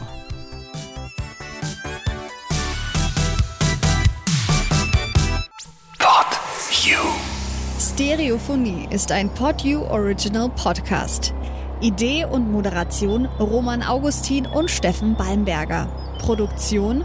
Stereophonie 7.94 8.88
ist 8.90 9.12
ein 9.12 9.28
PodU 9.28 9.82
Original 9.82 10.48
Podcast. 10.48 11.34
Idee 11.82 12.24
und 12.24 12.50
Moderation 12.50 13.26
Roman 13.38 13.82
Augustin 13.82 14.46
und 14.46 14.70
Steffen 14.70 15.14
Balmberger. 15.14 15.88
Produktion 16.18 17.05